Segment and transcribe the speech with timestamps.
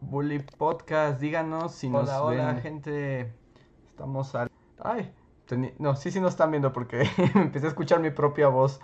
[0.00, 1.20] Bully Podcast.
[1.20, 3.32] Díganos si nos hola, hola, gente.
[3.88, 4.50] Estamos al...
[4.82, 5.12] Ay,
[5.78, 8.80] no, sí, sí nos están viendo porque empecé a escuchar mi propia voz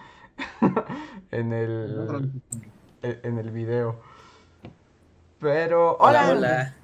[1.30, 2.42] en el...
[3.02, 4.00] en el video.
[5.38, 5.96] Pero...
[5.98, 6.74] Hola, hola.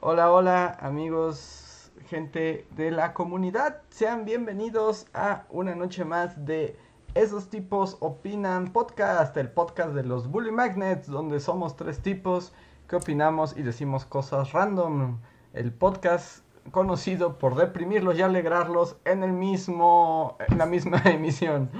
[0.00, 3.82] Hola, hola, amigos, gente de la comunidad.
[3.90, 6.76] Sean bienvenidos a una noche más de
[7.14, 12.52] esos tipos opinan podcast, el podcast de los Bully Magnets, donde somos tres tipos
[12.92, 15.16] que opinamos y decimos cosas random.
[15.54, 21.70] El podcast conocido por deprimirlos y alegrarlos en el mismo, en la misma emisión.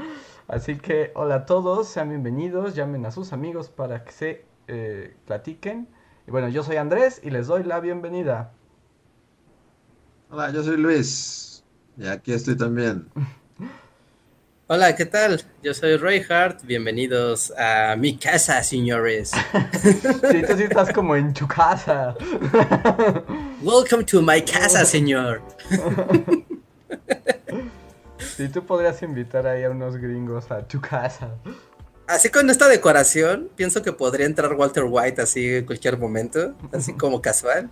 [0.49, 5.15] Así que hola a todos, sean bienvenidos, llamen a sus amigos para que se eh,
[5.27, 5.87] platiquen.
[6.27, 8.55] Y bueno, yo soy Andrés y les doy la bienvenida.
[10.31, 11.63] Hola, yo soy Luis
[11.99, 13.11] y aquí estoy también.
[14.75, 15.39] Hola, ¿qué tal?
[15.63, 16.63] Yo soy Hart.
[16.63, 19.31] Bienvenidos a mi casa, señores.
[19.83, 22.17] sí, tú sí estás como en tu casa.
[23.63, 25.43] Welcome to my casa, señor.
[28.19, 31.29] sí, tú podrías invitar ahí a unos gringos a tu casa.
[32.07, 36.95] Así con esta decoración, pienso que podría entrar Walter White así en cualquier momento, así
[36.95, 37.69] como casual.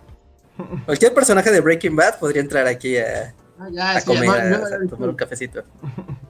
[0.85, 5.63] Cualquier personaje de Breaking Bad podría entrar aquí a, Ah, ya, comer, tomar un cafecito.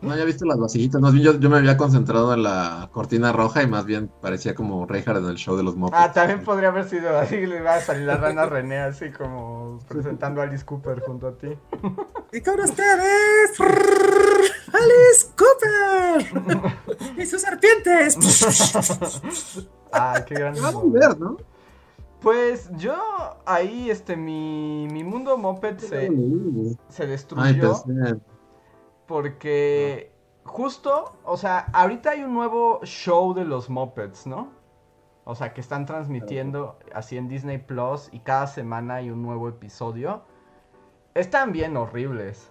[0.01, 3.61] No había visto las vasillitas, más bien yo, me había concentrado en la cortina roja
[3.61, 6.01] y más bien parecía como Reinhardt en el show de los mopeds.
[6.01, 9.77] Ah, también podría haber sido así, le iba a salir la rana René así como
[9.87, 11.49] presentando a Alice Cooper junto a ti.
[12.33, 16.71] Y con ustedes, Alice Cooper
[17.17, 18.17] y sus serpientes.
[19.93, 20.61] ah, qué grande.
[20.61, 21.37] Vamos a ver, ¿no?
[22.21, 22.95] Pues yo
[23.45, 26.09] ahí, este, mi, mi mundo moped se,
[26.87, 27.83] se destruyó.
[29.07, 30.11] porque
[30.43, 34.51] justo, o sea, ahorita hay un nuevo show de los mopeds, ¿no?
[35.23, 39.49] O sea, que están transmitiendo así en Disney Plus y cada semana hay un nuevo
[39.49, 40.23] episodio.
[41.15, 42.49] Están bien horribles.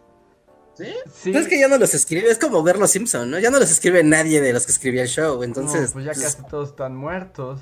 [0.74, 0.86] ¿Sí?
[1.12, 1.36] sí.
[1.36, 3.38] Es que ya no los escribe, es como ver los Simpson, ¿no?
[3.38, 5.92] Ya no los escribe nadie de los que escribía el show, entonces...
[5.92, 7.60] pues ya pues casi todos están muertos.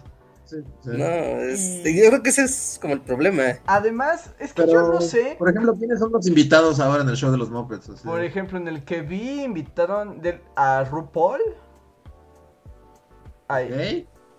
[0.84, 3.58] No, yo creo que ese es como el problema.
[3.66, 5.36] Además, es que yo no sé.
[5.38, 7.88] Por ejemplo, ¿quiénes son los invitados ahora en el show de los Muppets?
[8.02, 10.22] Por ejemplo, en el que vi, invitaron
[10.56, 11.40] a RuPaul.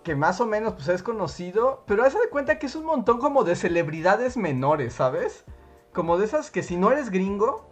[0.02, 1.84] Que más o menos pues es conocido.
[1.86, 5.44] Pero hace de cuenta que es un montón como de celebridades menores, ¿sabes?
[5.92, 7.68] Como de esas que si no eres gringo.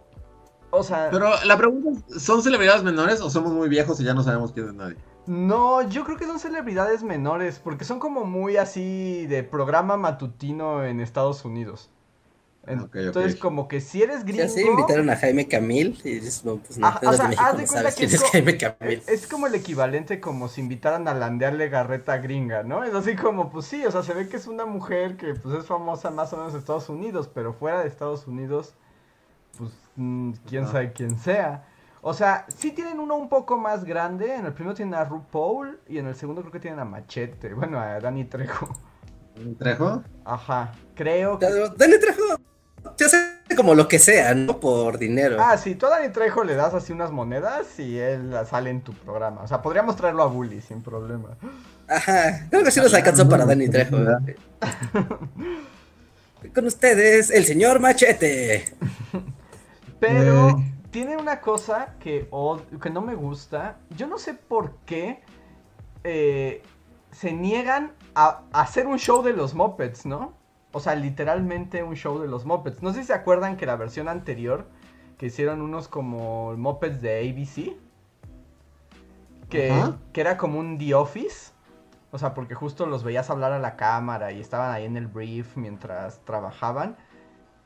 [0.71, 1.09] O sea.
[1.11, 4.51] Pero la pregunta es: ¿son celebridades menores o somos muy viejos y ya no sabemos
[4.51, 4.97] quién es nadie?
[5.29, 10.83] No, yo creo que son celebridades menores, porque son como muy así de programa matutino
[10.83, 11.91] en Estados Unidos.
[12.65, 14.47] Entonces, como que si eres gringo...
[14.47, 17.67] Ya invitaron a Jaime Camil y dices, no, pues no, o sea, de México, no
[17.67, 19.03] sabes quién es, Jaime Camil.
[19.05, 22.83] Es como el equivalente como si invitaran a Landearle Garreta gringa, ¿no?
[22.83, 25.59] Es así como, pues sí, o sea, se ve que es una mujer que pues
[25.59, 28.73] es famosa más o menos en Estados Unidos, pero fuera de Estados Unidos,
[29.59, 31.68] pues mm, quién sabe quién sea.
[32.01, 34.35] O sea, sí tienen uno un poco más grande.
[34.35, 37.53] En el primero tienen a RuPaul y en el segundo creo que tienen a Machete.
[37.59, 38.69] Bueno, a Dani Trejo.
[39.35, 40.03] ¿Dani Trejo?
[40.25, 41.45] Ajá, creo que...
[41.45, 42.39] Dani Trejo
[42.95, 44.59] te hace como lo que sea, ¿no?
[44.59, 45.37] Por dinero.
[45.39, 48.81] Ah, sí, tú a Dani Trejo le das así unas monedas y él sale en
[48.81, 49.41] tu programa.
[49.41, 51.37] O sea, podríamos traerlo a Bully sin problema.
[51.87, 53.97] Ajá, creo que sí nos alcanzó para Dani Trejo.
[56.55, 58.73] Con ustedes, el señor Machete.
[59.99, 60.63] Pero...
[60.91, 62.29] Tiene una cosa que,
[62.81, 63.77] que no me gusta.
[63.95, 65.21] Yo no sé por qué
[66.03, 66.63] eh,
[67.11, 70.33] se niegan a, hacer un show de los Muppets, ¿no?
[70.71, 72.81] O sea, literalmente un show de los Muppets.
[72.81, 74.67] No sé si se acuerdan que la versión anterior,
[75.17, 77.75] que hicieron unos como Muppets de ABC,
[79.49, 79.73] que,
[80.13, 81.51] que era como un The Office.
[82.11, 85.07] O sea, porque justo los veías hablar a la cámara y estaban ahí en el
[85.07, 86.97] brief mientras trabajaban.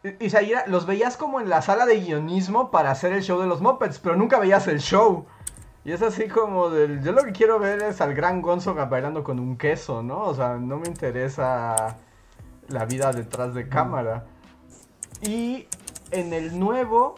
[0.04, 3.48] Y, o los veías como en la sala de guionismo para hacer el show de
[3.48, 5.26] los Muppets, pero nunca veías el show.
[5.86, 7.02] Y es así como del.
[7.02, 10.22] Yo lo que quiero ver es al gran Gonzo bailando con un queso, ¿no?
[10.24, 11.98] O sea, no me interesa
[12.70, 14.26] la vida detrás de cámara.
[15.22, 15.68] Y
[16.12, 17.16] en el nuevo.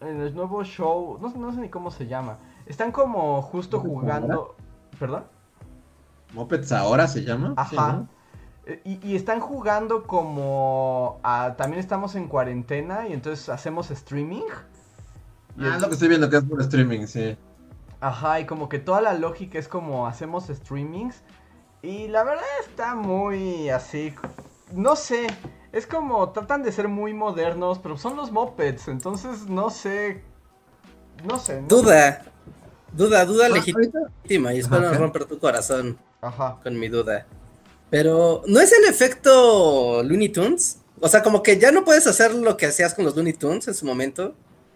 [0.00, 1.18] En el nuevo show.
[1.20, 2.38] No, no sé ni cómo se llama.
[2.66, 4.54] Están como justo jugando.
[4.98, 5.24] ¿Perdón?
[6.32, 7.54] ¿Muppets ahora se llama?
[7.56, 8.06] Ajá.
[8.84, 11.20] Y, están jugando como...
[11.56, 14.44] también estamos en cuarentena y entonces hacemos streaming.
[15.58, 17.36] ah, es lo que estoy viendo que es por streaming, sí.
[18.00, 21.22] Ajá, y como que toda la lógica es como hacemos streamings.
[21.82, 24.14] Y la verdad está muy así.
[24.72, 25.26] No sé.
[25.72, 28.88] Es como tratan de ser muy modernos, pero son los mopeds.
[28.88, 30.22] Entonces no sé.
[31.24, 31.62] No sé.
[31.68, 32.22] duda.
[32.92, 34.54] Duda, duda legítima.
[34.54, 35.98] Y espero no romper tu corazón.
[36.20, 36.58] Ajá.
[36.62, 37.26] Con mi duda.
[37.94, 40.78] Pero, ¿no es el efecto Looney Tunes?
[40.98, 43.68] O sea, como que ya no puedes hacer lo que hacías con los Looney Tunes
[43.68, 44.34] en su momento,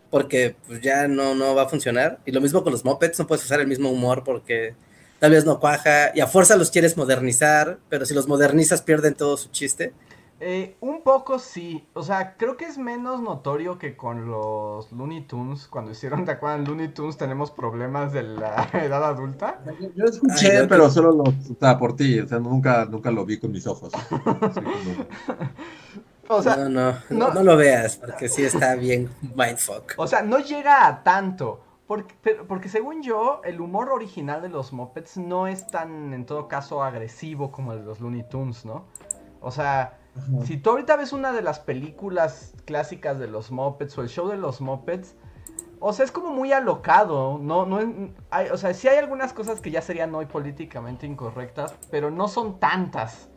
[0.08, 2.20] porque pues, ya no, no va a funcionar.
[2.26, 4.76] Y lo mismo con los Muppets, no puedes usar el mismo humor porque
[5.18, 9.14] tal vez no cuaja, y a fuerza los quieres modernizar, pero si los modernizas pierden
[9.14, 9.92] todo su chiste.
[10.40, 15.22] Eh, un poco sí, o sea, creo que es menos notorio que con los Looney
[15.22, 16.64] Tunes, cuando hicieron, ¿te acuerdan?
[16.64, 19.58] Looney Tunes tenemos problemas de la edad adulta.
[19.96, 23.40] Yo, escuché, pero solo lo, o sea, por ti, o sea, nunca, nunca lo vi
[23.40, 23.92] con mis ojos.
[26.28, 29.94] o sea, no, no, no, no, lo veas, porque sí está bien mindfuck.
[29.96, 32.14] O sea, no llega a tanto, porque,
[32.46, 36.84] porque según yo, el humor original de los Muppets no es tan, en todo caso,
[36.84, 38.84] agresivo como el de los Looney Tunes, ¿no?
[39.40, 39.97] O sea,
[40.44, 44.28] si tú ahorita ves una de las películas clásicas de los Muppets o el show
[44.28, 45.14] de los Muppets,
[45.80, 47.78] o sea, es como muy alocado, no, no
[48.30, 52.28] hay, o sea, sí hay algunas cosas que ya serían hoy políticamente incorrectas, pero no
[52.28, 53.28] son tantas.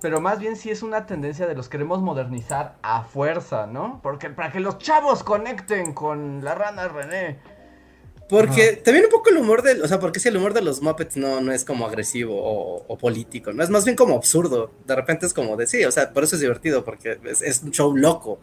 [0.00, 4.00] Pero más bien sí es una tendencia de los queremos modernizar a fuerza, ¿no?
[4.02, 7.38] Porque para que los chavos conecten con la rana René.
[8.28, 10.80] Porque también un poco el humor de, o sea, porque si el humor de los
[10.80, 12.34] Muppets no, no es como agresivo
[12.88, 14.70] o, político, no es más bien como absurdo.
[14.86, 17.70] De repente es como de sí, o sea, por eso es divertido, porque es, un
[17.70, 18.38] show loco.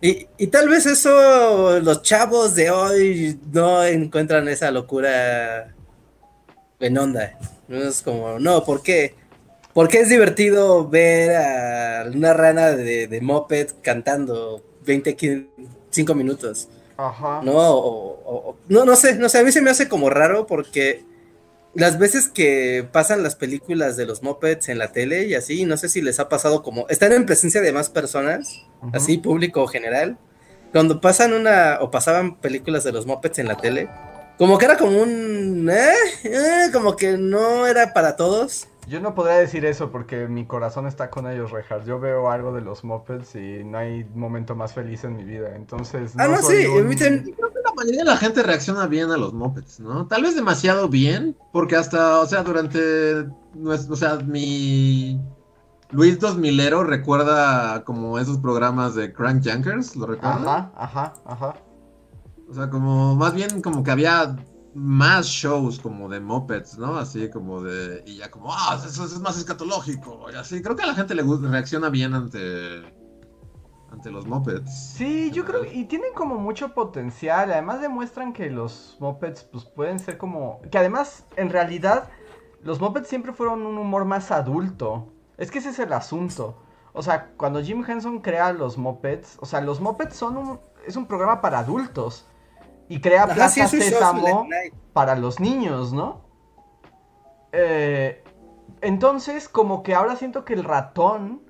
[0.00, 5.74] y, y, tal vez eso los chavos de hoy no encuentran esa locura
[6.78, 7.38] en onda.
[7.68, 9.14] No es como, no, ¿por qué?
[9.72, 16.68] Porque es divertido ver a una rana de, de Muppet cantando 25 minutos.
[16.96, 17.40] Ajá.
[17.42, 21.04] No, o, no, no sé, no sé, a mí se me hace como raro porque
[21.74, 25.76] las veces que pasan las películas de los mopeds en la tele y así, no
[25.76, 30.18] sé si les ha pasado como, están en presencia de más personas, así, público general,
[30.72, 33.88] cuando pasan una, o pasaban películas de los mopeds en la tele,
[34.38, 35.92] como que era como un, eh,
[36.24, 38.68] eh, como que no era para todos.
[38.92, 41.86] Yo no podría decir eso porque mi corazón está con ellos, Rejas.
[41.86, 45.56] Yo veo algo de los Muppets y no hay momento más feliz en mi vida.
[45.56, 46.12] Entonces.
[46.18, 46.66] Ah, no, sí.
[46.66, 50.06] Creo que la mayoría de la gente reacciona bien a los Muppets, ¿no?
[50.08, 53.26] Tal vez demasiado bien, porque hasta, o sea, durante.
[53.56, 55.18] o sea, mi.
[55.90, 60.36] Luis 2000ero recuerda como esos programas de Crank Jankers, ¿lo recuerda?
[60.36, 61.54] Ajá, ajá, ajá.
[62.46, 64.36] O sea, como más bien como que había
[64.74, 66.96] más shows como de mopeds, ¿no?
[66.96, 68.02] Así como de.
[68.06, 70.26] Y ya como, ah, eso, es más escatológico.
[70.32, 70.62] Y así.
[70.62, 72.82] Creo que a la gente le reacciona bien ante.
[73.90, 74.94] Ante los mopeds.
[74.94, 75.66] Sí, yo creo.
[75.66, 77.52] Y tienen como mucho potencial.
[77.52, 80.62] Además demuestran que los mopeds, pues pueden ser como.
[80.70, 82.08] Que además, en realidad,
[82.62, 85.12] los mopeds siempre fueron un humor más adulto.
[85.36, 86.62] Es que ese es el asunto.
[86.94, 90.60] O sea, cuando Jim Henson crea los mopeds, o sea, los mopeds son un.
[90.86, 92.26] Es un programa para adultos
[92.92, 94.46] y crea Plaza Sésamo
[94.92, 96.20] para los niños, ¿no?
[97.52, 98.22] Eh,
[98.82, 101.40] entonces, como que ahora siento que el ratón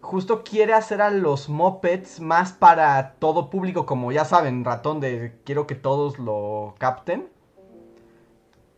[0.00, 5.40] justo quiere hacer a los mopeds más para todo público, como ya saben, ratón de
[5.44, 7.28] quiero que todos lo capten.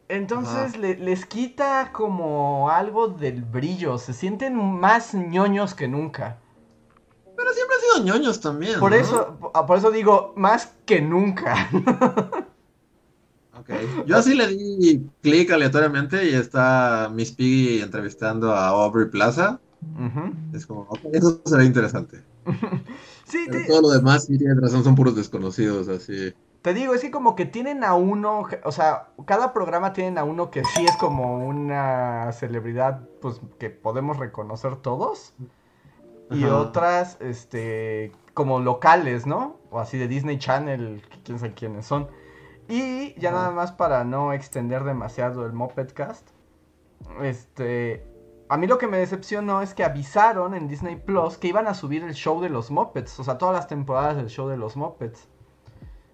[0.08, 6.38] Entonces les quita como algo del brillo, se sienten más ñoños que nunca.
[8.02, 8.80] Ñoños también.
[8.80, 11.68] Por eso, ah, por eso digo, más que nunca.
[14.06, 19.60] Yo así le di clic aleatoriamente y está Miss Piggy entrevistando a Aubrey Plaza.
[20.52, 22.22] Es como, eso será interesante.
[23.24, 26.32] sí, todo lo demás, sí tienes razón, son puros desconocidos, así.
[26.62, 30.24] Te digo, es que como que tienen a uno, o sea, cada programa tienen a
[30.24, 35.32] uno que sí es como una celebridad, pues que podemos reconocer todos
[36.30, 39.56] y otras, este, como locales, ¿no?
[39.70, 42.08] O así de Disney Channel, quién sabe quiénes son.
[42.68, 46.28] Y ya nada más para no extender demasiado el Mopedcast,
[47.22, 48.04] este,
[48.48, 51.74] a mí lo que me decepcionó es que avisaron en Disney Plus que iban a
[51.74, 54.76] subir el show de los Muppets, o sea, todas las temporadas del show de los
[54.76, 55.28] Muppets.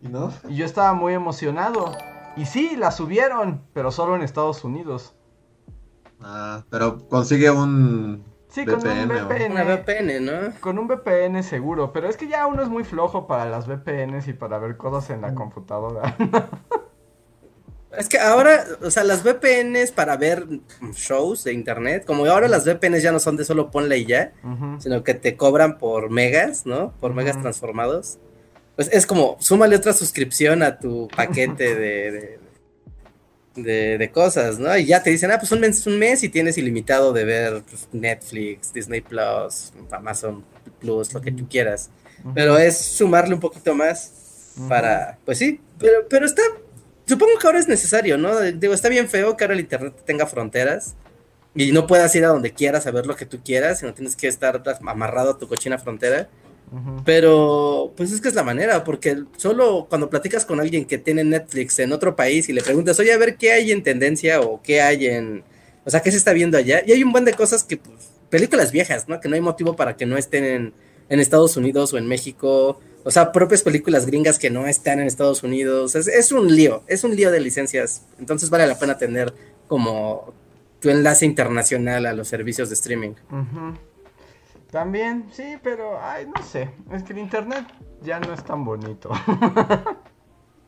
[0.03, 0.33] ¿Y no?
[0.49, 1.93] Y yo estaba muy emocionado.
[2.37, 5.15] Y sí, la subieron, pero solo en Estados Unidos.
[6.21, 10.25] Ah, pero consigue un Sí, con un VPN.
[10.25, 10.61] ¿no?
[10.61, 14.29] Con un VPN seguro, pero es que ya uno es muy flojo para las VPNs
[14.29, 15.35] y para ver cosas en la mm.
[15.35, 16.17] computadora.
[17.97, 20.47] Es que ahora, o sea, las VPNs para ver
[20.95, 24.33] shows de internet, como ahora las VPNs ya no son de solo ponle y ya,
[24.79, 26.95] sino que te cobran por megas, ¿no?
[27.01, 28.19] Por megas transformados.
[28.77, 32.41] Pues es como, súmale otra suscripción a tu paquete de, de,
[33.55, 34.77] de, cosas, ¿no?
[34.77, 37.63] Y ya te dicen, ah, pues un mes, un mes y tienes ilimitado de ver
[37.69, 40.45] pues, Netflix, Disney Plus, Amazon
[40.81, 41.91] Plus, lo que tú quieras.
[42.35, 46.43] Pero es sumarle un poquito más para, pues sí, pero, pero está,
[47.07, 48.39] supongo que ahora es necesario, ¿no?
[48.41, 50.95] Digo, está bien feo que ahora el Internet tenga fronteras
[51.55, 54.17] y no puedas ir a donde quieras a ver lo que tú quieras, sino tienes
[54.17, 56.29] que estar amarrado a tu cochina frontera.
[57.05, 61.23] Pero, pues es que es la manera, porque solo cuando platicas con alguien que tiene
[61.23, 64.63] Netflix en otro país y le preguntas, oye, a ver qué hay en tendencia o
[64.63, 65.45] qué hay en.
[65.85, 66.83] O sea, qué se está viendo allá.
[66.87, 69.21] Y hay un buen de cosas que, pues, películas viejas, ¿no?
[69.21, 70.75] Que no hay motivo para que no estén en,
[71.11, 72.81] en Estados Unidos o en México.
[73.05, 75.95] O sea, propias películas gringas que no están en Estados Unidos.
[75.95, 78.07] Es, es un lío, es un lío de licencias.
[78.19, 79.35] Entonces vale la pena tener
[79.67, 80.33] como
[80.81, 83.13] tu enlace internacional a los servicios de streaming.
[84.73, 86.71] También, sí, pero, ay, no sé.
[86.91, 87.67] Es que el internet
[88.03, 89.11] ya no es tan bonito.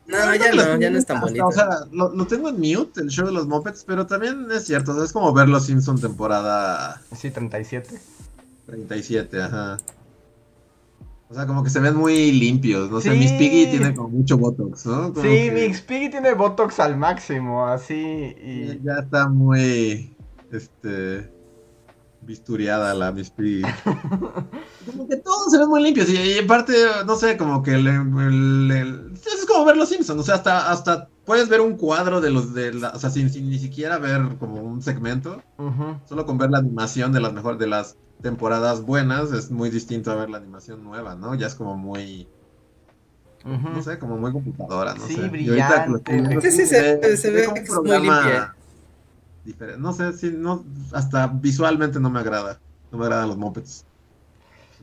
[0.07, 1.47] No, ya no, ya no es tan bonito.
[1.47, 5.03] O sea, lo, tengo en mute, el show de los Muppets, pero también es cierto,
[5.03, 7.01] es como ver los Simpson temporada...
[7.15, 7.99] Sí, 37.
[8.67, 9.77] 37, ajá.
[11.27, 14.37] O sea, como que se ven muy limpios, no sé, Miss Piggy tiene como mucho
[14.37, 15.11] Botox, ¿no?
[15.15, 18.79] sí, Miss Piggy tiene Botox al máximo, así, y...
[18.83, 20.15] Ya está muy,
[20.51, 21.31] este,
[22.25, 23.63] bisturiada la Miss Piggy.
[24.85, 26.73] como que todos se ven muy limpios, y, aparte,
[27.05, 31.61] no sé, como que es como ver los Simpsons, o sea, hasta, hasta puedes ver
[31.61, 35.41] un cuadro de los de la, o sea, sin, ni siquiera ver como un segmento,
[36.07, 40.11] solo con ver la animación de las mejores, de las temporadas buenas, es muy distinto
[40.11, 41.35] a ver la animación nueva, ¿no?
[41.35, 42.27] Ya es como muy...
[43.43, 45.27] No sé, como muy computadora, no sí, sé.
[45.27, 46.41] Brillante.
[46.41, 48.54] sí, sí, se, se, ve muy limpia.
[49.77, 52.59] No sé, si no, hasta visualmente no me agrada.
[52.91, 53.85] No me agradan los mopeds.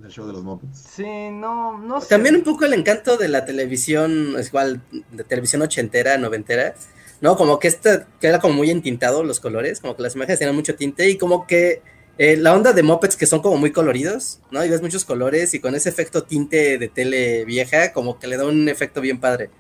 [0.02, 0.78] El show de los mopeds.
[0.78, 2.09] Sí, no, no sé.
[2.09, 6.75] También un poco el encanto de la televisión, es igual, de televisión ochentera, noventera.
[7.21, 10.40] No, como que esta, que era como muy entintado los colores, como que las imágenes
[10.40, 11.83] tenían mucho tinte y como que
[12.19, 14.64] eh, la onda de mopeds que son como muy coloridos, ¿no?
[14.64, 18.37] Y ves muchos colores y con ese efecto tinte de tele vieja, como que le
[18.37, 19.50] da un efecto bien padre.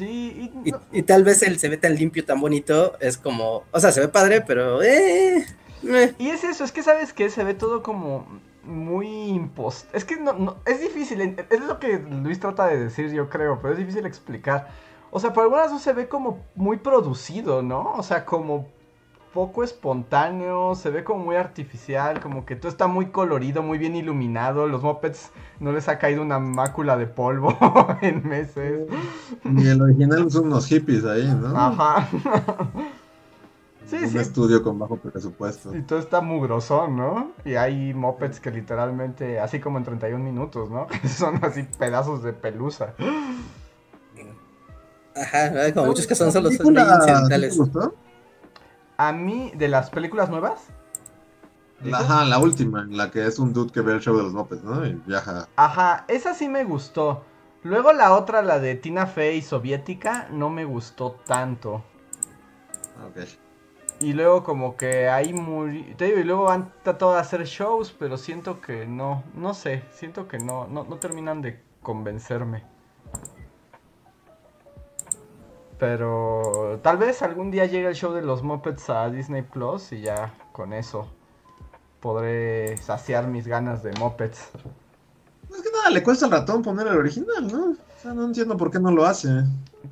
[0.00, 0.50] Sí,
[0.92, 4.00] y, tal vez él se ve tan limpio, tan bonito, es como, o sea, se
[4.00, 4.82] ve padre, pero...
[4.82, 5.44] Eh,
[6.16, 8.26] Y es eso, es que sabes que se ve todo como
[8.64, 9.94] muy impost.
[9.94, 13.58] Es que no, no, es difícil, es lo que Luis trata de decir, yo creo,
[13.60, 14.68] pero es difícil explicar.
[15.10, 17.92] O sea, por algunas veces se ve como muy producido, ¿no?
[17.92, 18.68] O sea, como
[19.32, 23.94] poco espontáneo, se ve como muy artificial, como que todo está muy colorido, muy bien
[23.94, 24.66] iluminado.
[24.66, 27.56] Los mopeds no les ha caído una mácula de polvo
[28.02, 28.88] en meses.
[29.44, 31.56] Y el original son unos hippies ahí, ¿no?
[31.56, 32.08] Ajá.
[33.86, 35.76] sí, Un estudio con bajo presupuesto.
[35.76, 37.30] Y todo está mugrosón, ¿no?
[37.44, 40.88] Y hay mopeds que literalmente, así como en 31 minutos, ¿no?
[41.08, 42.94] son así pedazos de pelusa.
[45.14, 47.52] Ajá, como muchos que son solo son incidentales.
[47.52, 47.94] ¿Te gustó?
[49.00, 50.66] A mí, de las películas nuevas.
[51.90, 54.62] Ajá, la última, la que es un dude que ve el show de los mopes,
[54.62, 54.84] ¿no?
[54.84, 55.48] Y viaja.
[55.56, 57.24] Ajá, esa sí me gustó.
[57.62, 61.82] Luego la otra, la de Tina Fey soviética, no me gustó tanto.
[63.08, 63.26] Ok.
[64.00, 65.94] Y luego como que ahí muy...
[65.94, 69.82] Te digo, y luego han tratado de hacer shows, pero siento que no, no sé,
[69.92, 72.64] siento que no, no, no terminan de convencerme.
[75.80, 80.02] Pero tal vez algún día llegue el show de los Muppets a Disney Plus y
[80.02, 81.08] ya con eso
[82.00, 84.50] podré saciar mis ganas de Muppets.
[85.50, 87.70] Es que nada, le cuesta al ratón poner el original, ¿no?
[87.70, 89.28] O sea, no entiendo por qué no lo hace.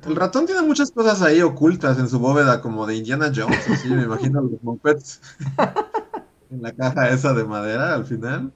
[0.05, 3.89] El ratón tiene muchas cosas ahí ocultas en su bóveda, como de Indiana Jones, así,
[3.89, 5.21] me imagino los Muppets.
[6.51, 8.53] en la caja esa de madera al final.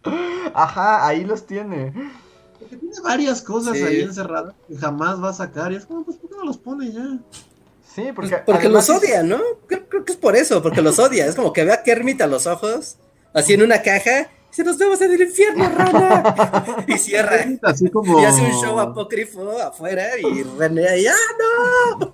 [0.53, 1.93] Ajá, ahí los tiene
[2.75, 5.71] tiene varias cosas ahí encerradas que jamás va a sacar.
[5.71, 7.19] Y es como, pues, ¿por qué no los pone ya?
[7.93, 8.37] Sí, porque.
[8.45, 9.39] porque los odia, ¿no?
[9.67, 11.25] Creo, que es por eso, porque los odia.
[11.25, 12.97] Es como que ve a Kermit a los ojos,
[13.33, 14.29] así en una caja.
[14.51, 16.83] Y se nos vemos en el infierno, rana.
[16.87, 17.45] y cierra.
[17.63, 18.19] Así como...
[18.19, 22.13] Y hace un show apócrifo afuera y René ahí, ¡ah, no!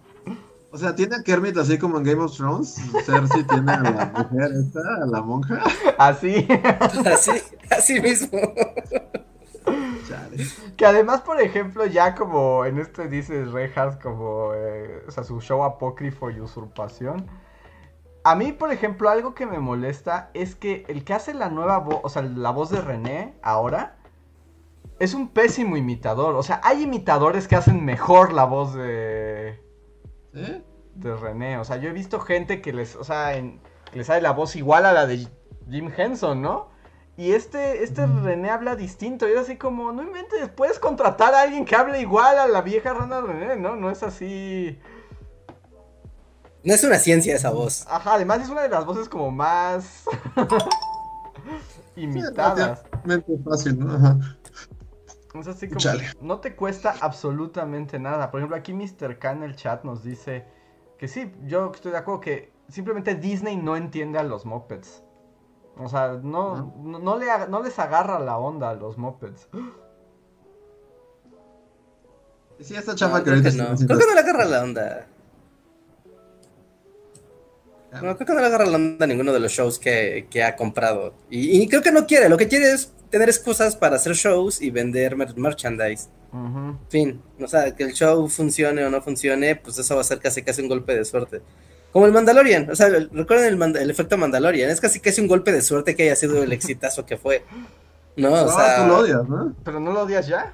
[0.71, 2.75] O sea, tiene a Kermit así como en Game of Thrones.
[3.05, 5.63] Cersei tiene a la mujer esta, a la monja.
[5.97, 6.47] Así.
[7.05, 7.31] así,
[7.71, 8.39] así mismo.
[10.77, 15.41] Que además, por ejemplo, ya como en este dice Reinhardt, como eh, o sea, su
[15.41, 17.27] show apócrifo y usurpación.
[18.23, 21.79] A mí, por ejemplo, algo que me molesta es que el que hace la nueva
[21.79, 23.97] voz, o sea, la voz de René ahora,
[24.99, 26.35] es un pésimo imitador.
[26.35, 29.59] O sea, hay imitadores que hacen mejor la voz de.
[30.95, 31.57] de René.
[31.57, 33.61] O sea, yo he visto gente que les, o sea, en,
[33.91, 35.27] que les sale la voz igual a la de
[35.69, 36.69] Jim Henson, ¿no?
[37.19, 39.27] Y este, este René habla distinto.
[39.27, 42.61] Y es así como, no inventes, puedes contratar a alguien que hable igual a la
[42.61, 43.75] vieja rana René, ¿no?
[43.75, 44.79] No es así.
[46.63, 47.85] No es una ciencia esa voz.
[47.89, 50.05] Ajá, además es una de las voces como más
[51.97, 52.85] imitadas.
[53.05, 54.21] Sí, fácil, ¿no?
[55.33, 55.81] Es así como,
[56.21, 58.31] no te cuesta absolutamente nada.
[58.31, 59.19] Por ejemplo, aquí Mr.
[59.19, 60.45] K en el chat nos dice
[60.97, 65.03] que sí, yo estoy de acuerdo que simplemente Disney no entiende a los mopeds.
[65.81, 69.47] O sea, no, no, le, no les agarra la onda a los mopeds.
[72.59, 73.75] Sí, esta chapa que ahorita no.
[73.75, 75.07] Creo que no le agarra la onda.
[77.93, 80.43] No, creo que no le agarra la onda a ninguno de los shows que, que
[80.43, 81.13] ha comprado.
[81.29, 82.27] Y, y, creo que no quiere.
[82.27, 86.09] Lo que quiere es tener excusas para hacer shows y vender merchandise.
[86.89, 87.21] Fin.
[87.41, 90.43] O sea, que el show funcione o no funcione, pues eso va a ser casi
[90.43, 91.41] casi un golpe de suerte.
[91.91, 95.61] Como el Mandalorian, o sea, recuerden el, efecto Mandalorian, es casi casi un golpe de
[95.61, 97.43] suerte que haya sido el exitazo que fue.
[98.15, 98.83] No, o sea.
[98.83, 99.55] Tú lo odias, ¿no?
[99.63, 100.53] Pero no lo odias ya.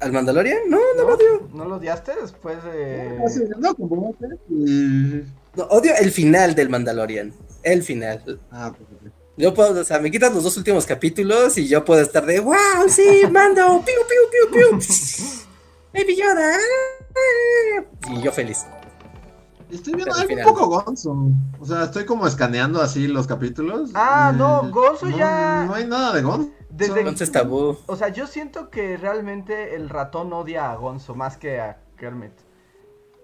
[0.00, 0.58] ¿Al Mandalorian?
[0.68, 1.48] No, no, lo odio.
[1.52, 3.18] ¿No lo odiaste después de.?
[3.58, 4.14] No, como
[4.48, 7.32] no, odio el final del Mandalorian.
[7.62, 8.40] El final.
[8.50, 12.00] Ah, pues, yo puedo, o sea, me quitan los dos últimos capítulos y yo puedo
[12.00, 12.56] estar de, wow,
[12.88, 14.78] sí, mando, piu, piu, piu, piu.
[15.94, 16.58] Baby Yoda.
[18.10, 18.58] Y yo feliz.
[19.70, 21.16] Estoy viendo, hay un poco Gonzo.
[21.60, 23.90] O sea, estoy como escaneando así los capítulos.
[23.94, 25.64] Ah, no, Gonzo ya.
[25.66, 26.50] No hay nada de Gonzo.
[26.70, 27.04] Desde...
[27.04, 27.78] Gonzo es tabú.
[27.86, 32.32] O sea, yo siento que realmente el ratón odia a Gonzo más que a Kermit.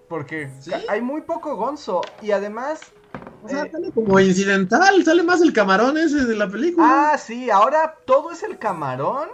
[0.07, 0.51] Porque
[0.87, 2.01] hay muy poco Gonzo.
[2.21, 2.79] Y además,
[3.43, 7.11] o sea, sale como incidental, sale más el camarón ese de la película.
[7.13, 9.29] Ah, sí, ahora todo es el camarón.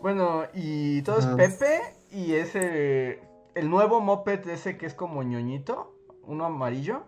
[0.00, 1.80] Bueno, y todo es Pepe
[2.10, 3.22] y ese
[3.54, 5.94] el nuevo moped ese que es como ñoñito,
[6.30, 7.02] uno amarillo.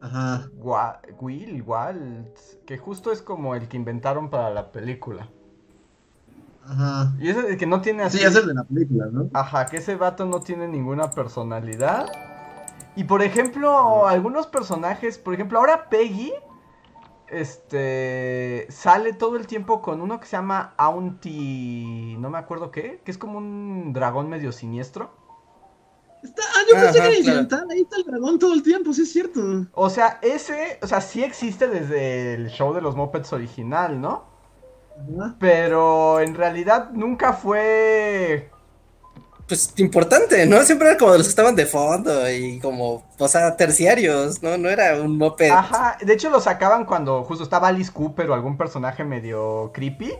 [0.00, 0.48] Ajá.
[1.20, 2.32] Will, igual,
[2.66, 5.28] que justo es como el que inventaron para la película.
[6.64, 7.14] Ajá.
[7.18, 8.18] Y ese que no tiene así.
[8.18, 9.30] Sí, es el de la película, ¿no?
[9.32, 12.06] Ajá, que ese vato no tiene ninguna personalidad.
[12.94, 16.32] Y por ejemplo, algunos personajes, por ejemplo, ahora Peggy
[17.28, 23.02] este sale todo el tiempo con uno que se llama Auntie, no me acuerdo qué,
[23.04, 25.10] que es como un dragón medio siniestro.
[26.28, 29.02] Está, ah, yo pensé que era incidental, ahí está el dragón todo el tiempo, sí
[29.02, 29.66] es cierto.
[29.72, 34.24] O sea, ese, o sea, sí existe desde el show de los Muppets original, ¿no?
[35.38, 38.50] Pero en realidad nunca fue
[39.48, 40.62] pues importante, ¿no?
[40.62, 44.58] Siempre era como de los que estaban de fondo y como, o sea, terciarios, ¿no?
[44.58, 45.50] No era un moped.
[45.50, 50.12] Ajá, de hecho lo sacaban cuando justo estaba Alice Cooper o algún personaje medio creepy.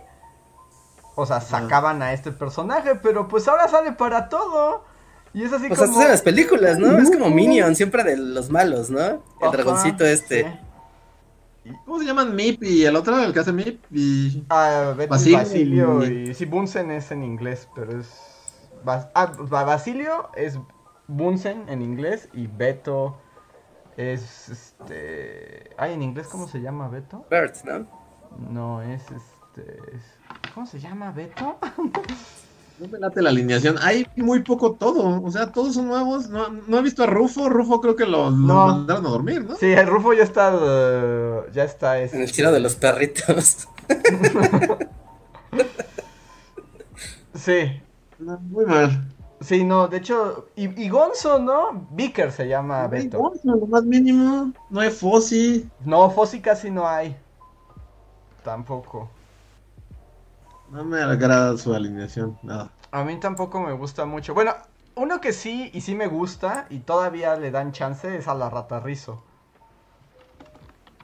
[1.14, 4.84] O sea, sacaban a este personaje, pero pues ahora sale para todo.
[5.34, 5.80] Y es así como.
[5.80, 6.98] O sea, en las películas, ¿no?
[6.98, 9.00] Es como Minion, siempre de los malos, ¿no?
[9.00, 10.60] El dragoncito este.
[11.84, 13.84] ¿Cómo se llaman Mip y el otro, el que hace Mip?
[13.90, 14.44] Y...
[14.48, 15.38] Ah, Basilio.
[15.38, 16.32] Basilio y...
[16.32, 18.06] Sí, Bunsen es en inglés, pero es
[18.86, 20.58] ah, Basilio es
[21.06, 23.18] Bunsen en inglés y Beto
[23.96, 25.70] es este.
[25.76, 27.26] Ay, en inglés, ¿cómo se llama Beto?
[27.30, 27.86] Bert, ¿no?
[28.50, 29.78] No, es este.
[30.54, 31.58] ¿Cómo se llama Beto?
[32.78, 33.76] No me late la alineación.
[33.80, 35.20] Hay muy poco todo.
[35.22, 36.28] O sea, todos son nuevos.
[36.28, 37.48] No, he visto a Rufo.
[37.48, 39.56] Rufo creo que lo, mandaron a dormir, ¿no?
[39.56, 40.54] Sí, el Rufo ya está.
[40.54, 42.00] Uh, ya está.
[42.00, 43.66] En el tiro de los perritos.
[47.34, 47.80] sí.
[48.18, 49.08] muy mal.
[49.40, 51.86] Sí, no, de hecho, y, Gonzo, ¿no?
[51.90, 53.18] Vicker se llama no Beto.
[53.18, 54.52] Gonzo, lo más mínimo.
[54.70, 55.68] No hay Fossi.
[55.84, 57.16] No, Fossi casi no hay.
[58.44, 59.10] Tampoco.
[60.70, 62.70] No me agrada su alineación, nada.
[62.90, 64.34] A mí tampoco me gusta mucho.
[64.34, 64.54] Bueno,
[64.94, 68.50] uno que sí y sí me gusta y todavía le dan chance es a la
[68.50, 69.22] rata Rizo.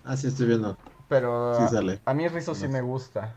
[0.05, 0.77] Ah, sí, estoy viendo.
[1.09, 1.57] Pero
[2.05, 3.37] a, mí Rizo sí me gusta.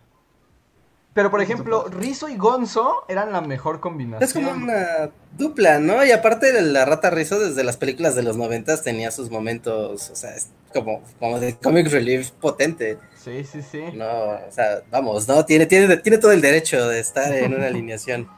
[1.13, 4.23] Pero, por ejemplo, Rizo y Gonzo eran la mejor combinación.
[4.23, 6.05] Es como una dupla, ¿no?
[6.05, 10.15] Y aparte, la rata Rizo desde las películas de los noventas tenía sus momentos, o
[10.15, 12.99] sea, es como, como de comic relief potente.
[13.27, 13.83] Sí, sí, sí.
[13.93, 15.43] No, o sea, vamos, ¿no?
[15.43, 18.29] Tiene, tiene, tiene todo el derecho de estar en una alineación.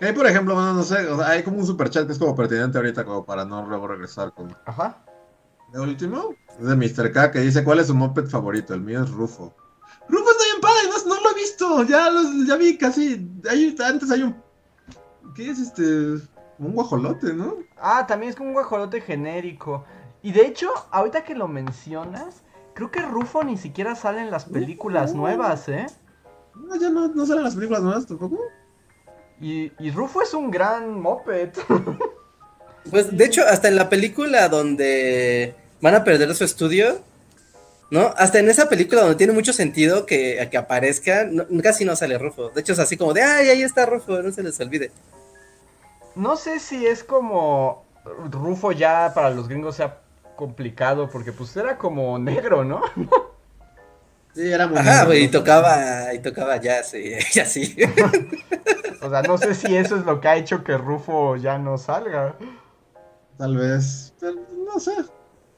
[0.00, 3.04] Hay, por ejemplo, no sé, hay como un super chat que es como pertinente ahorita,
[3.04, 4.56] como para no luego regresar con.
[4.64, 5.04] Ajá.
[5.70, 6.34] ¿De último?
[6.58, 7.12] Es de Mr.
[7.12, 8.72] K que dice: ¿Cuál es su moped favorito?
[8.72, 9.54] El mío es Rufo.
[10.08, 11.82] Rufo está bien padre, no, lo he visto.
[11.84, 12.08] Ya,
[12.48, 13.30] ya vi casi.
[13.84, 14.42] antes hay un.
[15.34, 15.82] ¿Qué es este?
[16.58, 17.58] Un guajolote, ¿no?
[17.76, 19.84] Ah, también es como un guajolote genérico.
[20.22, 22.42] Y de hecho, ahorita que lo mencionas,
[22.74, 25.86] creo que Rufo ni siquiera sale en las películas nuevas, ¿eh?
[26.54, 28.38] No, ya no, no salen las películas nuevas tampoco.
[29.40, 31.50] Y, y Rufo es un gran moped.
[32.90, 37.00] Pues de hecho, hasta en la película donde van a perder su estudio,
[37.90, 38.12] ¿no?
[38.16, 41.28] Hasta en esa película donde tiene mucho sentido que, que aparezca,
[41.62, 42.50] casi no sale Rufo.
[42.50, 44.90] De hecho, es así como de, ay, ahí está Rufo, no se les olvide.
[46.16, 50.01] No sé si es como Rufo ya para los gringos sea
[50.42, 52.80] complicado, porque pues era como negro, ¿no?
[54.34, 57.76] Sí, era muy Ajá, y tocaba, y tocaba jazz y, así.
[59.02, 61.76] o sea, no sé si eso es lo que ha hecho que Rufo ya no
[61.76, 62.34] salga.
[63.36, 64.14] Tal vez,
[64.66, 64.92] no sé.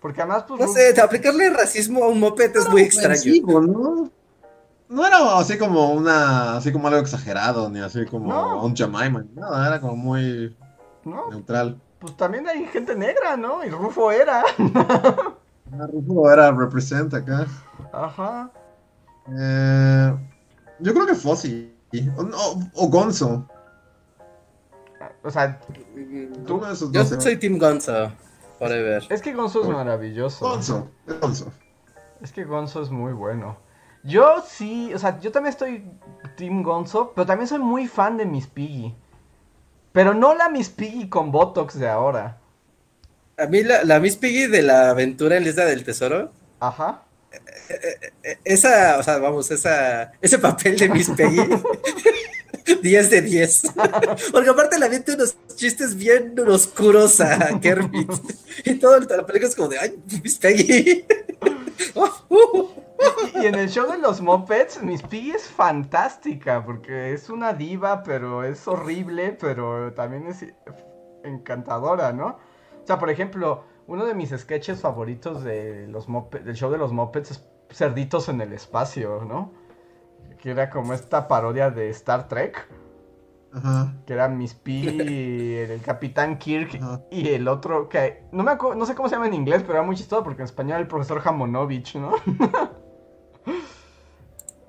[0.00, 0.60] Porque además, pues.
[0.60, 3.60] No sé, aplicarle racismo a un moped es muy extraño.
[3.62, 4.10] ¿no?
[4.88, 6.56] No era así como una.
[6.56, 10.56] Así como algo exagerado, ni así como un Jemima, nada, era como muy.
[11.04, 11.80] neutral.
[12.04, 13.64] Pues también hay gente negra, ¿no?
[13.64, 14.44] Y Rufo era.
[15.72, 17.46] Ah, Rufo era representa acá.
[17.90, 18.50] Ajá.
[19.26, 20.14] Eh,
[20.80, 21.74] yo creo que Fossi.
[22.74, 23.48] O, Gonzo.
[25.22, 25.58] O sea,
[26.46, 26.60] tú,
[26.92, 28.12] yo soy Team Gonzo.
[28.60, 29.04] ver.
[29.08, 30.46] Es que Gonzo es maravilloso.
[30.46, 30.90] Gonzo,
[31.22, 31.50] Gonzo.
[32.20, 33.56] Es que Gonzo es muy bueno.
[34.02, 35.90] Yo sí, o sea, yo también estoy
[36.36, 38.94] Team Gonzo, pero también soy muy fan de Miss Piggy.
[39.94, 42.38] Pero no la Miss Piggy con Botox de ahora.
[43.38, 46.32] A mí la, la Miss Piggy de la aventura en la isla del tesoro.
[46.58, 47.04] Ajá.
[48.42, 51.48] Esa, o sea, vamos, esa, ese papel de Miss Piggy.
[52.82, 53.62] 10 de 10.
[54.32, 58.10] Porque aparte la tiene unos chistes bien oscuros a Kermit.
[58.64, 61.04] Y todo la película es como de, ay, Miss Piggy.
[63.34, 68.02] y, en el show de los Muppets, Miss Piggy es fantástica, porque es una diva,
[68.02, 70.46] pero es horrible, pero también es
[71.24, 72.38] encantadora, ¿no?
[72.82, 76.06] O sea, por ejemplo, uno de mis sketches favoritos de los
[76.44, 79.52] del show de los Muppets es Cerditos en el Espacio, ¿no?
[80.38, 82.68] Que era como esta parodia de Star Trek.
[83.52, 83.94] Ajá.
[84.06, 86.78] Que era Miss Piggy, el Capitán Kirk
[87.10, 89.82] y el otro que no me no sé cómo se llama en inglés, pero era
[89.82, 92.12] muy chistoso porque en español el profesor Jamonovich, ¿no?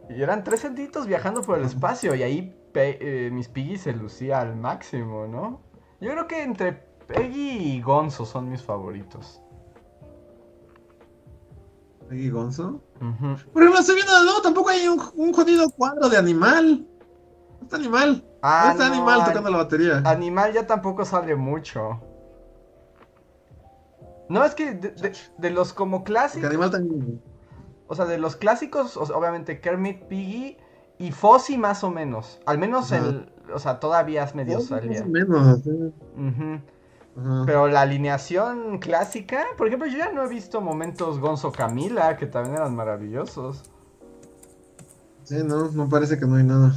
[0.09, 4.41] y eran tres cerditos viajando por el espacio y ahí eh, Miss Piggy se lucía
[4.41, 5.61] al máximo, ¿no?
[6.01, 6.73] Yo creo que entre
[7.07, 9.41] Peggy y Gonzo son mis favoritos.
[12.09, 12.81] ¿Peggy y Gonzo?
[13.53, 14.99] Pero no estoy viendo nuevo, tampoco hay un,
[15.33, 16.85] jodido cuadro de animal.
[17.61, 18.23] Este animal.
[18.41, 20.01] Ah, este animal tocando la batería.
[20.05, 22.01] Animal ya tampoco sale mucho.
[24.27, 26.49] No, es que de, los como clásicos.
[26.49, 27.21] animal también.
[27.87, 30.57] O sea, de los clásicos, obviamente Kermit, Piggy
[30.97, 32.39] y Fozzie más o menos.
[32.45, 33.31] Al menos el.
[33.53, 35.05] O sea, todavía es medio salía.
[35.27, 36.61] Más o menos.
[37.45, 42.25] Pero la alineación clásica, por ejemplo, yo ya no he visto momentos Gonzo Camila, que
[42.25, 43.63] también eran maravillosos.
[45.23, 46.73] Sí, no, no parece que no hay nada.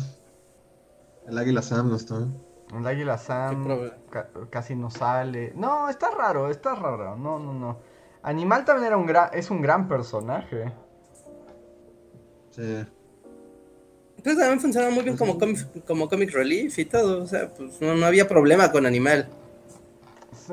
[1.26, 2.18] El Águila Sam no está.
[2.72, 3.90] El Águila Sam
[4.50, 5.52] casi no sale.
[5.56, 7.16] No, está raro, está raro.
[7.16, 7.78] No, no, no.
[8.22, 10.72] Animal también era un gran, es un gran personaje.
[12.58, 12.84] Sí.
[14.16, 17.22] Entonces también funcionaba muy bien pues como, comic, como comic relief y todo.
[17.22, 19.30] O sea, pues no, no había problema con Animal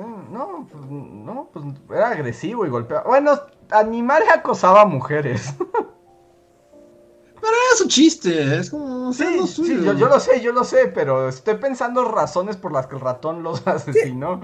[0.01, 3.03] no, pues, no, pues era agresivo y golpeaba.
[3.05, 3.39] Bueno,
[3.69, 5.53] Animal acosaba a mujeres.
[7.41, 9.13] Pero era su chiste, es como.
[9.13, 12.95] Sí, sí yo, lo sé, yo lo sé, pero estoy pensando razones por las que
[12.95, 14.41] el ratón los asesinó.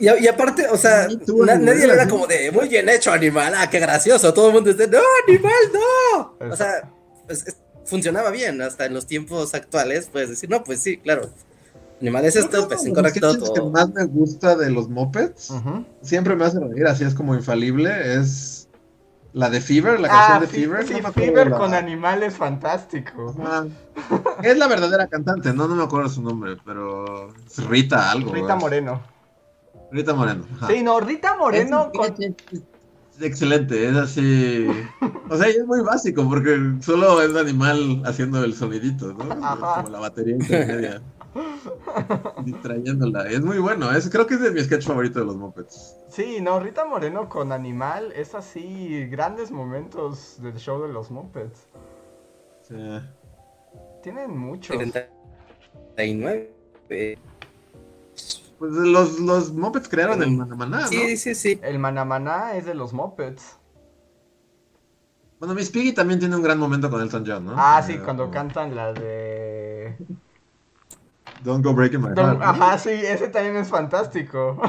[0.00, 3.80] Y, aparte, o sea, nadie le era como de muy bien hecho, animal, ah, qué
[3.80, 4.32] gracioso.
[4.32, 6.36] Todo el mundo dice, no, animal, no.
[6.52, 6.88] O sea,
[7.28, 11.30] pues, funcionaba bien, hasta en los tiempos actuales, puedes decir, no, pues sí, claro,
[12.00, 13.32] Animal es esto, pues incorrecto.
[13.34, 15.52] Lo que más me gusta de los mopeds,
[16.00, 18.68] siempre me hace reír, así es como infalible, es
[19.32, 20.86] la de Fever, la canción ah, de Fever.
[20.86, 23.34] Sí, Fever con animales fantástico.
[24.42, 28.32] es la verdadera cantante, no, no me acuerdo su nombre, pero es Rita algo.
[28.32, 29.02] Rita Moreno.
[29.90, 30.44] Rita Moreno.
[30.68, 31.90] Sí, no, Rita Moreno
[33.20, 34.66] excelente, es así.
[35.28, 39.28] O sea, es muy básico porque solo es un animal haciendo el sonidito, ¿no?
[39.28, 41.02] Como la batería intermedia.
[42.44, 43.28] Distrayéndola.
[43.28, 43.90] Es muy bueno.
[43.92, 45.96] Es, creo que es de mi sketch favorito de los Muppets.
[46.08, 49.06] Sí, no, Rita Moreno con Animal es así.
[49.06, 51.68] Grandes momentos del show de los Muppets.
[52.62, 52.74] Sí.
[54.02, 54.76] Tienen muchos.
[55.96, 56.52] 39.
[58.58, 60.88] Pues los, los Muppets crearon el Manamaná, ¿no?
[60.88, 61.60] Sí, sí, sí.
[61.62, 63.56] El Manamaná es de los Muppets.
[65.38, 67.54] Bueno, Miss Piggy también tiene un gran momento con Elton John, ¿no?
[67.56, 69.96] Ah, sí, cuando cantan la de...
[71.44, 72.42] Don't Go Breaking My Heart.
[72.42, 74.60] Ajá, sí, ese también es fantástico.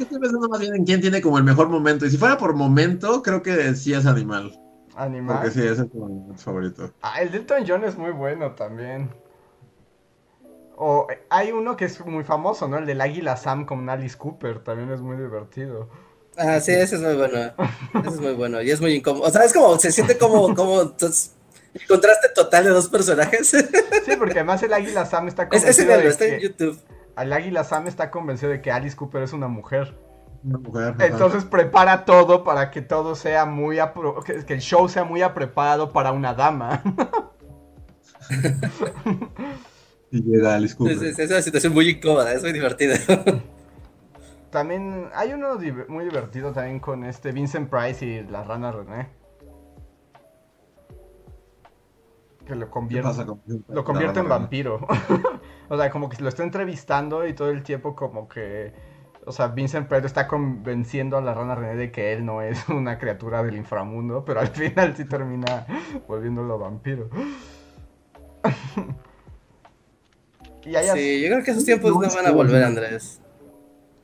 [0.00, 2.06] estoy pensando más bien en quién tiene como el mejor momento.
[2.06, 4.58] Y si fuera por momento, creo que sí es Animal.
[4.96, 5.36] Animal.
[5.36, 6.92] Porque sí, ese es mi favorito.
[7.02, 9.10] Ah, el Elton John es muy bueno también.
[10.76, 12.78] O hay uno que es muy famoso, ¿no?
[12.78, 15.88] El del Águila Sam con Alice Cooper, también es muy divertido.
[16.36, 17.52] Ah, sí, ese es muy bueno.
[17.94, 18.60] Ese es muy bueno.
[18.60, 19.24] Y es muy incómodo.
[19.24, 23.48] O sea, es como, se siente como, como el contraste total de dos personajes.
[23.48, 25.70] Sí, porque además el Águila Sam está convencido.
[25.70, 26.78] ese de está en YouTube.
[27.16, 29.96] El Águila Sam está convencido de que Alice Cooper es una mujer.
[30.42, 30.94] Una mujer.
[30.98, 33.78] Entonces prepara todo para que todo sea muy.
[34.26, 36.82] que el show sea muy apreparado para una dama.
[40.14, 40.92] y llega Alice Cooper.
[40.94, 42.96] Es, es, una situación muy incómoda, es muy divertida.
[44.50, 49.08] También hay uno muy divertido también con este Vincent Price y la rana René.
[52.46, 53.26] Que lo convierte,
[53.66, 54.86] lo convierte en vampiro.
[55.68, 58.72] o sea, como que lo está entrevistando y todo el tiempo como que...
[59.26, 62.68] O sea, Vincent Price está convenciendo a la rana René de que él no es
[62.68, 65.66] una criatura del inframundo, pero al final sí termina
[66.06, 67.10] volviéndolo vampiro.
[70.64, 73.20] Sí, yo creo que esos tiempos no van a volver, Andrés.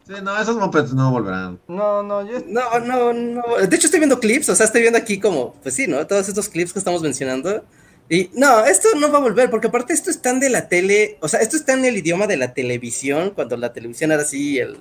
[0.07, 1.61] Sí, no, esos mopeds no volverán.
[1.69, 2.39] No, no, yo...
[2.49, 3.43] No, no, no.
[3.67, 6.05] De hecho, estoy viendo clips, o sea, estoy viendo aquí como, pues sí, ¿no?
[6.07, 7.65] Todos estos clips que estamos mencionando.
[8.09, 11.17] Y no, esto no va a volver, porque aparte esto está en de la tele,
[11.21, 14.59] o sea, esto está en el idioma de la televisión, cuando la televisión era así
[14.59, 14.79] el,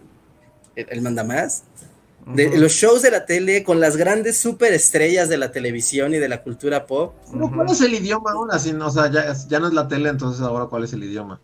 [0.75, 1.63] el, manda más.
[2.25, 6.27] De, Los shows de la tele con las grandes superestrellas de la televisión y de
[6.27, 7.13] la cultura pop.
[7.31, 8.57] ¿Cuál es el idioma ahora?
[8.57, 11.03] Si no, o sea, ya, ya no es la tele, entonces ahora ¿cuál es el
[11.03, 11.39] idioma?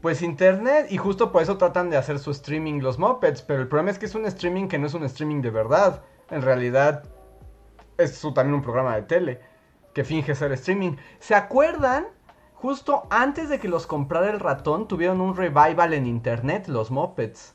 [0.00, 3.68] Pues internet y justo por eso tratan de hacer su streaming los mopeds, pero el
[3.68, 6.02] problema es que es un streaming que no es un streaming de verdad.
[6.30, 7.04] En realidad
[7.96, 9.40] es también un programa de tele
[9.92, 10.92] que finge ser streaming.
[11.18, 12.06] ¿Se acuerdan?
[12.54, 17.54] Justo antes de que los comprara el ratón tuvieron un revival en internet los mopeds.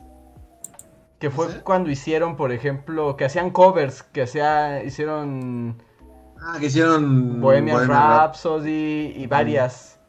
[1.20, 5.82] Que fue cuando hicieron, por ejemplo, que hacían covers, que hacía, hicieron...
[6.42, 7.40] Ah, que hicieron...
[7.40, 10.00] Bohemian, Rhapsody y varias...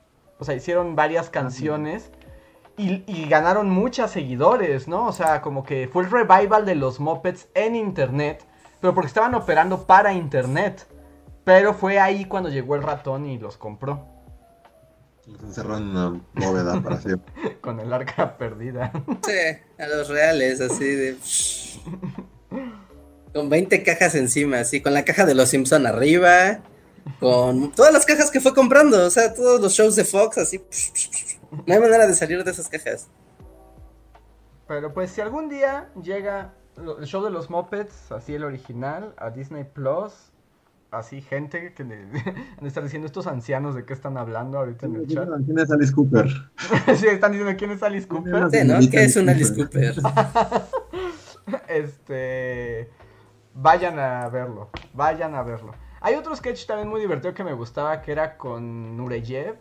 [0.40, 2.10] O sea, hicieron varias canciones
[2.76, 5.06] y, ganaron muchos seguidores, ¿no?
[5.06, 8.44] O sea, como que fue el revival de los Muppets en Internet,
[8.80, 10.86] pero porque estaban operando para Internet.
[11.44, 14.06] Pero fue ahí cuando llegó el ratón y los compró.
[15.26, 17.32] Los encerró en una bóveda para siempre.
[17.60, 18.92] Con el arca perdida.
[19.24, 21.16] Sí, a los reales, así de...
[23.32, 26.60] Con 20 cajas encima, así, con la caja de los Simpson arriba,
[27.18, 30.62] con todas las cajas que fue comprando, o sea, todos los shows de Fox, así...
[31.66, 33.08] No hay manera de salir de esas cajas.
[34.66, 39.30] Pero pues si algún día llega el show de los Muppets, así el original, a
[39.30, 40.32] Disney Plus,
[40.90, 42.02] así gente que le,
[42.58, 45.28] han estar diciendo estos ancianos de qué están hablando ahorita en el chat.
[45.44, 46.28] ¿Quién es Alice Cooper?
[46.96, 48.50] sí, están diciendo quién es Alice Cooper.
[48.50, 48.78] Sí, ¿no?
[48.90, 49.94] ¿Qué es un Alice Cooper?
[51.68, 52.90] este
[53.54, 55.74] vayan a verlo, vayan a verlo.
[56.00, 59.56] Hay otro sketch también muy divertido que me gustaba que era con Nureyev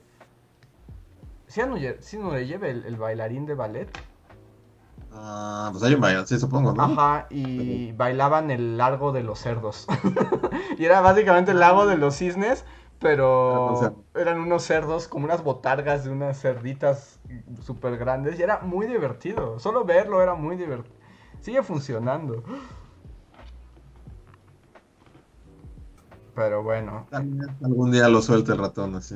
[1.54, 3.88] ¿Sí, no le lleve el, bailarín de ballet?
[5.12, 6.82] Ah, pues hay un bailarín, sí, supongo, ¿no?
[6.82, 9.86] Ajá, y bailaban el largo de los cerdos.
[10.80, 12.66] y era básicamente el lago de los cisnes,
[12.98, 17.20] pero ah, eran unos cerdos como unas botargas de unas cerditas
[17.62, 19.60] súper grandes y era muy divertido.
[19.60, 20.96] Solo verlo era muy divertido.
[21.40, 22.44] Sigue funcionando.
[26.34, 27.06] Pero bueno.
[27.12, 29.16] Algún día lo suelta el ratón así.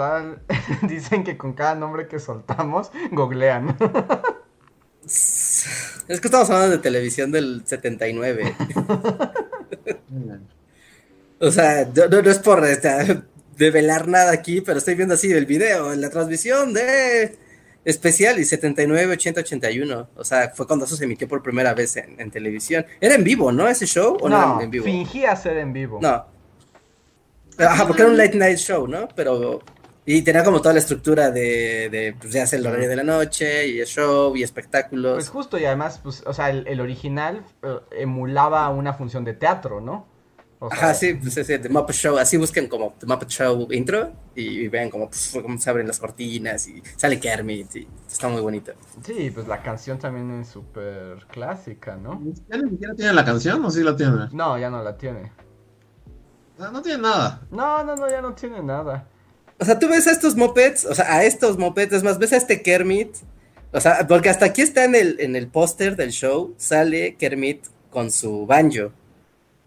[0.82, 3.76] dicen que con cada nombre que soltamos, googlean.
[5.02, 8.54] Es que estamos hablando de televisión del 79.
[11.40, 13.22] o sea, no, es por este,
[13.56, 17.38] develar nada aquí, pero estoy viendo así el video, la transmisión de
[17.84, 20.08] especial y 79, 80, 81.
[20.16, 22.84] O sea, fue cuando eso se emitió por primera vez en, televisión.
[23.00, 23.68] ¿Era en vivo, no?
[23.68, 24.16] ¿Ese show?
[24.20, 24.84] ¿O no, era en vivo?
[24.84, 25.98] Fingía ser en vivo.
[26.00, 26.26] No.
[27.58, 29.08] Ajá, porque era un late night show, ¿no?
[29.14, 29.60] Pero
[30.06, 33.68] y tenía como toda la estructura de, de pues ya el horario de la noche,
[33.68, 35.14] y el show, y espectáculos.
[35.14, 39.80] Pues justo, y además, pues, o sea, el, original eh, emulaba una función de teatro,
[39.80, 40.08] ¿no?
[40.70, 44.68] Ajá, sí, pues ese The Muppet Show, así busquen como The Muppet Show intro y,
[44.68, 48.72] ven como, pues, cómo se abren las cortinas y sale Kermit y está muy bonito.
[49.02, 52.20] Sí, pues la canción también es súper clásica, ¿no?
[52.50, 54.28] ¿Ya ni siquiera tiene la canción o sí la tiene?
[54.32, 55.32] No, ya no la tiene.
[56.58, 57.40] No, no tiene nada.
[57.50, 59.06] No, no, no, ya no tiene nada.
[59.60, 62.32] O sea, tú ves a estos mopeds, o sea, a estos mopeds, es más, ves
[62.32, 63.14] a este Kermit.
[63.72, 67.66] O sea, porque hasta aquí está en el, en el póster del show, sale Kermit
[67.90, 68.92] con su banjo.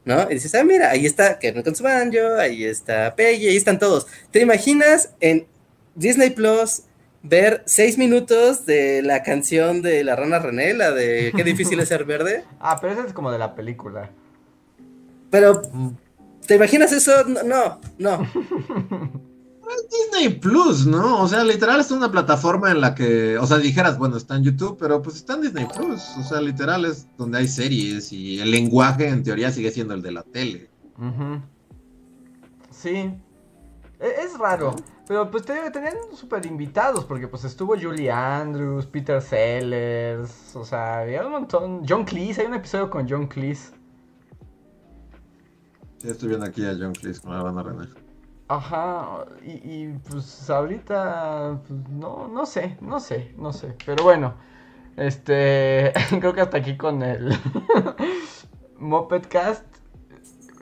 [0.03, 0.29] ¿No?
[0.29, 3.77] Y dices, ah, mira, ahí está Kermit con su banjo, ahí está Peggy, ahí están
[3.77, 4.08] todos.
[4.32, 5.45] ¿Te imaginas en
[5.93, 6.82] Disney Plus
[7.21, 11.89] ver seis minutos de la canción de la rana René, la de Qué difícil es
[11.89, 12.43] ser verde?
[12.60, 14.10] Ah, pero esa es como de la película.
[15.29, 15.62] Pero,
[16.47, 17.23] ¿te imaginas eso?
[17.25, 18.27] No, no.
[19.69, 21.21] es Disney Plus, ¿no?
[21.21, 24.43] O sea, literal es una plataforma en la que, o sea, dijeras, bueno, está en
[24.43, 26.02] YouTube, pero pues está en Disney Plus.
[26.17, 30.02] O sea, literal es donde hay series y el lenguaje en teoría sigue siendo el
[30.02, 30.69] de la tele.
[32.71, 33.13] Sí.
[33.99, 34.76] E, es, raro.
[35.08, 40.99] Pero pues te tenían super invitados, porque pues estuvo Julie Andrews, Peter Sellers, o sea,
[40.99, 41.84] había un montón.
[41.88, 43.73] John Cleese, hay un episodio con John Cleese.
[45.97, 48.02] Sí, estoy viendo aquí a John Cleese con la banda René.
[48.47, 53.75] Ajá, y, pues ahorita, pues, no, no sé, no sé, no sé.
[53.86, 54.36] Pero bueno,
[54.97, 57.38] este, creo que hasta aquí con el
[58.79, 59.65] Mopedcast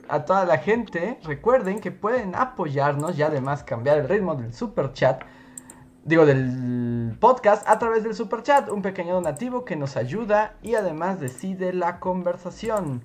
[0.08, 4.92] a toda la gente, recuerden que pueden apoyarnos y además cambiar el ritmo del super
[4.92, 5.22] chat,
[6.04, 10.74] digo del podcast a través del super chat, un pequeño donativo que nos ayuda y
[10.74, 13.02] además decide la conversación.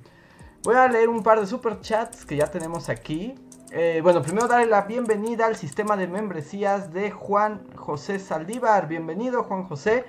[0.64, 3.36] Voy a leer un par de super chats que ya tenemos aquí.
[3.72, 8.88] Eh, bueno, primero darle la bienvenida al sistema de membresías de Juan José Saldívar.
[8.88, 10.06] Bienvenido Juan José.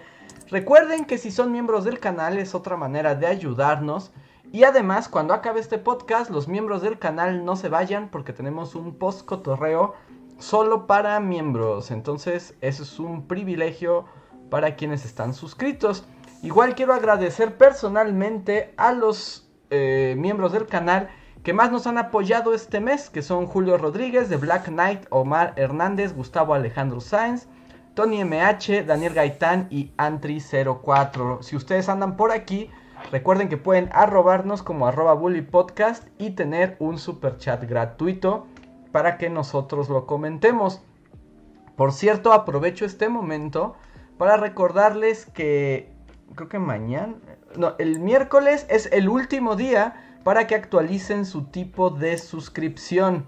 [0.49, 4.13] Recuerden que si son miembros del canal es otra manera de ayudarnos.
[4.53, 8.77] Y además, cuando acabe este podcast, los miembros del canal no se vayan porque tenemos
[8.77, 9.95] un post cotorreo
[10.39, 11.91] solo para miembros.
[11.91, 14.05] Entonces, eso es un privilegio
[14.51, 16.07] para quienes están suscritos.
[16.45, 21.11] Igual quiero agradecer personalmente a los eh, miembros del canal
[21.43, 25.55] que más nos han apoyado este mes, que son Julio Rodríguez de Black Knight, Omar
[25.57, 27.49] Hernández, Gustavo Alejandro Sáenz,
[27.95, 31.43] Tony MH, Daniel Gaitán y Antri04.
[31.43, 32.71] Si ustedes andan por aquí,
[33.11, 38.47] Recuerden que pueden arrobarnos como arroba bully podcast y tener un super chat gratuito
[38.93, 40.83] para que nosotros lo comentemos.
[41.77, 43.77] Por cierto, aprovecho este momento
[44.19, 45.91] para recordarles que
[46.35, 47.15] creo que mañana,
[47.57, 53.27] no, el miércoles es el último día para que actualicen su tipo de suscripción.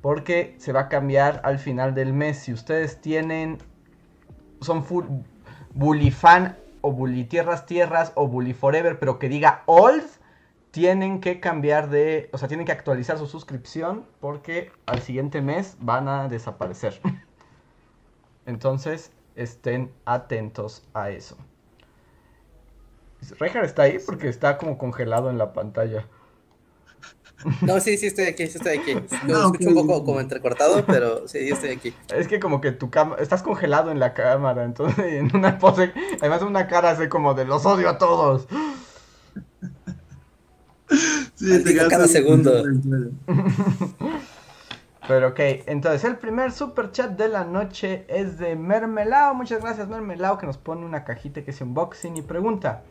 [0.00, 2.38] Porque se va a cambiar al final del mes.
[2.38, 3.58] Si ustedes tienen,
[4.60, 5.04] son full
[5.74, 10.04] bully fan o Bully Tierras Tierras o Bully Forever, pero que diga Old,
[10.70, 15.76] tienen que cambiar de, o sea, tienen que actualizar su suscripción porque al siguiente mes
[15.80, 17.00] van a desaparecer.
[18.46, 21.36] Entonces, estén atentos a eso.
[23.38, 26.06] Rejar está ahí porque está como congelado en la pantalla.
[27.62, 28.94] No, sí, sí estoy aquí, sí estoy aquí.
[29.26, 31.94] Lo escucho un poco como entrecortado, pero sí, estoy aquí.
[32.14, 35.92] Es que como que tu cámara, estás congelado en la cámara, entonces en una pose,
[36.20, 38.46] además una cara así como de los odio a todos.
[41.36, 42.64] Sí, te cada segundo.
[45.08, 49.34] Pero ok, entonces el primer super chat de la noche es de Mermelao.
[49.34, 52.82] Muchas gracias Mermelao que nos pone una cajita que es unboxing y pregunta.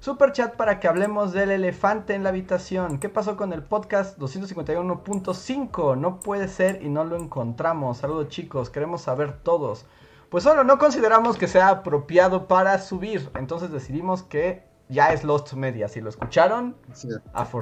[0.00, 3.00] Super chat para que hablemos del elefante en la habitación.
[3.00, 5.98] ¿Qué pasó con el podcast 251.5?
[5.98, 7.98] No puede ser y no lo encontramos.
[7.98, 9.86] Saludos chicos, queremos saber todos.
[10.30, 13.28] Pues solo no consideramos que sea apropiado para subir.
[13.34, 15.88] Entonces decidimos que ya es Lost Media.
[15.88, 17.08] Si lo escucharon, sí.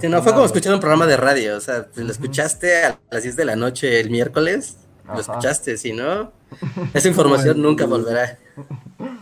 [0.02, 1.56] Si no, fue como escuchar un programa de radio.
[1.56, 5.78] O sea, si lo escuchaste a las 10 de la noche el miércoles, lo escuchaste.
[5.78, 6.32] Si no,
[6.92, 8.38] esa información nunca volverá.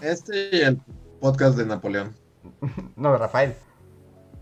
[0.01, 0.81] Este y el
[1.21, 2.24] podcast de Napoleón.
[2.97, 3.55] no, de Rafael.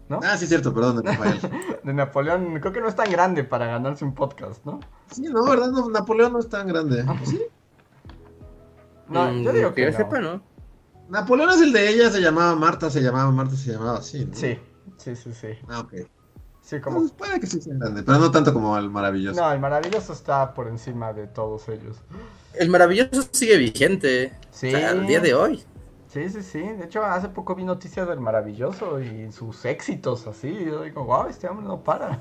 [0.08, 0.20] ¿No?
[0.22, 1.40] Ah, sí, es cierto, perdón, de Rafael.
[1.82, 4.80] de Napoleón, creo que no es tan grande para ganarse un podcast, ¿no?
[5.10, 5.70] Sí, no, ¿verdad?
[5.90, 7.04] Napoleón no es tan grande.
[7.06, 7.42] Ah, ¿Sí?
[9.08, 10.42] No, yo mm, digo que, sepa, ¿no?
[11.08, 14.34] Napoleón es el de ella, se llamaba Marta, se llamaba Marta, se llamaba así, ¿no?
[14.34, 14.58] Sí,
[14.96, 15.48] sí, sí, sí.
[15.68, 15.94] Ah, ok.
[16.62, 17.00] Sí, como...
[17.00, 19.40] Pues puede que sí sea grande, pero no tanto como el maravilloso.
[19.40, 21.96] No, el maravilloso está por encima de todos ellos.
[22.54, 24.32] El maravilloso sigue vigente.
[24.52, 24.72] Sí.
[24.74, 25.64] al día de hoy.
[26.12, 26.60] Sí, sí, sí.
[26.60, 30.52] De hecho, hace poco vi noticias del maravilloso y sus éxitos así.
[30.66, 32.20] Yo digo, wow, este hombre no para.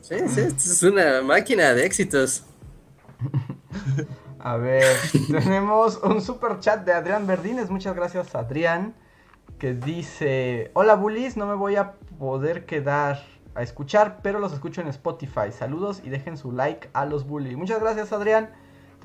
[0.00, 2.44] sí, sí, es una máquina de éxitos.
[4.38, 4.96] A ver,
[5.26, 7.70] tenemos un super chat de Adrián Verdines.
[7.70, 8.94] Muchas gracias, Adrián.
[9.58, 13.20] Que dice: Hola, bullies, no me voy a poder quedar
[13.56, 15.50] a escuchar, pero los escucho en Spotify.
[15.50, 17.56] Saludos y dejen su like a los bullies.
[17.56, 18.50] Muchas gracias, Adrián.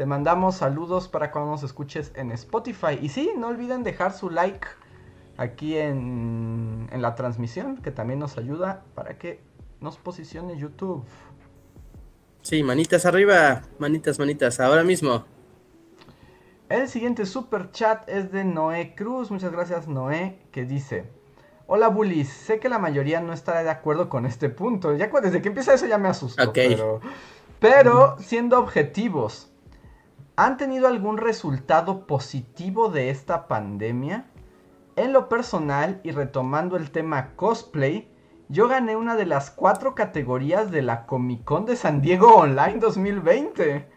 [0.01, 2.97] Te mandamos saludos para cuando nos escuches en Spotify.
[2.99, 4.67] Y sí, no olviden dejar su like
[5.37, 9.41] aquí en, en la transmisión, que también nos ayuda para que
[9.79, 11.03] nos posicione YouTube.
[12.41, 15.23] Sí, manitas arriba, manitas, manitas, ahora mismo.
[16.67, 19.29] El siguiente super chat es de Noé Cruz.
[19.29, 21.11] Muchas gracias, Noé, que dice:
[21.67, 22.27] Hola, bullies.
[22.27, 24.95] Sé que la mayoría no estará de acuerdo con este punto.
[24.95, 26.51] Ya desde que empieza eso ya me asustó.
[26.53, 27.01] Pero,
[27.59, 29.50] pero siendo objetivos,
[30.41, 34.25] ¿Han tenido algún resultado positivo de esta pandemia?
[34.95, 38.11] En lo personal, y retomando el tema cosplay,
[38.49, 42.79] yo gané una de las cuatro categorías de la Comic Con de San Diego Online
[42.79, 43.87] 2020.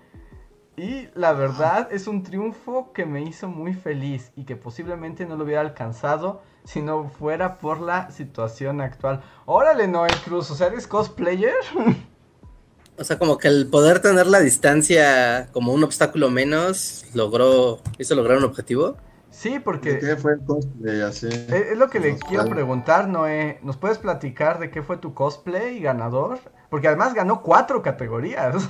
[0.77, 5.37] Y la verdad es un triunfo que me hizo muy feliz y que posiblemente no
[5.37, 9.23] lo hubiera alcanzado si no fuera por la situación actual.
[9.47, 11.55] Órale, Noé Cruz, o sea, ¿eres cosplayer?
[12.97, 18.15] O sea, como que el poder tener la distancia como un obstáculo menos logró, hizo
[18.15, 18.97] lograr un objetivo.
[19.31, 19.99] Sí, porque...
[19.99, 21.27] ¿Qué fue el cosplay así?
[21.27, 23.59] Es, lo que le quiero preguntar, Noé.
[23.63, 26.39] ¿Nos puedes platicar de qué fue tu cosplay ganador?
[26.71, 28.57] Porque además ganó cuatro categorías.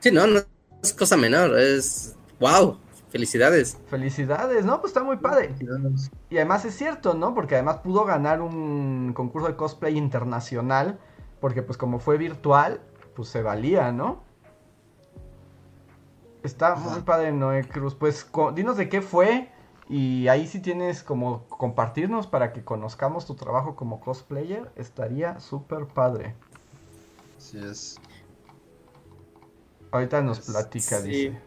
[0.00, 0.38] Sí, no, no
[0.80, 2.14] es cosa menor, es...
[2.38, 2.78] ¡Wow!
[3.10, 3.78] Felicidades.
[3.88, 4.80] Felicidades, ¿no?
[4.80, 5.56] Pues está muy padre.
[6.30, 7.34] Y además es cierto, ¿no?
[7.34, 11.00] Porque además pudo ganar un concurso de cosplay internacional
[11.40, 12.80] porque pues como fue virtual,
[13.14, 14.22] pues se valía, ¿no?
[16.42, 17.94] Está muy padre Noé Cruz.
[17.94, 19.50] Pues dinos de qué fue
[19.88, 25.86] y ahí si tienes como compartirnos para que conozcamos tu trabajo como cosplayer, estaría súper
[25.86, 26.34] padre.
[27.36, 27.96] Así es.
[29.90, 31.40] Ahorita nos platica, dice.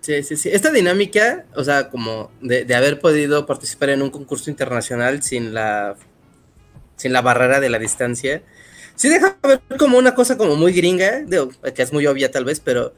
[0.00, 0.50] Sí, sí, sí.
[0.50, 5.54] Esta dinámica, o sea, como de, de haber podido participar en un concurso internacional sin
[5.54, 5.96] la
[6.96, 8.42] sin la barrera de la distancia.
[8.96, 11.24] Sí deja ver como una cosa como muy gringa,
[11.74, 12.94] que es muy obvia tal vez, pero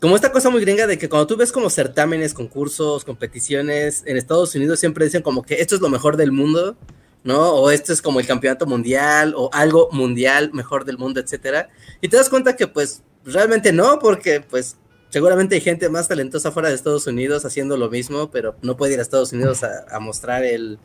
[0.00, 4.16] como esta cosa muy gringa de que cuando tú ves como certámenes, concursos, competiciones en
[4.16, 6.76] Estados Unidos siempre dicen como que esto es lo mejor del mundo,
[7.24, 7.50] ¿no?
[7.50, 11.68] O esto es como el campeonato mundial o algo mundial mejor del mundo, etcétera.
[12.00, 14.76] Y te das cuenta que pues realmente no, porque pues
[15.10, 18.94] seguramente hay gente más talentosa fuera de Estados Unidos haciendo lo mismo, pero no puede
[18.94, 20.78] ir a Estados Unidos a mostrar el,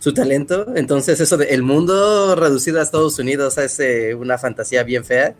[0.00, 0.66] su talento.
[0.74, 5.36] Entonces, eso de el mundo reducido a Estados Unidos es eh, una fantasía bien fea.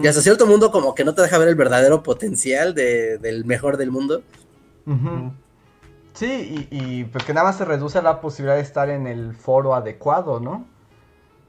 [0.00, 3.76] Y hasta cierto mundo, como que no te deja ver el verdadero potencial del mejor
[3.76, 4.22] del mundo.
[6.14, 9.74] Sí, y, pues que nada más se reduce la posibilidad de estar en el foro
[9.74, 10.64] adecuado, ¿no?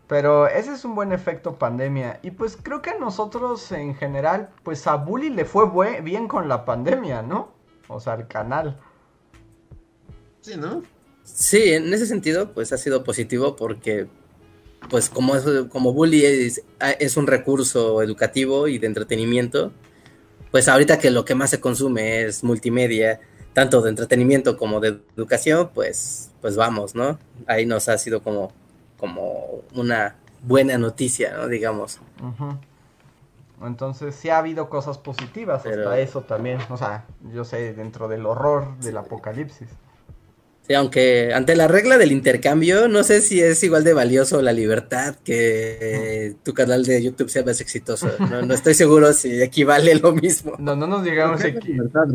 [0.07, 2.19] Pero ese es un buen efecto pandemia.
[2.23, 6.47] Y pues creo que a nosotros en general, pues a Bully le fue bien con
[6.47, 7.49] la pandemia, ¿no?
[7.87, 8.79] O sea, al canal.
[10.41, 10.81] Sí, ¿no?
[11.33, 14.07] Sí, en ese sentido, pues ha sido positivo porque,
[14.89, 16.63] pues como, es, como Bully es,
[16.99, 19.71] es, un recurso educativo y de entretenimiento,
[20.51, 23.19] pues ahorita que lo que más se consume es multimedia,
[23.53, 27.19] tanto de entretenimiento como de educación, pues, pues vamos, ¿no?
[27.45, 28.51] Ahí nos ha sido como,
[28.97, 31.47] como una buena noticia, ¿no?
[31.47, 31.99] Digamos.
[33.61, 38.25] Entonces sí ha habido cosas positivas hasta eso también, o sea, yo sé, dentro del
[38.25, 39.67] horror del apocalipsis
[40.75, 45.15] aunque ante la regla del intercambio, no sé si es igual de valioso la libertad
[45.23, 48.09] que tu canal de YouTube sea más exitoso.
[48.19, 50.55] No, estoy seguro si equivale lo mismo.
[50.59, 51.73] No, no nos llegamos aquí.
[51.73, 52.07] Libertad,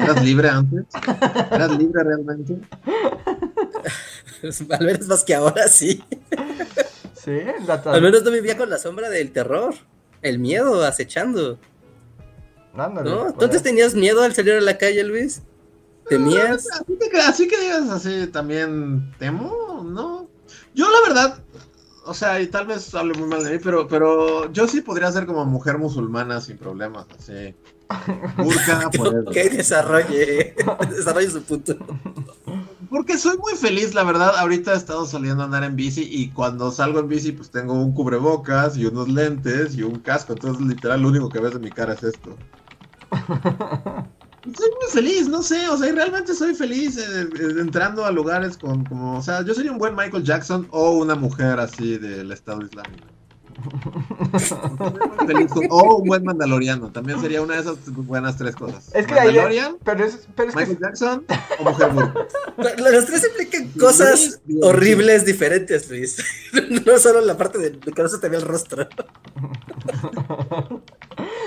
[0.00, 0.84] ¿Eras libre antes?
[1.52, 2.56] ¿Eras libre realmente?
[4.70, 6.02] Al menos más que ahora sí.
[7.14, 7.38] Sí,
[7.84, 9.74] Al menos no vivía con la sombra del terror,
[10.22, 11.58] el miedo acechando.
[12.74, 13.32] ¿No?
[13.34, 15.42] ¿Tú tenías miedo al salir a la calle, Luis?
[16.08, 16.66] ¿Temías?
[17.26, 20.28] Así que, digas así también temo, ¿no?
[20.74, 21.42] Yo la verdad,
[22.04, 25.10] o sea, y tal vez hable muy mal de mí, pero, pero yo sí podría
[25.10, 27.54] ser como mujer musulmana sin problemas, así.
[28.36, 28.90] Burka,
[29.32, 30.54] Que desarrolle,
[30.90, 31.76] desarrolle su punto.
[32.90, 34.36] Porque soy muy feliz, la verdad.
[34.36, 37.74] Ahorita he estado saliendo a andar en bici y cuando salgo en bici, pues tengo
[37.74, 40.34] un cubrebocas y unos lentes y un casco.
[40.34, 42.36] Entonces, literal, lo único que ves en mi cara es esto.
[44.54, 47.28] Soy muy feliz, no sé, o sea, realmente soy feliz eh,
[47.58, 51.16] entrando a lugares con, como, o sea, yo sería un buen Michael Jackson o una
[51.16, 53.15] mujer así del Estado Islámico.
[55.70, 58.90] o un buen mandaloriano, también sería una de esas buenas tres cosas.
[58.94, 61.24] Es que Mandalorian, pero es, pero es Michael Jackson
[61.58, 61.90] o mujer
[62.78, 66.16] Los tres implican cosas horribles diferentes, Luis.
[66.86, 68.86] No solo la parte de que no se te ve el rostro.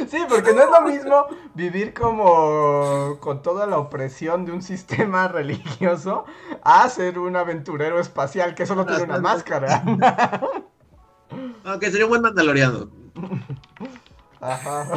[0.09, 5.27] Sí, porque no es lo mismo vivir como con toda la opresión de un sistema
[5.27, 6.25] religioso
[6.63, 9.83] a ser un aventurero espacial que solo tiene una máscara.
[11.63, 12.89] Aunque sería un buen mandaloriano.
[14.41, 14.87] Ajá.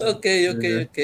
[0.00, 0.98] ok, ok, ok.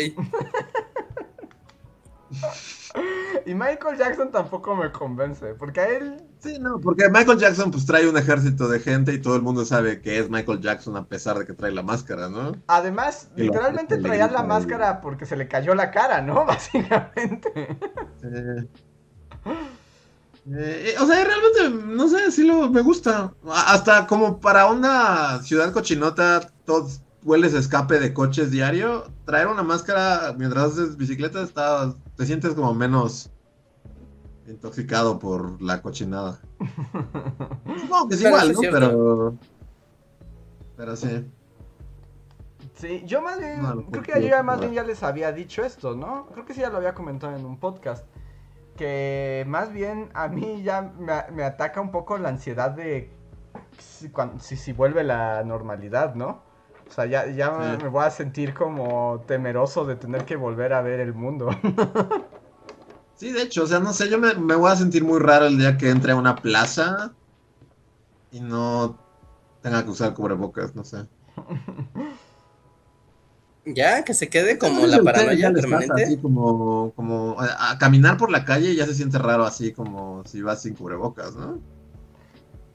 [3.47, 6.23] Y Michael Jackson tampoco me convence, porque a él...
[6.39, 9.65] Sí, no, porque Michael Jackson pues trae un ejército de gente y todo el mundo
[9.65, 12.53] sabe que es Michael Jackson a pesar de que trae la máscara, ¿no?
[12.67, 16.45] Además, literalmente traía la máscara porque se le cayó la cara, ¿no?
[16.47, 17.79] Básicamente.
[20.57, 23.33] Eh, o sea, realmente, no sé, sí lo, me gusta.
[23.51, 30.35] Hasta como para una ciudad cochinota, todos hueles escape de coches diario, traer una máscara
[30.39, 33.31] mientras haces bicicleta está, te sientes como menos
[34.47, 36.41] intoxicado por la cochinada.
[37.81, 38.61] Supongo que es igual, ¿no?
[38.61, 39.37] Pero,
[40.77, 41.27] pero sí.
[42.75, 46.27] Sí, yo más bien, creo que yo más bien ya les había dicho esto, ¿no?
[46.33, 48.07] Creo que sí ya lo había comentado en un podcast.
[48.79, 50.93] Que más bien a mí ya
[51.33, 53.11] me, ataca un poco la ansiedad de
[53.77, 56.43] si, si, vuelve la normalidad, ¿no?
[56.89, 60.81] O sea, ya, ya me voy a sentir como temeroso de tener que volver a
[60.81, 61.51] ver el mundo.
[63.17, 65.47] sí, de hecho, o sea, no sé, yo me, me voy a sentir muy raro
[65.47, 67.17] el día que entre a una plaza
[68.31, 68.97] y no
[69.61, 71.07] tenga que usar cubrebocas, no sé.
[73.75, 76.05] Ya, que se quede como la paranoia permanente.
[76.05, 80.43] Así como, como a, caminar por la calle ya se siente raro así como si
[80.43, 81.61] vas sin cubrebocas, ¿no?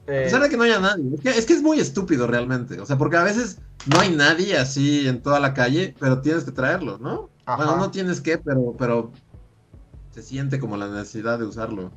[0.06, 0.20] Eh...
[0.20, 1.14] A pesar de que no haya nadie.
[1.14, 2.80] Es que, es que, es muy estúpido realmente.
[2.80, 6.44] O sea, porque a veces no hay nadie así en toda la calle, pero tienes
[6.44, 7.30] que traerlo, ¿no?
[7.46, 9.12] Bueno, no tienes que, pero, pero
[10.10, 11.90] se siente como la necesidad de usarlo.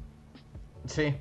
[0.86, 1.16] Sí.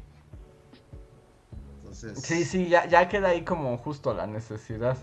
[1.92, 4.98] Sí, sí, ya, ya queda ahí como justo la necesidad.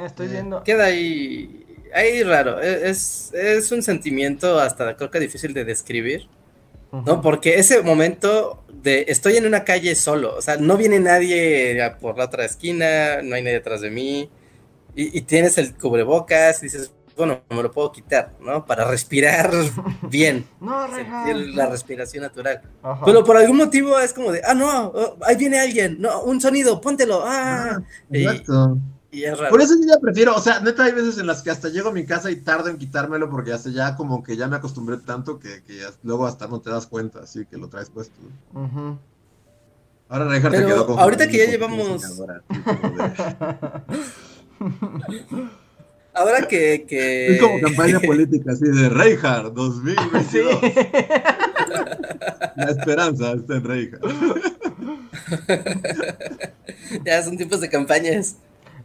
[0.00, 0.62] Me estoy eh, viendo.
[0.62, 1.64] Queda ahí.
[1.94, 2.60] Ahí raro.
[2.60, 6.28] E, es, es un sentimiento hasta creo que difícil de describir.
[6.92, 7.20] ¿No?
[7.20, 12.16] Porque ese momento de estoy en una calle solo, o sea, no viene nadie por
[12.16, 14.30] la otra esquina, no hay nadie atrás de mí,
[14.94, 18.64] y, y tienes el cubrebocas y dices, bueno, me lo puedo quitar, ¿no?
[18.66, 19.50] Para respirar
[20.10, 20.46] bien.
[20.60, 22.60] no, sentir la respiración natural.
[23.04, 26.40] Pero por algún motivo es como de, ah, no, oh, ahí viene alguien, no, un
[26.40, 27.78] sonido, póntelo, ah.
[27.78, 28.78] ah exacto.
[28.78, 29.50] Y, es raro.
[29.50, 31.90] Por eso yo ya prefiero, o sea, neta hay veces en las que hasta llego
[31.90, 34.98] a mi casa y tardo en quitármelo porque hasta ya como que ya me acostumbré
[34.98, 35.62] tanto que,
[36.02, 38.14] luego hasta no te das cuenta, así que lo traes puesto.
[40.08, 42.02] Ahora Reinhardt te quedó con Ahorita que ya llevamos...
[46.14, 47.26] Ahora que, que...
[47.34, 50.60] Es como campaña política, así de Reinhardt 2022.
[52.56, 54.04] La esperanza está en Reinhardt.
[57.04, 58.36] ya son tiempos de campañas.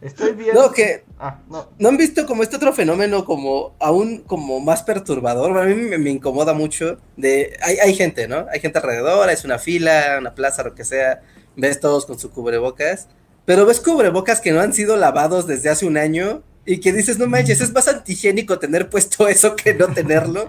[0.02, 0.60] Estoy viendo.
[0.60, 1.04] No, que.
[1.18, 1.68] Ah, no.
[1.78, 1.88] no.
[1.88, 5.56] han visto como este otro fenómeno como aún como más perturbador?
[5.56, 6.98] A mí me, incomoda mucho.
[7.16, 8.46] De, hay, hay gente, ¿no?
[8.52, 11.22] Hay gente alrededor, es una fila, una plaza, lo que sea.
[11.56, 13.08] Ves todos con su cubrebocas.
[13.44, 17.18] Pero ves cubrebocas que no han sido lavados desde hace un año y que dices,
[17.18, 20.48] no manches, es más antigénico tener puesto eso que no tenerlo.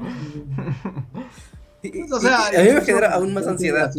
[1.81, 3.91] Pues, o sea, a mí me genera aún más ansiedad.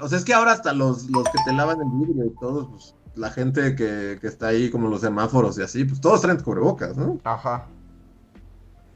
[0.00, 2.66] o sea, es que ahora hasta los, los que te lavan el vidrio y todos,
[2.70, 6.40] pues la gente que, que, está ahí, como los semáforos y así, pues todos traen
[6.40, 7.18] cubrebocas, ¿no?
[7.24, 7.66] Ajá.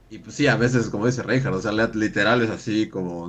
[0.08, 3.28] Y pues sí, a veces, como dice Reinhardt, o sea, literal es así como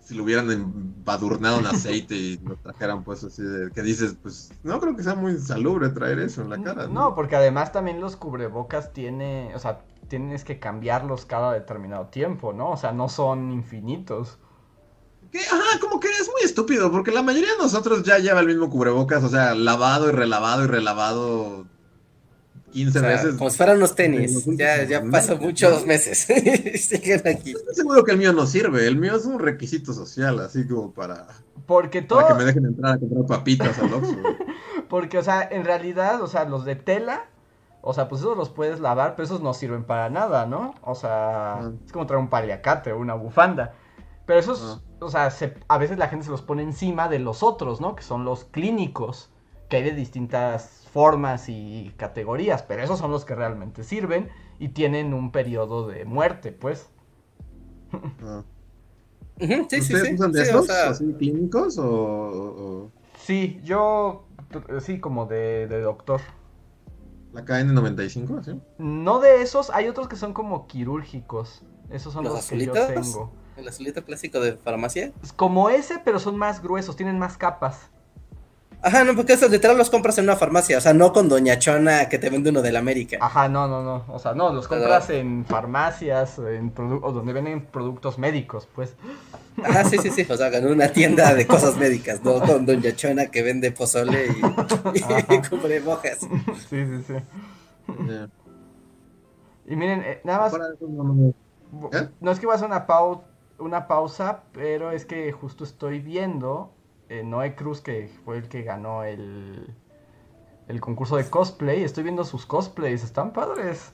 [0.00, 4.52] si lo hubieran embadurnado en aceite y lo trajeran pues así de que dices, pues
[4.62, 6.86] no creo que sea muy salubre traer eso en la cara.
[6.86, 12.52] No, porque además también los cubrebocas tiene, o sea, tienes que cambiarlos cada determinado tiempo,
[12.52, 12.70] ¿no?
[12.70, 14.38] O sea, no son infinitos.
[15.30, 15.40] ¿Qué?
[15.40, 18.70] Ajá, como que es muy estúpido, porque la mayoría de nosotros ya lleva el mismo
[18.70, 21.66] cubrebocas, o sea, lavado y relavado y relavado
[22.70, 23.34] 15 veces.
[23.36, 24.44] Como si fueran unos tenis.
[24.46, 26.18] Ya, ya pasan muchos meses.
[26.80, 27.52] Siguen aquí.
[27.52, 28.86] Estoy seguro que el mío no sirve.
[28.86, 31.26] El mío es un requisito social, así como para.
[31.66, 32.20] Porque todo.
[32.20, 34.16] Para que me dejen entrar a comprar papitas al Oxxo.
[34.88, 37.26] Porque, o sea, en realidad, o sea, los de tela.
[37.80, 40.74] O sea, pues esos los puedes lavar, pero esos no sirven para nada, ¿no?
[40.82, 41.72] O sea, ah.
[41.86, 43.72] es como traer un paliacate o una bufanda.
[44.26, 44.87] Pero esos, ah.
[45.00, 45.32] O sea,
[45.68, 47.94] a veces la gente se los pone encima de los otros, ¿no?
[47.94, 49.30] Que son los clínicos,
[49.68, 54.28] que hay de distintas formas y categorías, pero esos son los que realmente sirven
[54.58, 56.88] y tienen un periodo de muerte, pues.
[58.22, 58.42] Ah.
[59.70, 64.24] sí, sí, usan de esos, así clínicos o, Sí, yo
[64.80, 66.20] sí, como de, doctor.
[67.32, 68.60] ¿La KN95, sí?
[68.78, 71.62] No de esos, hay otros que son como quirúrgicos.
[71.88, 73.32] Esos son los, que yo tengo.
[73.58, 75.10] ¿El azulito clásico de farmacia?
[75.34, 77.90] Como ese, pero son más gruesos, tienen más capas.
[78.80, 81.58] Ajá, no, porque esos literal los compras en una farmacia, o sea, no con Doña
[81.58, 83.18] Chona que te vende uno de la América.
[83.20, 87.66] Ajá, no, no, no, o sea, no, los compras en farmacias, en o donde venden
[87.66, 88.94] productos médicos, pues.
[89.64, 92.94] Ajá, sí, sí, sí, o sea, en una tienda de cosas médicas, no con Doña
[92.94, 96.20] Chona que vende pozole y, y cubre mojas.
[96.70, 97.14] Sí, sí, sí.
[99.66, 100.54] Y miren, eh, nada más...
[101.92, 102.08] ¿Eh?
[102.20, 102.86] No es que va a hacer una,
[103.58, 106.72] una pausa, pero es que justo estoy viendo
[107.08, 109.74] eh, Noé Cruz, que fue el que ganó el,
[110.68, 111.82] el concurso de cosplay.
[111.82, 113.92] Estoy viendo sus cosplays, están padres.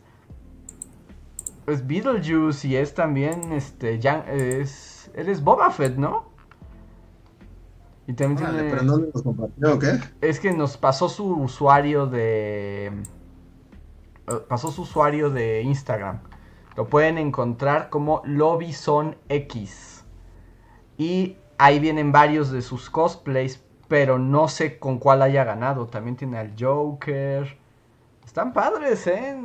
[1.67, 6.27] Es Beetlejuice y es también, este, ya, es, eres Boba Fett, ¿no?
[8.07, 8.71] Y también tiene...
[8.71, 9.99] ¿Pero no nos compartió o qué?
[10.21, 12.93] Es que nos pasó su usuario de...
[14.27, 16.21] Eh, pasó su usuario de Instagram.
[16.77, 20.05] Lo pueden encontrar como Lobbyson X.
[20.97, 25.87] Y Ahí vienen varios de sus cosplays, pero no sé con cuál haya ganado.
[25.87, 27.57] También tiene al Joker.
[28.25, 29.45] Están padres, ¿eh?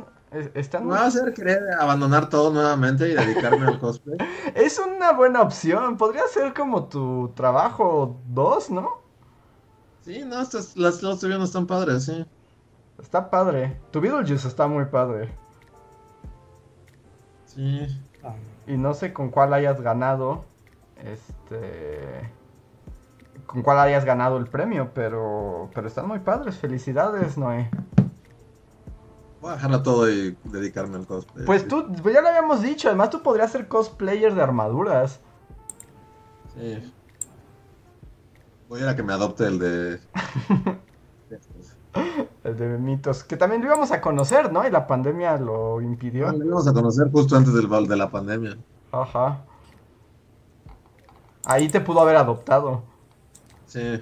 [0.54, 4.18] Están Me va a hacer querer abandonar todo nuevamente y dedicarme al cosplay.
[4.54, 5.96] Es una buena opción.
[5.96, 9.00] Podría ser como tu trabajo 2, ¿no?
[10.02, 12.24] Sí, no, estas, las, los no están padres, sí.
[13.00, 13.80] Está padre.
[13.90, 15.32] Tu Beetlejuice está muy padre.
[17.54, 17.86] Sí.
[18.66, 20.44] Y no sé con cuál hayas ganado.
[20.96, 22.30] Este.
[23.46, 25.70] Con cuál hayas ganado el premio, pero.
[25.74, 26.56] Pero están muy padres.
[26.56, 27.70] Felicidades, Noé.
[29.40, 31.46] Voy a dejarlo todo y dedicarme al cosplay.
[31.46, 35.20] Pues tú, pues ya lo habíamos dicho, además tú podrías ser cosplayer de armaduras.
[36.54, 36.92] Sí.
[38.68, 40.00] Voy a ir a que me adopte el de.
[42.44, 44.66] el de mitos, que también lo íbamos a conocer, ¿no?
[44.66, 46.30] Y la pandemia lo impidió.
[46.32, 48.56] lo íbamos a conocer justo antes del, de la pandemia.
[48.92, 49.44] Ajá.
[51.44, 52.82] Ahí te pudo haber adoptado.
[53.66, 54.00] Sí.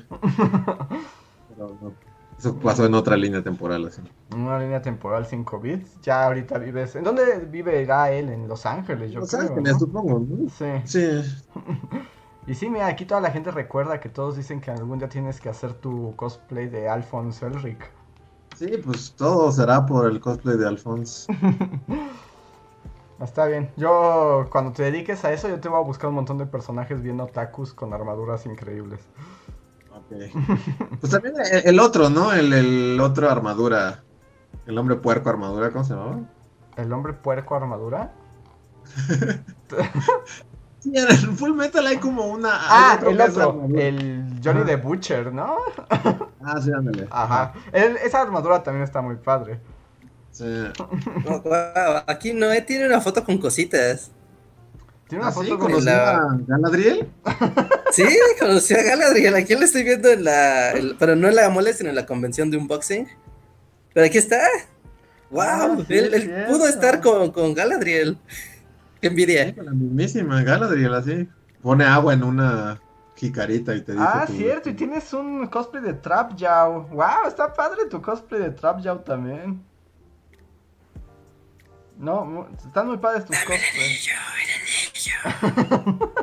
[1.48, 2.08] Pero no.
[2.38, 4.00] Eso pasó en otra línea temporal, así.
[4.32, 5.80] Una línea temporal sin COVID.
[6.02, 6.94] Ya ahorita vives.
[6.94, 8.28] ¿En dónde vive él?
[8.28, 10.48] En Los Ángeles, yo Los Ángeles, supongo, ¿no?
[10.48, 10.66] Sí.
[10.84, 11.08] Sí.
[12.48, 15.38] y sí, mira, aquí toda la gente recuerda que todos dicen que algún día tienes
[15.40, 17.90] que hacer tu cosplay de Alphonse Elric.
[18.56, 21.30] Sí, pues todo será por el cosplay de Alphonse.
[23.20, 23.70] Está bien.
[23.76, 27.02] Yo, cuando te dediques a eso, yo te voy a buscar un montón de personajes
[27.02, 29.00] bien otakus con armaduras increíbles.
[31.00, 31.34] Pues también
[31.64, 32.32] el, otro, ¿no?
[32.32, 34.02] El, otro armadura.
[34.66, 36.20] El hombre puerco armadura, ¿cómo se llamaba?
[36.76, 38.12] ¿El hombre puerco armadura?
[40.80, 42.50] sí, en el Full Metal hay como una.
[42.52, 43.68] Ah, el otro.
[43.74, 45.56] El Johnny the Butcher, ¿no?
[45.90, 47.06] ah, sí, ándale.
[47.10, 47.54] Ajá.
[47.72, 49.60] esa armadura también está muy padre.
[50.30, 50.44] Sí.
[52.06, 54.10] aquí Noé tiene una foto con cositas.
[55.08, 56.16] ¿Tiene una ¿Ah, foto con la...
[56.16, 57.08] a Galadriel?
[57.90, 58.04] Sí,
[58.38, 59.34] conocí a Galadriel.
[59.34, 60.74] Aquí la estoy viendo en la.
[60.98, 63.08] pero no en la mole, sino en la convención de unboxing.
[63.94, 64.46] Pero aquí está.
[65.30, 65.42] ¡Wow!
[65.42, 68.18] Ah, él, pudo estar con, con, Galadriel.
[69.00, 69.54] Qué envidia.
[69.54, 71.28] con la mismísima Galadriel, así.
[71.62, 72.80] Pone agua en una
[73.16, 74.04] jicarita y te dice.
[74.06, 76.88] Ah, cierto, y tienes un cosplay de Trap Yao.
[76.88, 77.26] ¡Wow!
[77.26, 79.62] Está padre tu cosplay de Trap Yao también.
[81.98, 84.08] No, están muy padres tus cosplays.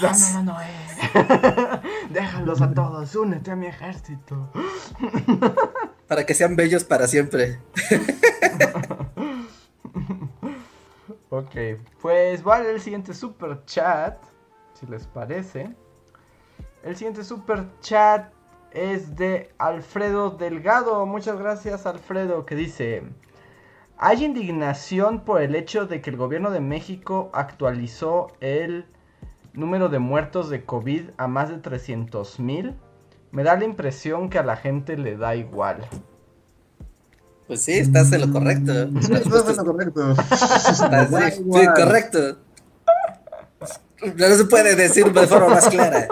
[0.00, 1.80] No, no, no, no, eh.
[2.10, 4.50] Déjalos a todos, únete a mi ejército.
[6.08, 7.60] Para que sean bellos para siempre.
[11.30, 11.54] ok,
[12.00, 14.22] pues vale el siguiente super chat,
[14.74, 15.74] si les parece.
[16.82, 18.32] El siguiente super chat
[18.72, 21.04] es de Alfredo Delgado.
[21.06, 23.02] Muchas gracias, Alfredo, que dice...
[24.02, 28.86] Hay indignación por el hecho de que el gobierno de México actualizó el
[29.52, 32.74] número de muertos de COVID a más de 300 mil.
[33.30, 35.86] Me da la impresión que a la gente le da igual.
[37.50, 38.72] Pues sí, estás en lo correcto.
[39.00, 40.14] estás en lo correcto.
[40.14, 42.38] sí, correcto.
[44.14, 46.06] No se puede decir de forma más clara.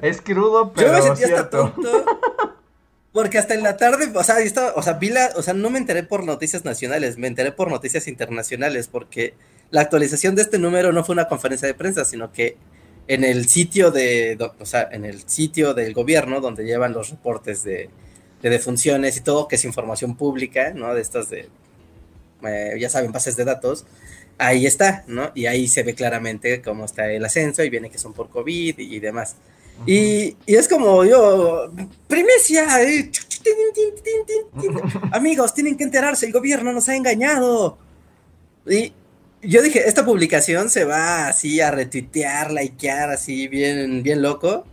[0.00, 1.36] Es crudo, pero Yo me sentí cierto.
[1.36, 2.04] hasta tonto
[3.12, 5.68] porque hasta en la tarde, o sea, estaba, o sea, vi la, o sea, no
[5.68, 9.34] me enteré por noticias nacionales, me enteré por noticias internacionales, porque
[9.70, 12.56] la actualización de este número no fue una conferencia de prensa, sino que
[13.06, 17.62] en el sitio de, o sea, en el sitio del gobierno donde llevan los reportes
[17.64, 17.90] de,
[18.44, 20.94] de defunciones y todo, que es información pública, ¿no?
[20.94, 21.48] De estas de,
[22.46, 23.86] eh, ya saben, bases de datos,
[24.36, 25.32] ahí está, ¿no?
[25.34, 28.78] Y ahí se ve claramente cómo está el ascenso y viene que son por COVID
[28.78, 29.36] y demás.
[29.86, 31.72] Y, es como yo,
[32.06, 33.10] primicia, eh,
[35.12, 37.78] amigos, tienen que enterarse, el gobierno nos ha engañado.
[38.66, 38.92] Y
[39.40, 44.66] yo dije, esta publicación se va así a retuitear, likear, así bien, bien loco.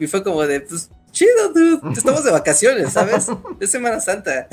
[0.00, 3.28] Y fue como de, pues, chido, dude, estamos de vacaciones, ¿sabes?
[3.60, 4.48] Es Semana Santa.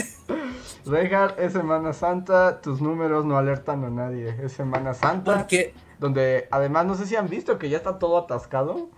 [0.85, 5.39] Regal, es Semana Santa, tus números no alertan a nadie, es Semana Santa.
[5.39, 5.73] Porque...
[5.99, 8.89] Donde además no sé si han visto que ya está todo atascado.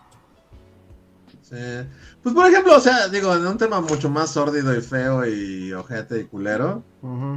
[2.23, 5.73] Pues por ejemplo, o sea, digo, en un tema mucho más sórdido y feo y
[5.73, 6.83] ojete y culero,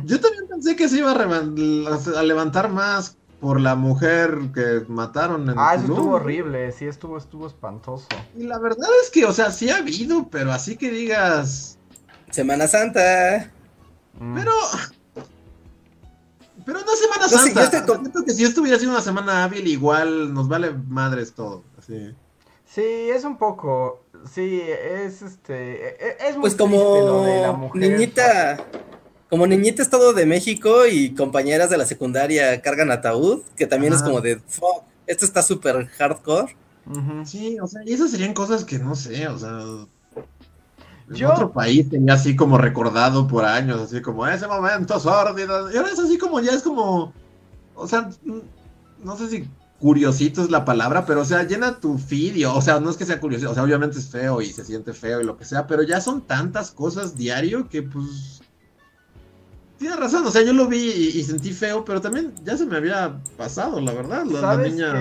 [0.04, 5.58] yo también pensé que se iba a, levantar más por la mujer que mataron en
[5.58, 8.06] Ah, eso estuvo horrible, sí, estuvo, estuvo espantoso.
[8.36, 11.78] Y la verdad es que, o sea, sí ha habido, pero así que digas...
[12.30, 13.50] Semana Santa.
[14.18, 14.34] Mm.
[14.34, 14.52] Pero...
[16.64, 18.24] Pero no Semana Santa.
[18.24, 21.62] que si esto hubiera sido una semana hábil, igual nos vale madres todo.
[21.78, 22.14] Así.
[22.64, 24.04] Sí, es un poco.
[24.32, 25.86] Sí, es este.
[25.86, 28.56] E, e, es muy pues como niñita.
[29.30, 34.02] Como niñita Estado de México y compañeras de la secundaria cargan ataúd, que también es
[34.02, 34.36] como de.
[34.36, 36.56] Fuck, esto está súper hardcore.
[37.24, 39.60] Sí, o sea, y esas serían cosas que no sé, o sea.
[41.10, 45.72] en otro país tenía así como recordado por años, así como ese momento sórdido.
[45.72, 47.12] Y ahora es así como ya es como.
[47.74, 48.10] O sea,
[49.02, 49.48] no sé si
[49.80, 53.04] curiosito es la palabra, pero o sea, llena tu feed, o sea, no es que
[53.04, 55.66] sea curioso, o sea, obviamente es feo y se siente feo y lo que sea,
[55.66, 58.40] pero ya son tantas cosas diario que pues
[59.78, 62.76] Tienes razón, o sea, yo lo vi y, sentí feo, pero también ya se me
[62.76, 64.24] había pasado, la verdad.
[64.24, 64.94] La, niña.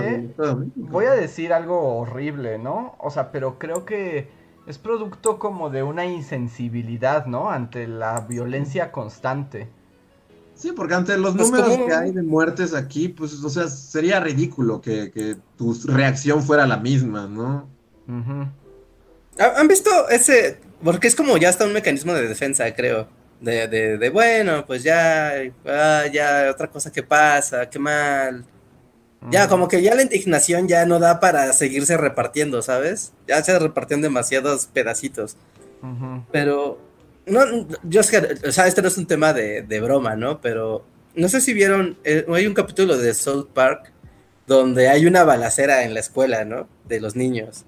[0.74, 2.96] Voy a decir algo horrible, ¿no?
[2.98, 4.28] O sea, pero creo que
[4.66, 7.50] es producto como de una insensibilidad, ¿no?
[7.50, 9.68] Ante la violencia constante.
[10.56, 14.20] Sí, porque ante los pues números que hay de muertes aquí, pues, o sea, sería
[14.20, 17.68] ridículo que, tu reacción fuera la misma, ¿no?
[19.38, 20.58] ¿Han visto ese?
[20.82, 23.08] Porque es como ya está un mecanismo de defensa, creo.
[23.40, 25.34] De, de, de bueno, pues ya,
[25.66, 28.44] ah, ya, otra cosa que pasa, qué mal.
[29.30, 33.14] Ya, como que ya la indignación ya no da para seguirse repartiendo, ¿sabes?
[33.26, 35.36] Ya se repartieron demasiados pedacitos.
[36.30, 36.78] Pero,
[37.26, 37.40] no,
[37.82, 40.40] yo sé, o sea, este no es un tema de, de broma, ¿no?
[40.40, 43.93] Pero no sé si vieron, eh, hay un capítulo de South Park
[44.46, 46.68] donde hay una balacera en la escuela, ¿no?
[46.86, 47.64] De los niños.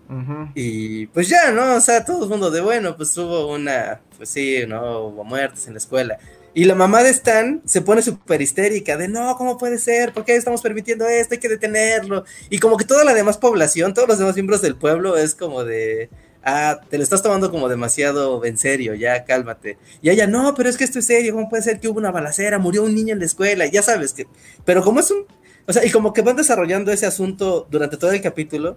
[0.55, 1.77] Y pues ya, ¿no?
[1.77, 5.07] O sea, todo el mundo de, bueno, pues hubo una, pues sí, ¿no?
[5.07, 6.19] Hubo muertes en la escuela.
[6.53, 10.13] Y la mamá de Stan se pone súper histérica de, no, ¿cómo puede ser?
[10.13, 11.35] ¿Por qué estamos permitiendo esto?
[11.35, 12.25] Hay que detenerlo.
[12.49, 15.65] Y como que toda la demás población, todos los demás miembros del pueblo es como
[15.65, 16.09] de,
[16.47, 19.77] ah, te lo estás tomando como demasiado en serio, ya cálmate.
[20.01, 22.11] Y ella, no, pero es que esto es serio, ¿cómo puede ser que hubo una
[22.11, 23.67] balacera, murió un niño en la escuela?
[23.67, 24.27] ya sabes que,
[24.65, 25.27] pero como es un,
[25.67, 28.77] o sea, y como que van desarrollando ese asunto durante todo el capítulo.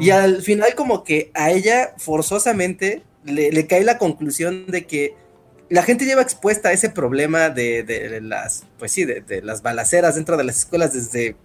[0.00, 5.14] Y al final como que a ella forzosamente le, cae la conclusión de que
[5.68, 10.16] la gente lleva expuesta a ese problema de, las, pues sí, de, de, las balaceras
[10.16, 11.36] dentro de las escuelas desde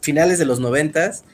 [0.00, 1.24] finales de los noventas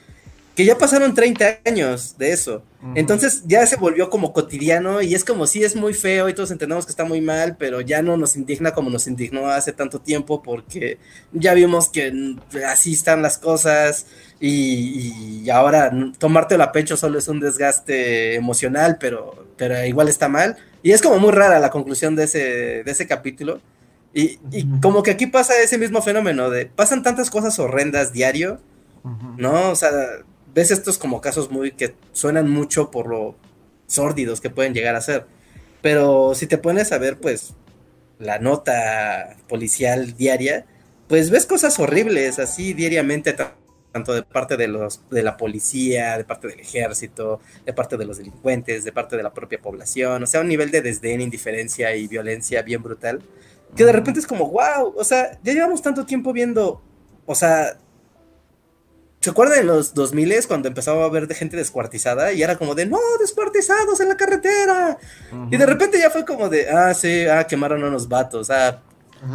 [0.58, 2.64] que ya pasaron 30 años de eso.
[2.96, 6.50] Entonces ya se volvió como cotidiano y es como si es muy feo y todos
[6.50, 10.00] entendemos que está muy mal, pero ya no nos indigna como nos indignó hace tanto
[10.00, 10.98] tiempo porque
[11.32, 12.34] ya vimos que
[12.66, 14.06] así están las cosas
[14.40, 20.56] y, ahora tomártelo a pecho solo es un desgaste emocional, pero, pero igual está mal.
[20.82, 23.60] Y es como muy rara la conclusión de ese, de ese capítulo.
[24.12, 24.40] Y,
[24.82, 28.60] como que aquí pasa ese mismo fenómeno de pasan tantas cosas horrendas diario,
[29.36, 29.70] ¿no?
[29.70, 29.90] O sea,
[30.54, 33.36] ves estos como casos muy que suenan mucho por lo
[33.86, 35.26] sórdidos que pueden llegar a ser.
[35.82, 37.54] Pero si te pones a ver, pues,
[38.18, 40.66] la nota policial diaria,
[41.08, 43.34] pues ves cosas horribles así diariamente,
[43.92, 48.04] tanto de parte de los de la policía, de parte del ejército, de parte de
[48.04, 51.94] los delincuentes, de parte de la propia población, o sea, un nivel de desdén, indiferencia
[51.96, 53.22] y violencia bien brutal,
[53.76, 56.82] que de repente es como, wow, o sea, ya llevamos tanto tiempo viendo,
[57.24, 57.78] o sea,
[59.28, 62.74] ¿Se acuerdan en los 2000 cuando empezaba a haber de gente descuartizada y era como
[62.74, 64.96] de, no, descuartizados en la carretera?
[65.50, 68.80] Y de repente ya fue como de, ah, sí, ah, quemaron a unos vatos, ah,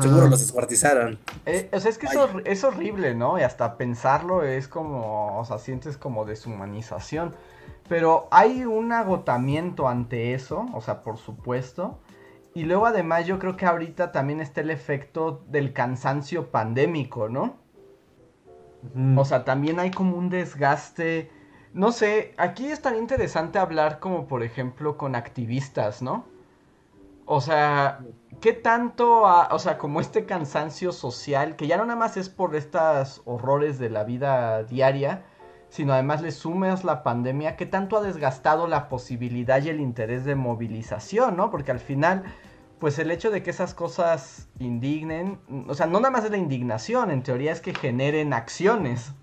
[0.01, 1.19] seguro los descuartizaron.
[1.45, 2.07] Eh, o sea, es que
[2.45, 3.37] es, horrible, ¿no?
[3.37, 7.35] Y hasta pensarlo es como, o sea, sientes como deshumanización.
[7.87, 11.99] Pero hay un agotamiento ante eso, o sea, por supuesto.
[12.55, 17.61] Y luego además yo creo que ahorita también está el efecto del cansancio pandémico, ¿no?
[19.17, 21.31] O sea, también hay como un desgaste.
[21.73, 26.25] No sé, aquí es tan interesante hablar como por ejemplo con activistas, ¿no?
[27.25, 27.99] O sea,
[28.41, 32.55] ¿qué tanto, o sea, como este cansancio social, que ya no nada más es por
[32.55, 35.23] estos horrores de la vida diaria,
[35.69, 40.25] sino además le sumas la pandemia, ¿qué tanto ha desgastado la posibilidad y el interés
[40.25, 41.49] de movilización, ¿no?
[41.49, 42.23] Porque al final
[42.79, 46.37] pues el hecho de que esas cosas indignen, o sea, no nada más es la
[46.37, 49.13] indignación, en teoría es que generen acciones.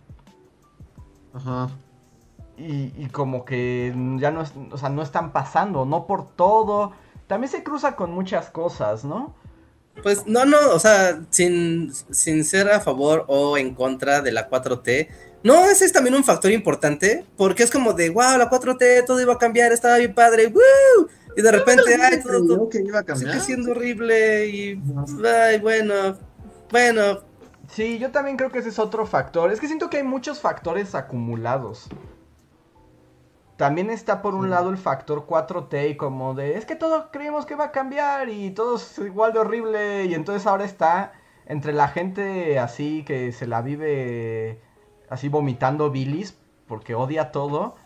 [1.34, 1.68] Ajá.
[2.56, 6.92] Y, como que ya no, o sea, no están pasando, no por todo.
[7.26, 9.34] También se cruza con muchas cosas, ¿no?
[10.02, 14.48] Pues no, no, o sea, sin, sin ser a favor o en contra de la
[14.48, 15.08] 4T,
[15.42, 19.20] no, ese es también un factor importante, porque es como de, wow, la 4T, todo
[19.20, 21.08] iba a cambiar, estaba bien padre, ¡woo!
[21.36, 23.32] Y de repente, ay, todo, todo que iba a cambiar.
[23.32, 24.82] sigue siendo horrible y,
[25.24, 26.18] ay, bueno,
[26.70, 27.20] bueno.
[27.72, 29.52] Sí, yo también creo que ese es otro factor.
[29.52, 31.88] Es que siento que hay muchos factores acumulados.
[33.60, 37.44] También está por un lado el factor 4T y como de, es que todo creemos
[37.44, 41.12] que va a cambiar y todo es igual de horrible y entonces ahora está
[41.44, 44.62] entre la gente así que se la vive
[45.10, 47.76] así vomitando bilis porque odia todo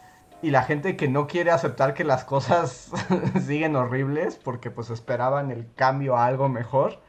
[0.42, 2.92] y la gente que no quiere aceptar que las cosas
[3.44, 7.00] siguen horribles porque pues esperaban el cambio a algo mejor.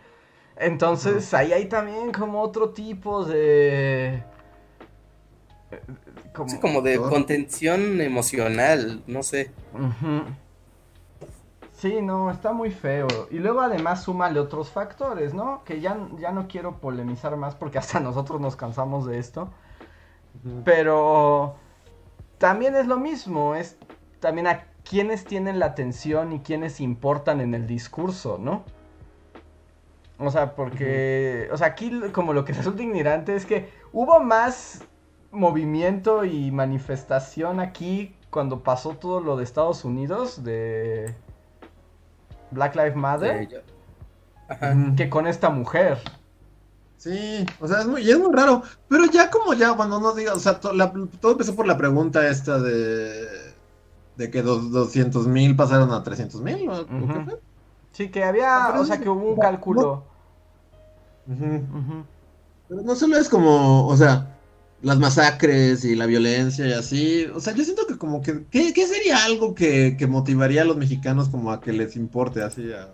[0.56, 4.24] Entonces ahí hay también como otro tipo de...
[6.34, 9.52] Como, como de contención emocional, no sé.
[11.74, 13.08] Sí, no, está muy feo.
[13.30, 15.64] Y luego además súmale otros factores, ¿no?
[15.66, 19.50] Que ya, ya no quiero polemizar más porque hasta nosotros nos cansamos de esto.
[20.64, 21.56] Pero
[22.38, 23.78] también es lo mismo, es
[24.20, 28.64] también a quienes tienen la atención y quienes importan en el discurso, ¿no?
[30.18, 34.84] O sea, porque, o sea, aquí como lo que resulta ignorante es que hubo más
[35.36, 41.16] movimiento y manifestación aquí cuando pasó todo lo de Estados Unidos, de
[42.52, 43.64] Black Lives Matter,
[44.98, 46.00] que con esta mujer.
[46.98, 48.64] Sí, o sea, es muy, y es muy raro.
[48.88, 52.60] Pero ya como ya, cuando no diga, o sea, todo empezó por la pregunta esta
[52.60, 53.26] de,
[54.16, 56.70] de que 200 mil pasaron a 300 mil.
[57.92, 60.04] Sí, que había, o sea, que hubo un cálculo.
[61.28, 64.35] Pero no solo es como, o sea,
[64.86, 67.26] las masacres y la violencia y así.
[67.34, 71.28] O sea, yo siento que como que, ¿qué, sería algo que, motivaría a los mexicanos
[71.28, 72.94] como a que les importe así, a,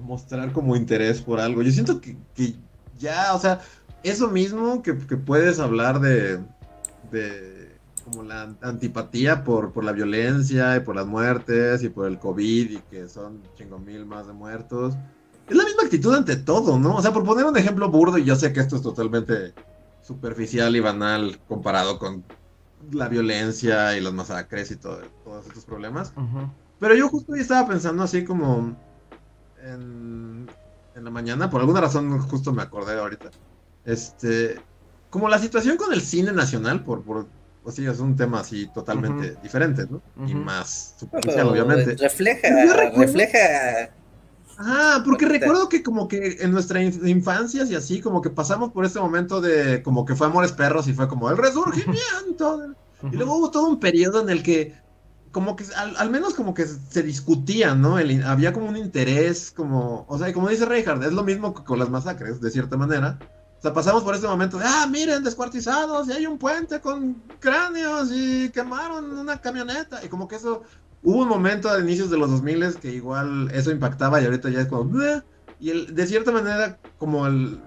[0.00, 1.62] mostrar como interés por algo?
[1.62, 2.16] Yo siento que,
[2.98, 3.60] ya, o sea,
[4.02, 6.40] eso mismo que, puedes hablar de,
[7.12, 12.18] de como la antipatía por, por la violencia y por las muertes y por el
[12.18, 14.96] COVID y que son chingo mil más de muertos.
[15.48, 16.96] Es la misma actitud ante todo, ¿no?
[16.96, 19.54] O sea, por poner un ejemplo burdo, y yo sé que esto es totalmente
[20.08, 22.24] superficial y banal comparado con
[22.92, 26.14] la violencia y las masacres y todo, todos estos problemas.
[26.80, 28.74] Pero yo justo hoy estaba pensando así como
[29.62, 30.48] en,
[30.96, 33.30] en, la mañana, por alguna razón justo me acordé ahorita.
[33.84, 34.58] Este,
[35.10, 37.26] como la situación con el cine nacional, por, por
[37.62, 40.00] pues sí, es un tema así totalmente diferente, ¿no?
[40.26, 41.96] Y más superficial, obviamente.
[41.96, 42.48] Refleja,
[42.96, 43.90] refleja
[44.58, 48.84] Ajá, porque recuerdo que como que en nuestra infancia y así, como que pasamos por
[48.84, 52.74] este momento de como que fue Amores Perros y fue como el resurgimiento.
[53.12, 54.74] y luego hubo todo un periodo en el que
[55.30, 57.98] como que al, menos como que se discutía, ¿no?
[58.26, 61.78] había como un interés, como, o sea, como dice Reinhardt, es lo mismo que con
[61.78, 63.18] las masacres, de cierta manera.
[63.58, 67.22] O sea, pasamos por este momento de, ah, miren, descuartizados, y hay un puente con
[67.38, 70.04] cráneos y quemaron una camioneta.
[70.04, 70.62] Y como que eso
[71.02, 74.60] Hubo un momento a inicios de los 2000 que igual eso impactaba y ahorita ya
[74.60, 75.00] es como...
[75.60, 77.60] Y el, de cierta manera, como el,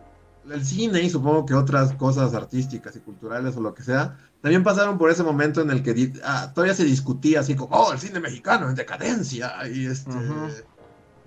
[0.50, 4.64] el cine y supongo que otras cosas artísticas y culturales o lo que sea, también
[4.64, 8.00] pasaron por ese momento en el que ah, todavía se discutía así como, oh, el
[8.00, 10.12] cine mexicano en decadencia y este...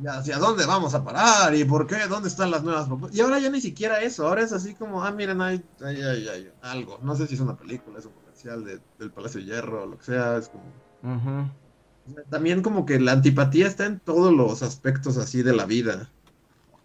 [0.08, 1.54] ¿Hacia dónde vamos a parar?
[1.54, 2.08] ¿Y por qué?
[2.08, 3.16] ¿Dónde están las nuevas propuestas?
[3.16, 6.52] Y ahora ya ni siquiera eso, ahora es así como, ah, miren, hay, hay, hay,
[6.62, 6.98] algo.
[7.00, 8.64] No sé si es una película, es un comercial
[8.98, 11.54] del Palacio de Hierro o lo que sea, es como...
[12.28, 16.10] También como que la antipatía está en todos los aspectos así de la vida.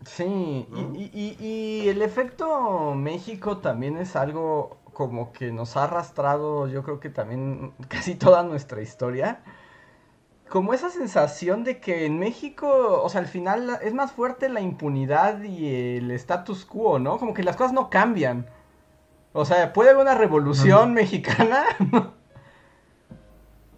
[0.06, 0.66] Sí,
[0.96, 7.10] y, el efecto México también es algo como que nos ha arrastrado, yo creo que
[7.10, 9.42] también casi toda nuestra historia.
[10.50, 14.62] Como esa sensación de que en México, o sea, al final es más fuerte la
[14.62, 17.20] impunidad y el status quo, ¿no?
[17.20, 18.48] Como que las cosas no cambian.
[19.34, 21.64] O sea, puede haber una revolución mexicana,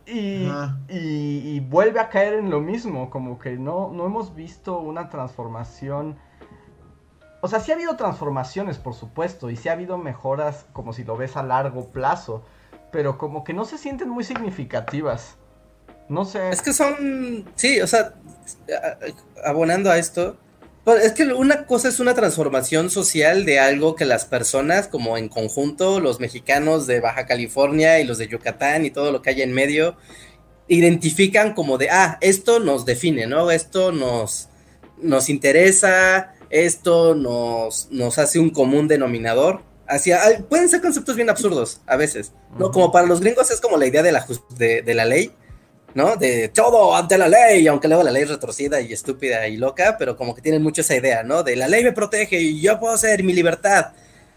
[0.05, 6.17] Y, vuelve a caer en lo mismo, como que no, no hemos visto una transformación.
[7.41, 11.03] O sea, sí ha habido transformaciones, por supuesto, y sí ha habido mejoras como si
[11.03, 12.43] lo ves a largo plazo,
[12.91, 15.37] pero como que no se sienten muy significativas.
[16.09, 16.49] No sé.
[16.49, 18.13] Es que son, sí, o sea,
[19.45, 20.35] abonando a esto,
[20.85, 25.29] es que una cosa es una transformación social de algo que las personas, como en
[25.29, 29.41] conjunto, los mexicanos de Baja California y los de Yucatán y todo lo que hay
[29.43, 29.95] en medio,
[30.67, 33.51] identifican como de, ah, esto nos define, ¿no?
[33.51, 34.49] Esto nos,
[34.97, 39.61] nos interesa, esto nos, nos hace un común denominador.
[39.87, 40.19] Hacia,
[40.49, 42.71] pueden ser conceptos bien absurdos a veces, ¿no?
[42.71, 44.25] Como para los gringos es como la idea de la,
[44.57, 45.31] de, de la ley,
[45.93, 46.15] ¿no?
[46.15, 49.95] De todo ante la ley, aunque luego la ley es retorcida y estúpida y loca,
[49.97, 51.43] pero como que tienen mucho esa idea, ¿no?
[51.43, 53.93] De la ley me protege y yo puedo ser mi libertad.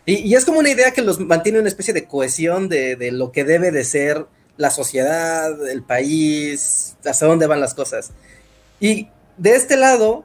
[0.06, 3.32] Y, es como una idea que los mantiene una especie de cohesión de, de, lo
[3.32, 4.26] que debe de ser
[4.56, 8.10] la sociedad, el país, hasta dónde van las cosas.
[8.80, 10.24] Y de este lado,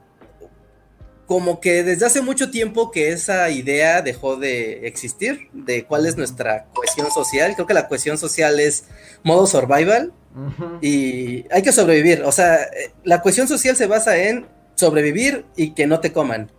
[1.29, 6.17] como que desde hace mucho tiempo que esa idea dejó de existir, de cuál es
[6.17, 7.53] nuestra cohesión social.
[7.53, 8.85] Creo que la cohesión social es
[9.23, 10.11] modo survival
[10.81, 12.23] y hay que sobrevivir.
[12.23, 12.59] O sea,
[13.03, 16.51] la cohesión social se basa en sobrevivir y que no te coman.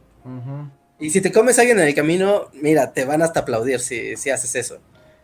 [0.99, 4.16] Y si te comes a alguien en el camino, mira, te van hasta aplaudir si,
[4.16, 4.78] si haces eso.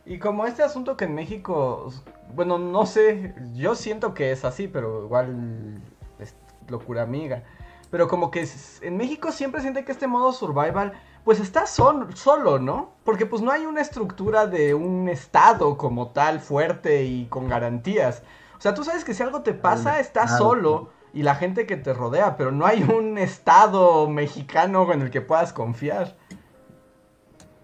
[0.05, 1.93] Y como este asunto que en México,
[2.35, 5.81] bueno, no sé, yo siento que es así, pero igual
[6.19, 6.35] es
[6.69, 7.43] locura amiga
[7.91, 8.47] pero como que
[8.83, 10.93] en México siempre siente que este modo survival
[11.25, 12.93] pues está solo, ¿no?
[13.05, 18.23] Porque pues no hay una estructura de un estado como tal fuerte y con garantías.
[18.59, 21.77] O sea, tú sabes que si algo te pasa, estás solo y la gente que
[21.77, 26.17] te rodea, pero no hay un estado mexicano en el que puedas confiar.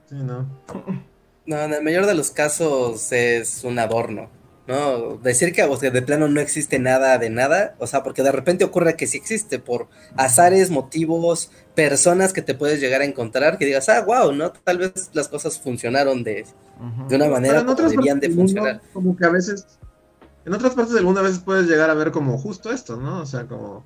[0.07, 0.47] Sí, no.
[1.45, 4.29] No, en el mayor de los casos es un adorno.
[4.67, 5.17] ¿no?
[5.17, 8.97] Decir que de plano no existe nada de nada, o sea, porque de repente ocurre
[8.97, 13.89] que sí existe por azares, motivos, personas que te puedes llegar a encontrar que digas,
[13.89, 14.53] ah, wow, ¿no?
[14.53, 16.47] Tal vez las cosas funcionaron de,
[17.09, 18.81] de una manera que debían de funcionar.
[18.93, 19.67] como que a veces,
[20.45, 23.21] en otras partes del mundo a veces puedes llegar a ver como justo esto, ¿no?
[23.21, 23.85] O sea, como,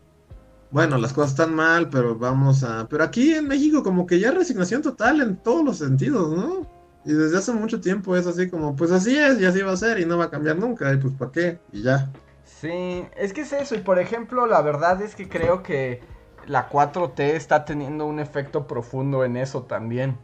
[0.71, 2.89] bueno, las cosas están mal, pero vamos a...
[2.89, 6.67] Pero aquí en México como que ya resignación total en todos los sentidos, ¿no?
[7.05, 9.77] Y desde hace mucho tiempo es así como, pues así es y así va a
[9.77, 11.61] ser y no va a cambiar nunca, y pues ¿para qué?
[11.73, 12.11] Y ya.
[12.45, 16.01] Sí, es que es eso, y por ejemplo, la verdad es que creo que
[16.47, 20.19] la 4T está teniendo un efecto profundo en eso también.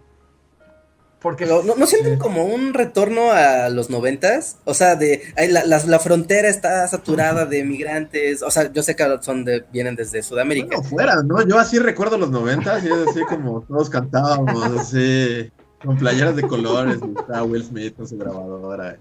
[1.23, 4.57] Porque ¿No, no, sienten como un retorno a los noventas?
[4.65, 8.43] O sea, de la, la, frontera está saturada de migrantes.
[8.43, 10.77] O sea, yo sé que son de, vienen desde Sudamérica.
[10.77, 11.47] Bueno, fuera, ¿no?
[11.47, 15.51] Yo así recuerdo los noventas y es así como todos cantábamos, así.
[15.85, 18.97] Con playeras de colores, está Will Smith con su grabadora.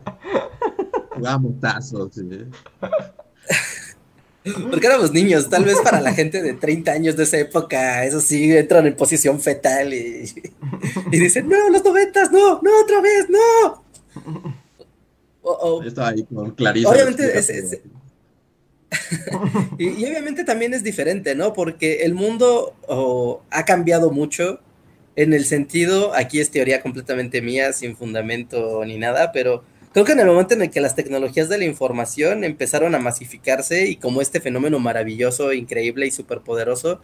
[1.15, 2.45] Jugábamos tazos, sí.
[4.44, 8.20] Porque éramos niños, tal vez para la gente de 30 años de esa época, eso
[8.20, 10.32] sí, entran en posición fetal y,
[11.12, 13.84] y dicen, no, los noventas, no, no, otra vez, no.
[15.44, 16.92] Yo estaba ahí con clarísimo.
[16.92, 17.82] Obviamente
[19.78, 21.54] y, y, obviamente también es diferente, ¿no?
[21.54, 24.60] Porque el mundo oh, ha cambiado mucho
[25.16, 29.64] en el sentido, aquí es teoría completamente mía, sin fundamento ni nada, pero
[29.94, 33.00] creo que en el momento en el que las tecnologías de la información empezaron a
[33.00, 37.02] masificarse y como este fenómeno maravilloso, increíble y superpoderoso,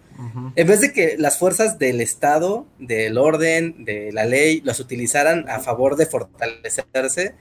[0.56, 5.50] en vez de que las fuerzas del Estado, del orden, de la ley, las utilizaran
[5.50, 7.36] a favor de fortalecerse,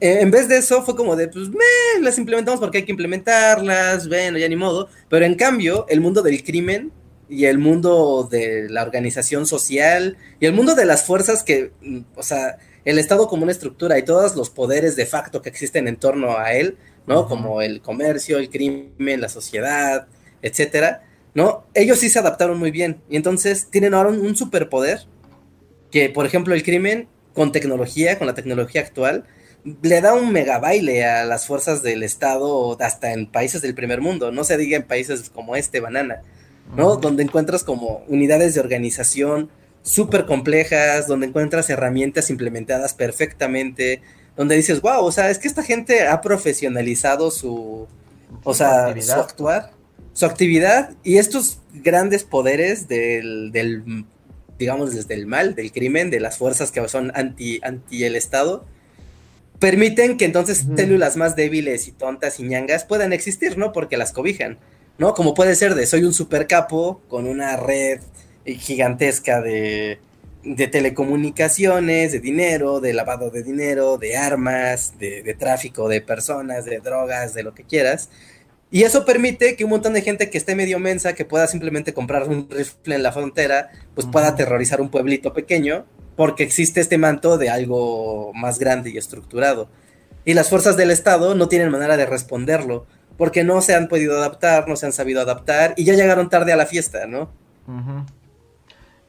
[0.00, 1.48] eh, en vez de eso fue como de, pues,
[2.00, 6.22] las implementamos porque hay que implementarlas, bueno, ya ni modo, pero en cambio, el mundo
[6.22, 6.92] del crimen
[7.28, 12.00] y el mundo de la organización social y el mundo de las fuerzas que, mm,
[12.16, 12.58] o sea,
[12.88, 16.38] el Estado como una estructura y todos los poderes de facto que existen en torno
[16.38, 17.28] a él, ¿no?
[17.28, 20.08] Como el comercio, el crimen, la sociedad,
[20.40, 21.02] etcétera,
[21.34, 21.66] ¿no?
[21.74, 25.00] Ellos sí se adaptaron muy bien y entonces tienen ahora un, superpoder
[25.90, 29.26] que, por ejemplo, el crimen con tecnología, con la tecnología actual,
[29.82, 34.00] le da un mega baile a las fuerzas del Estado hasta en países del primer
[34.00, 36.22] mundo, no se diga en países como este, banana.
[36.74, 36.96] ¿no?
[36.96, 39.50] Donde encuentras como unidades de organización
[39.88, 44.02] súper complejas, donde encuentras herramientas implementadas perfectamente,
[44.36, 47.88] donde dices, wow, o sea, es que esta gente ha profesionalizado su,
[48.44, 49.72] o sea, su actuar,
[50.12, 54.04] su actividad y estos grandes poderes del, del,
[54.58, 58.66] digamos, desde el mal, del crimen, de las fuerzas que son anti, anti el Estado,
[59.58, 63.72] permiten que entonces células más débiles y tontas y ñangas puedan existir, ¿no?
[63.72, 64.58] Porque las cobijan.
[64.98, 65.14] ¿no?
[65.14, 68.00] Como puede ser de soy un super capo con una red
[68.54, 69.98] gigantesca de,
[70.44, 76.78] de telecomunicaciones, de dinero, de lavado de dinero, de armas, de, tráfico de personas, de
[76.80, 78.08] drogas, de lo que quieras.
[78.70, 81.94] Y eso permite que un montón de gente que esté medio mensa, que pueda simplemente
[81.94, 85.86] comprar un rifle en la frontera, pues pueda aterrorizar un pueblito pequeño,
[86.16, 89.70] porque existe este manto de algo más grande y estructurado.
[90.24, 92.86] Y las fuerzas del Estado no tienen manera de responderlo
[93.16, 96.52] porque no se han podido adaptar, no se han sabido adaptar y ya llegaron tarde
[96.52, 97.30] a la fiesta, ¿no?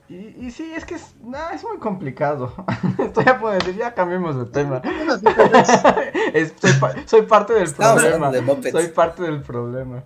[0.10, 1.14] Y, sí, es que es,
[1.54, 2.52] es muy complicado.
[2.98, 4.82] Esto ya puedo decir, ya cambiemos de tema.
[7.06, 8.32] soy, parte del problema.
[8.72, 10.04] soy parte del problema.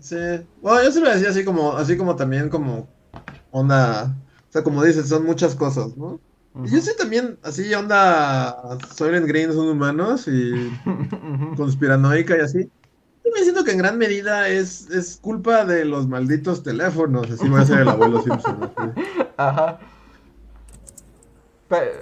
[0.00, 0.16] Sí.
[0.60, 2.88] Bueno, yo se lo decía así como, así como también como
[3.52, 4.16] onda,
[4.48, 6.18] o sea, como dices, son muchas cosas, ¿no?
[6.64, 10.72] Y yo sé también, así onda, Soylent Green son humanos y
[11.56, 12.70] conspiranoica y así.
[13.34, 17.60] Me siento que en gran medida es, es culpa de los malditos teléfonos, así voy
[17.60, 18.72] a ser el abuelo Simpson.
[19.36, 19.78] Ajá.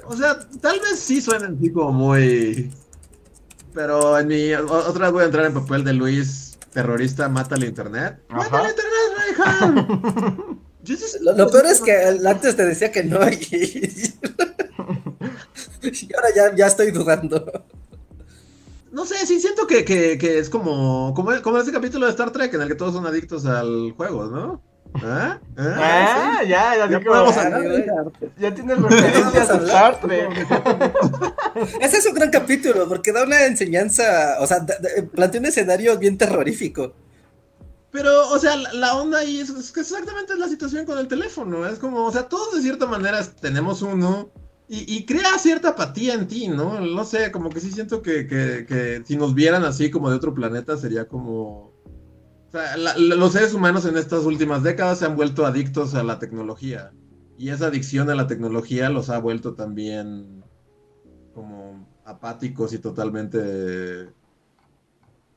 [0.05, 2.70] o sea, tal vez sí suenen así como muy...
[3.72, 4.53] Pero en mi...
[4.55, 8.20] Otra vez voy a entrar en papel de Luis, terrorista, mata al internet.
[8.29, 10.59] ¡Mata al internet, Reinhardt!
[11.20, 11.97] Lo, peor es que
[12.27, 14.03] antes te decía que no y,
[16.14, 17.64] ahora ya, ya estoy dudando.
[18.95, 22.55] No sé, sí siento que, que, es como, como, como ese capítulo de Star Trek
[22.55, 24.63] en el que todos son adictos al juego, ¿no?
[25.03, 25.41] ¿Ah?
[25.57, 26.39] ¿Ah?
[26.39, 27.35] ah ya, ya, ya podemos
[28.39, 30.31] Ya tienes referencias a Star Trek.
[31.81, 34.65] Ese es un gran capítulo porque da una enseñanza, o sea,
[35.13, 36.95] plantea un escenario bien terrorífico.
[37.91, 41.67] Pero, o sea, la, onda ahí es, que exactamente la situación con el teléfono.
[41.67, 44.31] Es como, o sea, todos de cierta manera tenemos uno
[44.75, 46.81] y, crea cierta apatía en ti, ¿no?
[46.81, 50.16] No sé, como que sí siento que, que, que, si nos vieran así como de
[50.16, 51.72] otro planeta sería como...
[52.99, 56.93] los seres humanos en estas últimas décadas se han vuelto adictos a la tecnología.
[57.37, 60.45] Y esa adicción a la tecnología los ha vuelto también
[61.35, 64.09] como apáticos y totalmente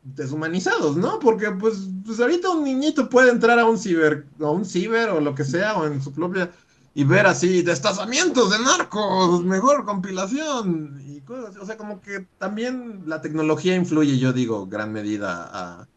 [0.04, 1.20] deshumanizados, ¿no?
[1.20, 5.20] Porque pues, pues, ahorita un niñito puede entrar a un ciber, a un ciber o
[5.20, 6.52] lo que sea, o en su propia,
[6.98, 13.04] y ver así destazamientos de narcos, mejor compilación, y cosas, o sea, como que también
[13.06, 15.88] la tecnología influye, yo digo, gran medida a,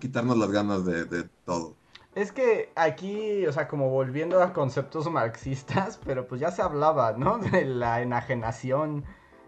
[0.00, 1.76] quitarnos las ganas de todo.
[2.14, 7.12] Es que aquí, o sea, como volviendo a conceptos marxistas, pero pues ya se hablaba,
[7.12, 7.38] ¿no?
[7.52, 9.04] De la enajenación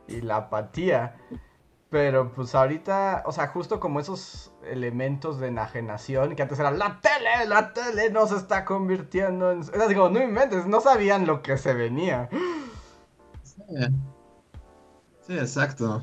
[0.08, 1.16] y la apatía.
[1.96, 7.00] Pero pues ahorita, o sea, justo como esos elementos de enajenación, que antes era la
[7.00, 9.62] tele, la tele nos está convirtiendo en...
[9.72, 12.28] Era digo, no inventes, no sabían lo que se venía.
[13.42, 13.64] Sí,
[15.22, 16.02] sí exacto.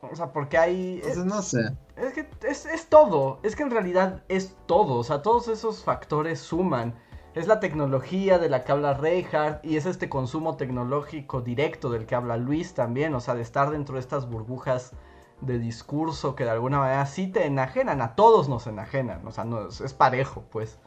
[0.00, 1.00] O sea, porque hay...
[1.02, 1.76] Entonces, no sé.
[1.96, 6.38] Es que es, todo, es que en realidad es todo, o sea, todos esos factores
[6.38, 6.94] suman.
[7.34, 12.06] Es la tecnología de la que habla Reinhardt y es este consumo tecnológico directo del
[12.06, 14.92] que habla Luis también, o sea, de estar dentro de estas burbujas
[15.40, 19.44] de discurso que de alguna manera sí te enajenan, a todos nos enajenan, o sea,
[19.44, 20.78] no, es, parejo, pues.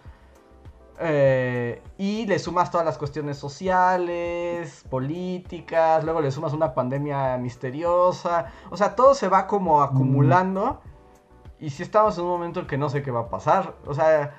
[0.99, 8.53] Eh, y le sumas todas las cuestiones sociales, políticas, luego le sumas una pandemia misteriosa,
[8.71, 10.79] o sea, todo se va como acumulando.
[11.59, 13.73] Y si estamos en un momento en que no sé qué va a pasar.
[13.87, 14.35] O sea,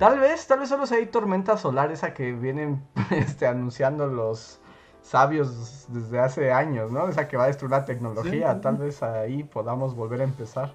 [0.00, 4.58] tal vez, tal vez solo sea hay tormentas solares a que vienen este, anunciando los
[5.02, 7.06] sabios desde hace años, ¿no?
[7.08, 8.60] Esa que va a destruir la tecnología.
[8.62, 10.72] Tal vez ahí podamos volver a empezar.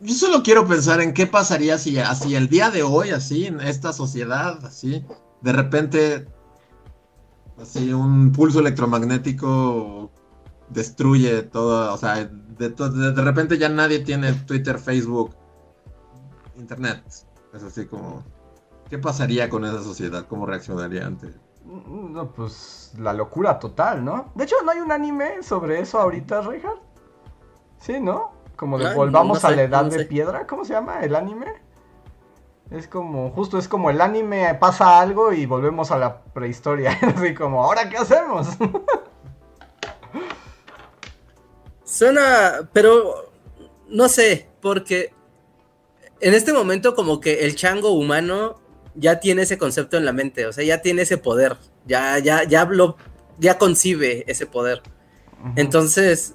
[0.00, 3.60] Yo solo quiero pensar en qué pasaría si así el día de hoy, así, en
[3.60, 5.04] esta sociedad, así,
[5.42, 6.28] de repente,
[7.60, 10.10] así, un pulso electromagnético
[10.70, 15.34] destruye todo, o sea, de, de, repente ya nadie tiene Twitter, Facebook,
[16.58, 17.02] Internet.
[17.54, 18.22] Es así como,
[18.90, 20.26] ¿qué pasaría con esa sociedad?
[20.28, 21.28] ¿Cómo reaccionaría ante?
[21.64, 24.32] Mm, no, pues la locura total, ¿no?
[24.34, 26.82] De hecho, ¿no hay un anime sobre eso ahorita, Reinhardt?
[27.78, 28.32] Sí, ¿no?
[28.56, 31.46] Como de volvamos a la edad de piedra, ¿cómo se llama el anime?
[32.70, 36.98] Es como, justo es como el anime pasa algo y volvemos a la prehistoria.
[37.16, 38.48] Así como, ¿ahora qué hacemos?
[41.84, 43.32] Suena, pero
[43.88, 45.14] no sé, porque
[46.20, 48.60] en este momento como que el chango humano
[48.94, 51.56] ya tiene ese concepto en la mente, o sea, ya tiene ese poder,
[51.86, 52.96] ya, ya, ya lo,
[53.38, 54.82] ya concibe ese poder.
[55.54, 56.34] Entonces,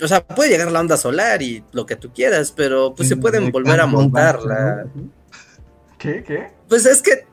[0.00, 3.16] o sea, puede llegar la onda solar y lo que tú quieras, pero pues se
[3.16, 4.86] pueden volver a montar la...
[5.98, 6.22] ¿Qué?
[6.22, 6.52] ¿Qué?
[6.68, 7.26] Pues es que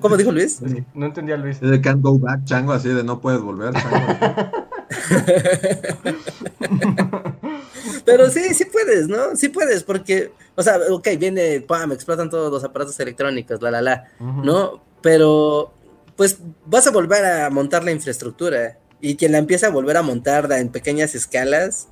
[0.00, 0.60] ¿Cómo, dijo Luis?
[0.94, 1.60] No entendía Luis.
[1.60, 3.74] De can't go back, chango, así de no puedes volver.
[8.04, 9.36] Pero sí, sí puedes, ¿no?
[9.36, 13.82] Sí puedes, porque, o sea, ok, viene, pam, explotan todos los aparatos electrónicos, la, la,
[13.82, 14.82] la, ¿no?
[15.00, 15.72] Pero,
[16.16, 20.02] pues vas a volver a montar la infraestructura y quien la empieza a volver a
[20.02, 21.88] montar en pequeñas escalas,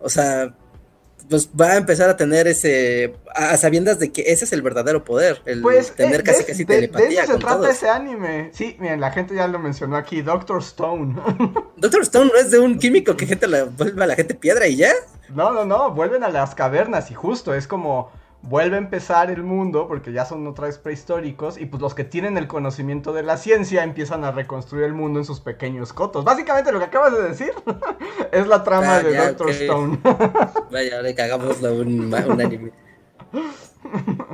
[0.00, 0.56] o sea,
[1.28, 5.04] pues va a empezar a tener ese, a sabiendas de que ese es el verdadero
[5.04, 7.08] poder, el pues, tener eh, casi casi telepatía.
[7.08, 8.50] De eso se trata ese anime.
[8.52, 11.16] Sí, miren, la gente ya lo mencionó aquí, Doctor Stone.
[11.76, 14.66] Doctor Stone no es de un químico que gente la, vuelve a la gente piedra
[14.66, 14.92] y ya.
[15.28, 18.10] No, no, no, vuelven a las cavernas y justo es como
[18.42, 22.04] vuelve a empezar el mundo, porque ya son otra vez prehistóricos, y pues los que
[22.04, 26.24] tienen el conocimiento de la ciencia empiezan a reconstruir el mundo en sus pequeños cotos.
[26.24, 27.52] Básicamente lo que acabas de decir
[28.32, 29.98] es la trama ah, de Doctor Stone.
[30.70, 32.72] Vaya, le cagamos un, un anime.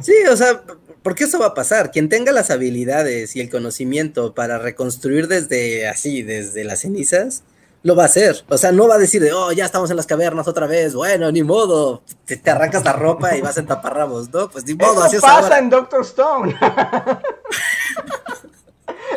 [0.00, 0.62] Sí, o sea,
[1.02, 1.90] porque eso va a pasar.
[1.90, 7.44] Quien tenga las habilidades y el conocimiento para reconstruir desde así, desde las cenizas,
[7.82, 8.44] lo va a hacer.
[8.48, 10.94] O sea, no va a decir de, oh, ya estamos en las cavernas otra vez,
[10.94, 12.02] bueno, ni modo.
[12.24, 14.48] Te, te arrancas la ropa y vas en taparrabos, ¿no?
[14.48, 16.56] Pues ni modo, así es pasa en Doctor Stone.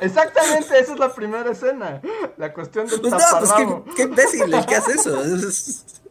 [0.01, 2.01] Exactamente, esa es la primera escena.
[2.37, 5.17] La cuestión del pues no, pues qué, qué imbécil el que hace eso.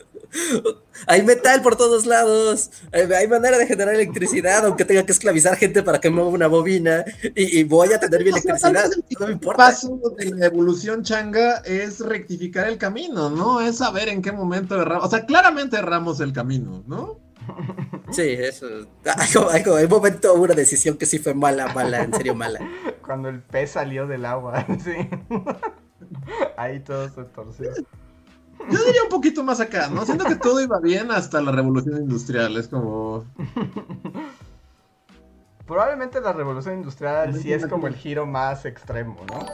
[1.07, 2.71] Hay metal por todos lados.
[2.93, 7.05] Hay manera de generar electricidad, aunque tenga que esclavizar gente para que mueva una bobina.
[7.35, 8.91] Y, voy a tener mi electricidad.
[9.19, 9.69] no me importa.
[9.69, 13.61] El paso de la evolución changa es rectificar el camino, ¿no?
[13.61, 15.07] Es saber en qué momento erramos.
[15.07, 17.21] O sea, claramente erramos el camino, ¿no?
[18.11, 18.67] Sí, eso.
[19.51, 22.61] Hay, un momento una decisión que sí fue mala, mala, en serio mala.
[23.05, 25.09] Cuando el pez salió del agua, sí.
[26.57, 27.71] Ahí todo se torció.
[28.71, 30.05] Yo diría un poquito más acá, ¿no?
[30.05, 33.25] Siento que todo iba bien hasta la revolución industrial, es como...
[35.67, 39.47] Probablemente la revolución industrial sí es como el giro más extremo, ¿no?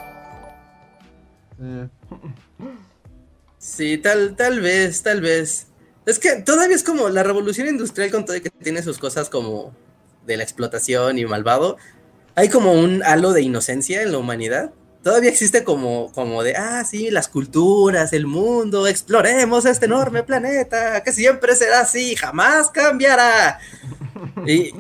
[3.58, 5.68] Sí, tal, tal vez, tal vez.
[6.06, 9.72] Es que todavía es como la revolución industrial con todo que tiene sus cosas como
[10.26, 11.76] de la explotación y malvado.
[12.34, 14.72] Hay como un halo de inocencia en la humanidad.
[15.02, 21.02] Todavía existe como, como de, ah, sí, las culturas, el mundo, exploremos este enorme planeta,
[21.02, 23.58] que siempre será así, jamás cambiará.
[24.46, 24.74] Y,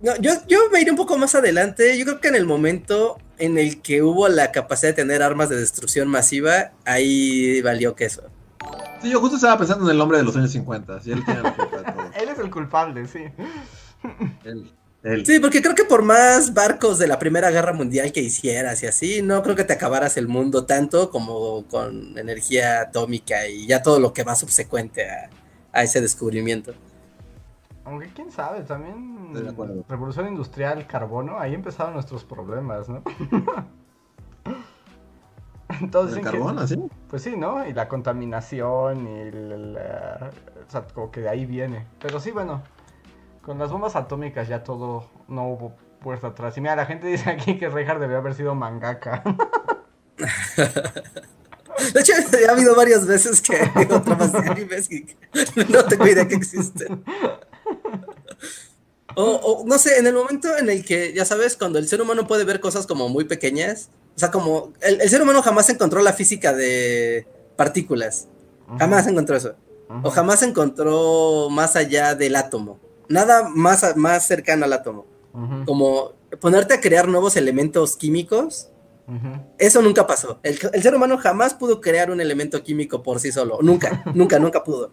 [0.00, 1.98] no, yo, yo me iré un poco más adelante.
[1.98, 5.48] Yo creo que en el momento en el que hubo la capacidad de tener armas
[5.48, 8.22] de destrucción masiva, ahí valió queso.
[9.02, 11.00] Sí, yo justo estaba pensando en el hombre de los años 50.
[11.06, 11.24] él,
[12.20, 13.24] él es el culpable, sí.
[15.24, 18.86] Sí, porque creo que por más barcos de la Primera Guerra Mundial que hicieras y
[18.86, 23.82] así, no creo que te acabaras el mundo tanto como con energía atómica y ya
[23.82, 25.06] todo lo que va subsecuente
[25.72, 26.74] a ese descubrimiento.
[27.86, 29.32] Aunque quién sabe, también
[29.88, 33.04] revolución industrial, carbono, ahí empezaron nuestros problemas, ¿no?
[35.80, 36.76] Entonces, ¿El carbono, sí?
[37.08, 37.64] Pues sí, ¿no?
[37.64, 40.32] Y la contaminación y la,
[40.66, 41.86] o sea, como que de ahí viene.
[42.00, 42.62] Pero sí, bueno,
[43.46, 46.58] con las bombas atómicas ya todo no hubo puerta atrás.
[46.58, 49.22] Y mira, la gente dice aquí que Reinhardt debió haber sido mangaka.
[51.94, 52.12] De hecho,
[52.48, 53.56] ha habido varias veces que
[53.92, 55.16] otra más animes que
[55.68, 57.04] no tengo idea que existen.
[59.14, 62.26] O, no sé, en el momento en el que, ya sabes, cuando el ser humano
[62.26, 66.12] puede ver cosas como muy pequeñas, o sea, como el, ser humano jamás encontró la
[66.12, 68.26] física de partículas,
[68.78, 69.54] jamás encontró eso,
[70.02, 75.06] o jamás encontró más allá del átomo, nada más, más cercano al átomo,
[75.64, 78.70] como ponerte a crear nuevos elementos químicos.
[79.58, 80.40] Eso nunca pasó.
[80.42, 83.58] El, ser humano jamás pudo crear un elemento químico por sí solo.
[83.62, 84.90] Nunca, nunca, nunca pudo.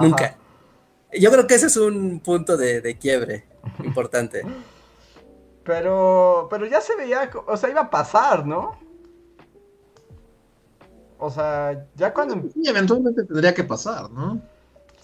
[0.00, 0.38] Nunca.
[1.12, 3.44] Yo creo que ese es un punto de, quiebre
[3.84, 4.42] importante.
[5.64, 8.78] Pero, pero ya se veía, o sea, iba a pasar, ¿no?
[11.18, 12.48] O sea, ya cuando...
[12.54, 14.40] Sí, eventualmente tendría que pasar, ¿no?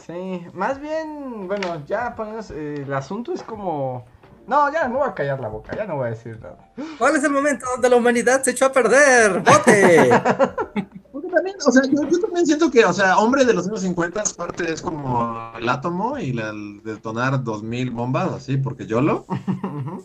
[0.06, 4.04] Sí, más bien, bueno, ya ponemos, eh, el asunto es como...
[4.46, 6.70] No, ya me voy a callar la boca, ya no voy a decir nada.
[6.98, 9.40] ¿Cuál es el momento donde la humanidad se echó a perder?
[9.40, 10.10] ¡Bote!
[11.36, 14.72] también, o sea, yo, también siento que, o sea, hombre de los años 50 parte
[14.72, 19.26] es como el átomo y el detonar 2000 bombas, así, porque yo lo.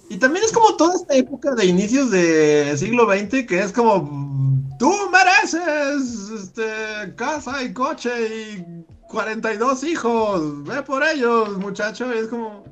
[0.09, 4.67] Y también es como toda esta época de inicios del siglo XX que es como,
[4.77, 8.65] tú mereces este, casa y coche y
[9.11, 12.63] 42 hijos, ve por ellos, muchacho, y es como...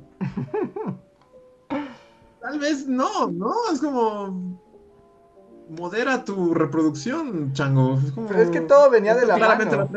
[2.40, 3.52] Tal vez no, ¿no?
[3.72, 4.58] Es como
[5.68, 7.98] modera tu reproducción, chango.
[7.98, 9.88] Es Pero es que todo venía de la mano.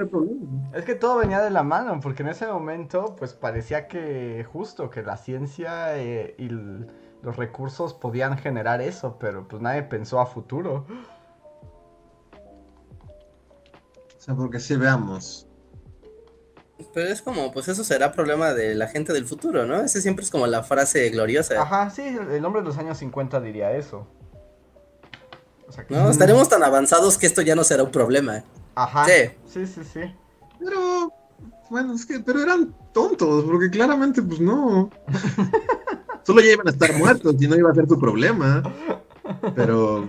[0.74, 4.90] Es que todo venía de la mano, porque en ese momento, pues parecía que justo
[4.90, 10.26] que la ciencia eh, y los recursos podían generar eso, pero pues nadie pensó a
[10.26, 10.86] futuro.
[14.18, 15.48] O sea, porque si veamos.
[16.94, 19.82] Pero es como, pues eso será problema de la gente del futuro, ¿no?
[19.82, 21.62] Ese siempre es como la frase gloriosa.
[21.62, 24.08] Ajá, sí, el hombre de los años 50 diría eso
[25.90, 28.44] no, estaremos tan avanzados que esto ya no será un problema.
[28.76, 29.06] Ajá.
[29.06, 29.32] Sí.
[29.46, 30.02] Sí, sí, sí.
[30.60, 31.14] Pero,
[31.70, 34.90] bueno, es que, pero eran tontos, porque claramente, pues no.
[36.24, 38.64] Solo ya iban a estar muertos y no iba a ser tu problema.
[39.56, 40.08] Pero.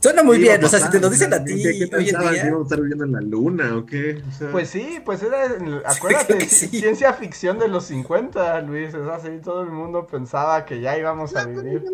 [0.00, 1.62] Suena muy bien, o sea, si te lo dicen a ti.
[1.62, 2.46] ¿Qué, qué hoy en día?
[2.46, 4.22] ¿Íbamos a estar viviendo en la luna o qué?
[4.50, 5.44] Pues sí, pues era,
[5.84, 8.94] acuérdate, ciencia ficción de los 50, Luis.
[8.94, 11.84] Es así, todo el mundo pensaba que ya íbamos a vivir.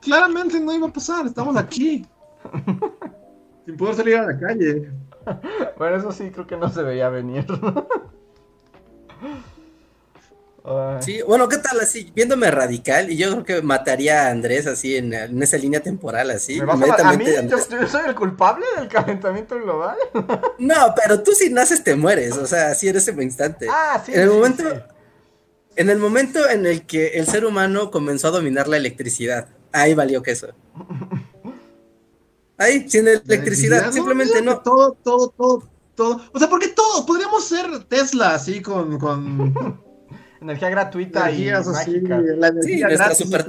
[0.00, 2.06] Claramente no iba a pasar, estamos aquí.
[3.64, 4.90] sin poder salir a la calle.
[5.78, 7.46] Bueno, eso sí creo que no se veía venir.
[11.00, 12.12] Sí, bueno, ¿qué tal así?
[12.14, 15.12] Viéndome radical, y yo creo que mataría a Andrés así en,
[15.42, 16.60] esa línea temporal, así.
[16.60, 16.76] ¿Me a,
[17.16, 17.24] mí?
[17.48, 17.58] ¿Yo,
[17.88, 19.96] soy el culpable del calentamiento global?
[20.58, 23.66] no, pero tú si naces te mueres, o sea, así eres ese instante.
[23.68, 24.12] Ah, sí.
[24.14, 24.64] En el momento,
[25.74, 29.94] en el momento en el que el ser humano comenzó a dominar la electricidad, ahí
[29.94, 30.48] valió queso.
[32.58, 34.60] Ahí, sin electricidad, simplemente no.
[34.60, 36.20] Todo, todo, todo, todo.
[36.32, 39.00] O sea, porque todo, podríamos ser Tesla así con.
[39.00, 39.82] con...
[40.42, 42.20] energía gratuita y mágica.
[42.20, 43.46] la energía sí, super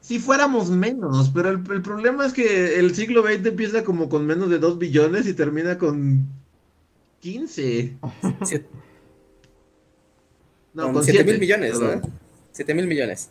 [0.00, 4.50] Si fuéramos menos, pero el, problema es que el siglo XX empieza como con menos
[4.50, 6.26] de 2 billones y termina con
[7.20, 7.96] 15.
[10.74, 12.00] No, con 7 mil millones, ¿no?
[12.52, 13.28] 7 mil millones.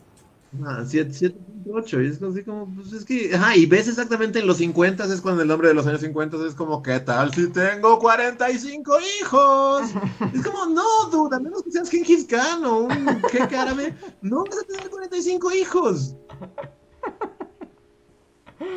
[0.59, 4.57] Ah, 7.8, y es así como, pues es que, ajá, y ves exactamente en los
[4.57, 7.97] 50 es cuando el nombre de los años 50 es como, ¿qué tal si tengo
[7.99, 9.83] 45 hijos?
[10.33, 14.43] es como, no, duda, a menos que seas Genghis Khan o un jeque árabe, no
[14.43, 16.15] vas a tener 45 hijos.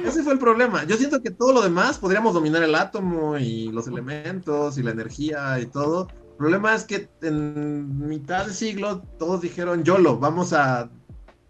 [0.05, 0.85] Ese fue el problema.
[0.85, 4.93] Yo siento que todo lo demás podríamos dominar el átomo y los elementos y la
[4.93, 6.09] energía y todo.
[6.09, 10.89] El problema es que en mitad de siglo todos dijeron YOLO, vamos a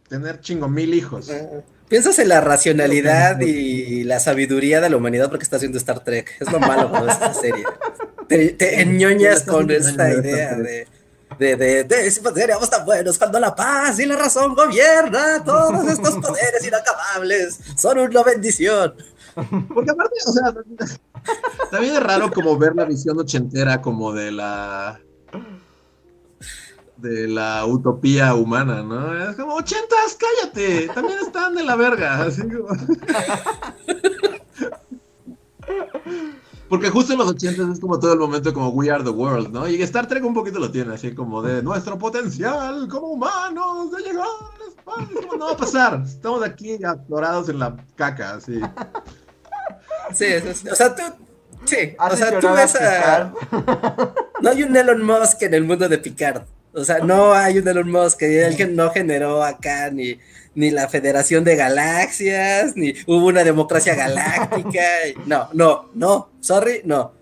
[0.09, 1.31] tener chingo mil hijos.
[1.89, 6.37] Piensas en la racionalidad y la sabiduría de la humanidad porque estás viendo Star Trek.
[6.41, 7.65] Es lo malo con esta serie.
[8.29, 10.87] Te, te enñoñas con esta idea de
[11.39, 15.43] de, de, de seríamos tan buenos cuando la paz y la razón gobierna.
[15.45, 18.95] Todos estos poderes inacabables son una bendición.
[19.35, 20.55] Porque aparte, o sea,
[21.71, 25.01] también es raro como ver la visión ochentera como de la
[27.05, 29.31] de la utopía humana, ¿no?
[29.31, 32.23] Es como, ochentas, cállate, también están de la verga.
[32.27, 32.69] Así como...
[36.69, 39.51] Porque justo en los 80 es como todo el momento como We Are the World,
[39.53, 39.69] ¿no?
[39.69, 44.03] Y Star Trek un poquito lo tiene, así como de nuestro potencial como humanos de
[44.03, 45.37] llegar al espacio.
[45.39, 46.03] No va a pasar.
[46.05, 48.61] Estamos aquí atorados en la caca, así.
[50.15, 50.27] Sí,
[50.71, 51.03] o sea, tú.
[51.65, 53.33] Sí, o sea, tú ves a.
[54.41, 56.43] No hay un Elon Musk en el mundo de Picard.
[56.75, 60.19] O sea, no hay un Elon Musk que él no generó acá ni
[60.55, 64.81] ni la Federación de Galaxias, ni hubo una democracia galáctica.
[65.27, 67.13] No, no, no, sorry, no.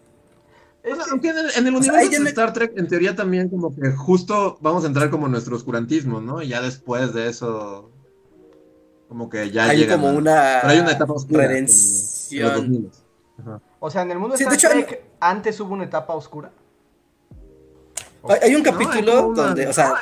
[1.11, 4.89] aunque en el, universo de Star Trek, en teoría también como que justo vamos a
[4.89, 6.43] entrar como en nuestro oscurantismo, ¿no?
[6.43, 7.91] Y ya después de eso,
[9.09, 11.49] como que ya hay como una, Pero hay una etapa oscura.
[13.81, 16.53] O sea, en el mundo de Star Trek, antes hubo una etapa oscura.
[18.29, 19.95] Hay, un capítulo donde, o sea,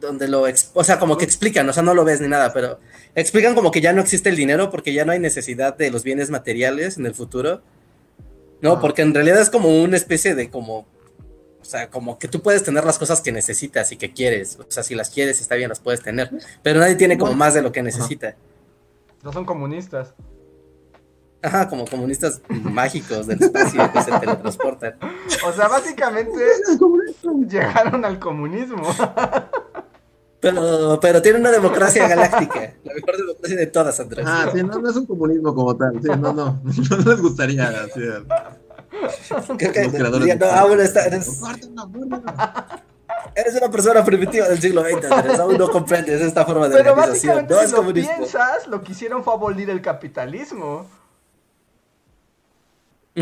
[0.00, 2.78] donde lo, o sea, como que explican, o sea, no lo ves ni nada, pero
[3.14, 6.04] explican como que ya no existe el dinero porque ya no hay necesidad de los
[6.04, 7.62] bienes materiales en el futuro.
[8.60, 8.80] No, ah.
[8.80, 10.86] porque en realidad es como una especie de como,
[11.60, 14.70] o sea, como que tú puedes tener las cosas que necesitas y que quieres, o
[14.70, 16.30] sea, si las quieres está bien, las puedes tener,
[16.62, 18.36] pero nadie tiene como más de lo que necesita.
[19.22, 20.14] No son comunistas.
[21.42, 24.94] Ajá, como comunistas mágicos del espacio que se teletransportan.
[25.46, 26.38] O sea, básicamente
[27.48, 28.82] llegaron al comunismo.
[30.40, 34.26] Pero, pero tiene una democracia galáctica, la mejor democracia de todas, Andrés.
[34.26, 37.68] Ah, sí, no, no es un comunismo como tal, sí, no, no, no, les gustaría.
[37.68, 38.00] Así,
[39.58, 41.42] Creo que no, ah, bueno, está, eres,
[43.34, 46.92] eres una persona primitiva del siglo XX, Andrés, aún no comprendes esta forma de pero
[46.92, 47.46] organización.
[47.48, 50.86] No es si lo piensas, lo que hicieron fue abolir el capitalismo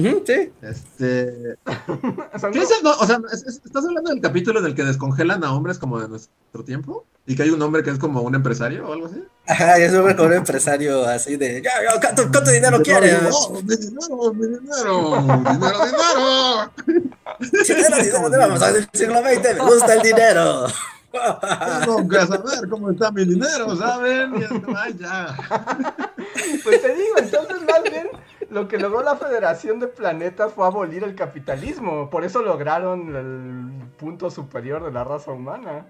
[0.02, 0.52] sí.
[0.62, 1.56] Este.
[2.52, 6.00] ¿Qué es o sea, ¿estás hablando del capítulo en el que descongelan a hombres como
[6.00, 7.04] de nuestro tiempo?
[7.26, 9.22] ¿Y que hay un hombre que es como un empresario o algo así?
[9.46, 11.62] Ajá, es un hombre como un empresario así de.
[12.00, 13.20] ¿Cuánto, cuánto dinero quieres?
[13.30, 15.16] ¡Oh, mi dinero, mi dinero!
[15.20, 16.72] ¡Dinero, dinero!
[17.38, 17.96] dinero,
[18.30, 20.66] dinero, vamos al siglo XX, me gusta el dinero.
[21.84, 24.34] Tengo que saber cómo está mi dinero, ¿saben?
[24.36, 25.36] Y ay, ya.
[26.62, 28.08] Pues te digo, entonces más bien
[28.50, 32.08] lo que logró la Federación de Planetas fue abolir el capitalismo.
[32.08, 35.86] Por eso lograron el punto superior de la raza humana.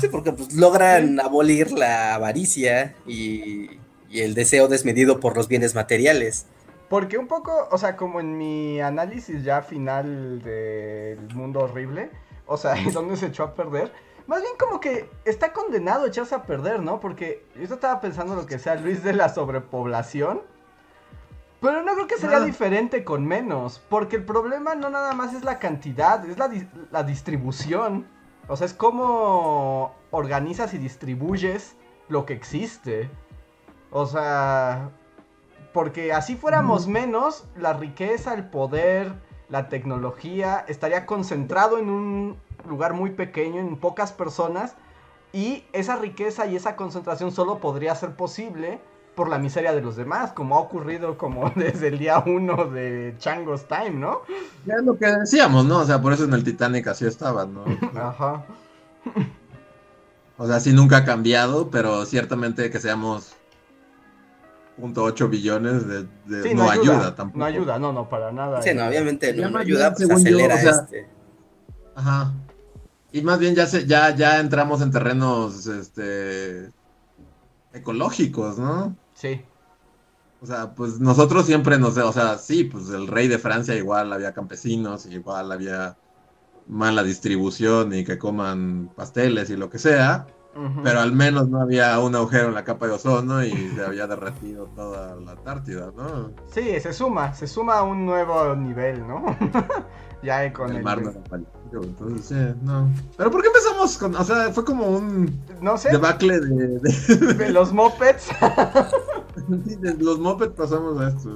[0.00, 3.80] Sí, porque pues, logran abolir la avaricia y,
[4.10, 6.46] el deseo desmedido por los bienes materiales.
[6.88, 12.10] Porque un poco, o sea, como en mi análisis ya final del mundo horrible,
[12.46, 13.90] o sea, donde se echó a perder,
[14.26, 17.00] más bien como que está condenado a echarse a perder, ¿no?
[17.00, 20.42] Porque yo estaba pensando lo que sea Luis de la sobrepoblación
[21.64, 25.44] pero no creo que sería diferente con menos, porque el problema no nada más es
[25.44, 28.06] la cantidad, es la, distribución.
[28.48, 31.74] O sea, es cómo organizas y distribuyes
[32.08, 33.10] lo que existe.
[33.90, 34.90] O sea,
[35.72, 39.14] porque así fuéramos menos, la riqueza, el poder,
[39.48, 42.36] la tecnología estaría concentrado en un
[42.68, 44.76] lugar muy pequeño, en pocas personas,
[45.32, 48.80] y esa riqueza y esa concentración solo podría ser posible
[49.14, 53.14] por la miseria de los demás, como ha ocurrido como desde el día uno de
[53.18, 54.22] Chango's Time, ¿no?
[54.66, 55.78] Ya es lo que decíamos, ¿no?
[55.78, 57.64] O sea, por eso en el Titanic así estaban, ¿no?
[58.00, 58.44] Ajá.
[60.36, 63.34] O sea, sí nunca ha cambiado, pero ciertamente que seamos
[64.80, 67.14] .8 billones de, no, ayuda.
[67.14, 67.38] tampoco.
[67.38, 68.60] No ayuda, no, no, para nada.
[68.60, 71.08] Sí, no, obviamente no, ayuda, pues acelera este.
[71.94, 72.32] Ajá.
[73.12, 76.70] Y más bien ya se, ya, ya entramos en terrenos este
[77.72, 78.96] ecológicos, ¿no?
[79.24, 79.42] Sí.
[80.42, 84.12] O sea, pues nosotros siempre nos, o sea, sí, pues el rey de Francia igual
[84.12, 85.96] había campesinos, igual había
[86.66, 90.26] mala distribución y que coman pasteles y lo que sea,
[90.82, 94.06] pero al menos no había un agujero en la capa de ozono y se había
[94.06, 96.30] derretido toda la Antártida, ¿no?
[96.52, 99.24] Sí, se suma, se suma a un nuevo nivel, ¿no?
[100.24, 101.00] ya con el, mar
[101.72, 102.88] entonces sí, no.
[103.16, 107.50] Pero ¿por qué empezamos con, o sea, fue como un no sé, debacle de, de...
[107.52, 108.28] los mopeds?
[109.48, 111.30] de los mopeds pasamos a esto.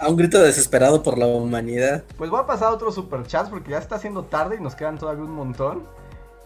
[0.00, 2.04] A un grito desesperado por la humanidad.
[2.16, 4.98] Pues voy a pasar a otro superchat porque ya está haciendo tarde y nos quedan
[4.98, 5.82] todavía un montón.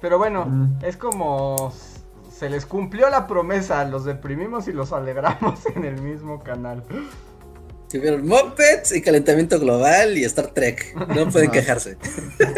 [0.01, 1.73] Pero bueno, es como
[2.31, 6.83] se les cumplió la promesa, los deprimimos y los alegramos en el mismo canal.
[7.93, 10.97] Tuvieron Muppets y calentamiento global y Star Trek.
[11.15, 11.99] No pueden quejarse.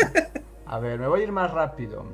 [0.67, 2.05] A ver, me voy a ir más rápido.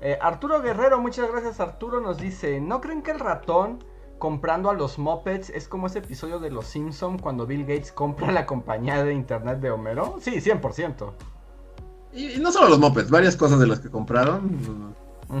[0.00, 3.84] Eh, Arturo Guerrero, muchas gracias Arturo, nos dice, ¿no creen que el ratón
[4.18, 8.32] comprando a los Muppets es como ese episodio de Los Simpson cuando Bill Gates compra
[8.32, 10.18] la compañía de internet de Homero?
[10.20, 11.12] Sí, 100%.
[12.14, 14.94] Y, no solo los mopeds, varias cosas de las que compraron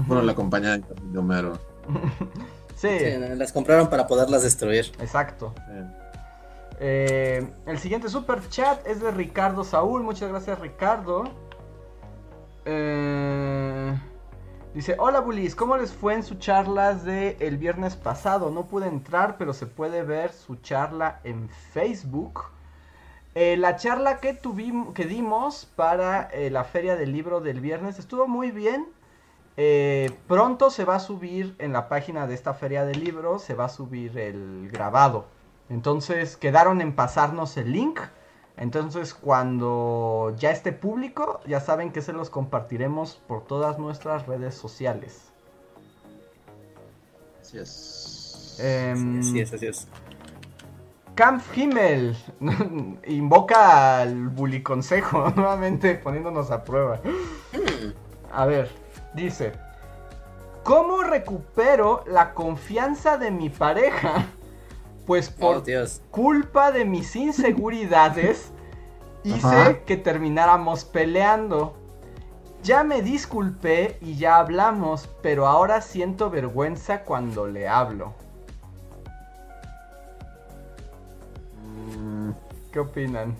[0.06, 1.58] fueron la compañía de Homero.
[2.76, 2.88] sí.
[3.36, 4.92] Las compraron para poderlas destruir.
[5.00, 5.54] Exacto.
[6.80, 10.02] Eh, el siguiente super chat es de Ricardo Saúl.
[10.02, 11.24] Muchas gracias, Ricardo.
[12.64, 13.98] Eh,
[14.74, 18.50] dice: Hola, Bulis, ¿cómo les fue en sus charlas de el viernes pasado?
[18.50, 22.44] No pude entrar, pero se puede ver su charla en Facebook.
[23.34, 28.28] Eh, la charla que tuvimos, que dimos para la feria del libro del viernes estuvo
[28.28, 28.86] muy bien.
[30.28, 33.64] Pronto se va a subir en la página de esta feria del libro, se va
[33.64, 35.26] a subir el grabado.
[35.70, 38.00] Entonces quedaron en pasarnos el link.
[38.56, 44.54] Entonces cuando ya esté público, ya saben que se los compartiremos por todas nuestras redes
[44.54, 45.32] sociales.
[47.40, 48.58] Así es.
[48.60, 49.88] Em, así es, así es.
[51.14, 52.16] Camp Himmel
[53.06, 54.32] invoca al
[54.62, 57.00] consejo nuevamente poniéndonos a prueba.
[58.30, 58.70] A ver,
[59.14, 59.52] dice,
[60.62, 64.26] ¿cómo recupero la confianza de mi pareja?
[65.08, 65.64] Pues por
[66.10, 68.50] culpa de mis inseguridades
[69.24, 71.74] hice que termináramos peleando.
[72.62, 78.12] Ya me disculpé y ya hablamos, pero ahora siento vergüenza cuando le hablo.
[82.70, 83.34] ¿Qué opinan?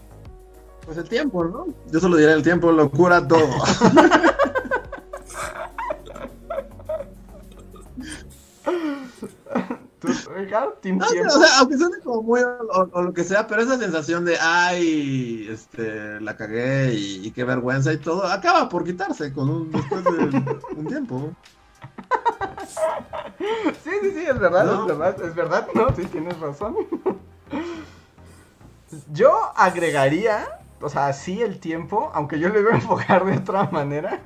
[0.86, 1.66] Pues el tiempo, ¿no?
[1.92, 3.46] Yo solo diré el tiempo lo cura todo.
[9.98, 10.08] ¿Tú,
[10.80, 14.24] Team no, o sea, aunque suene como muy o, lo que sea, pero esa sensación
[14.24, 19.72] de ay, este, la cagué y, qué vergüenza y todo, acaba por quitarse con un,
[19.72, 20.42] después de
[20.76, 21.32] un tiempo.
[23.82, 26.76] Sí, sí, sí, es verdad, es verdad, es verdad, no, sí, tienes razón.
[29.12, 33.64] Yo agregaría, o sea, sí el tiempo, aunque yo le voy a enfocar de otra
[33.70, 34.20] manera.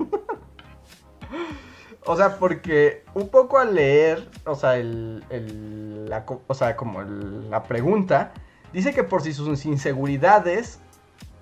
[2.05, 7.01] O sea, porque un poco al leer, o sea, el, el la, o sea, como
[7.01, 8.33] la pregunta,
[8.73, 10.79] dice que por si sus inseguridades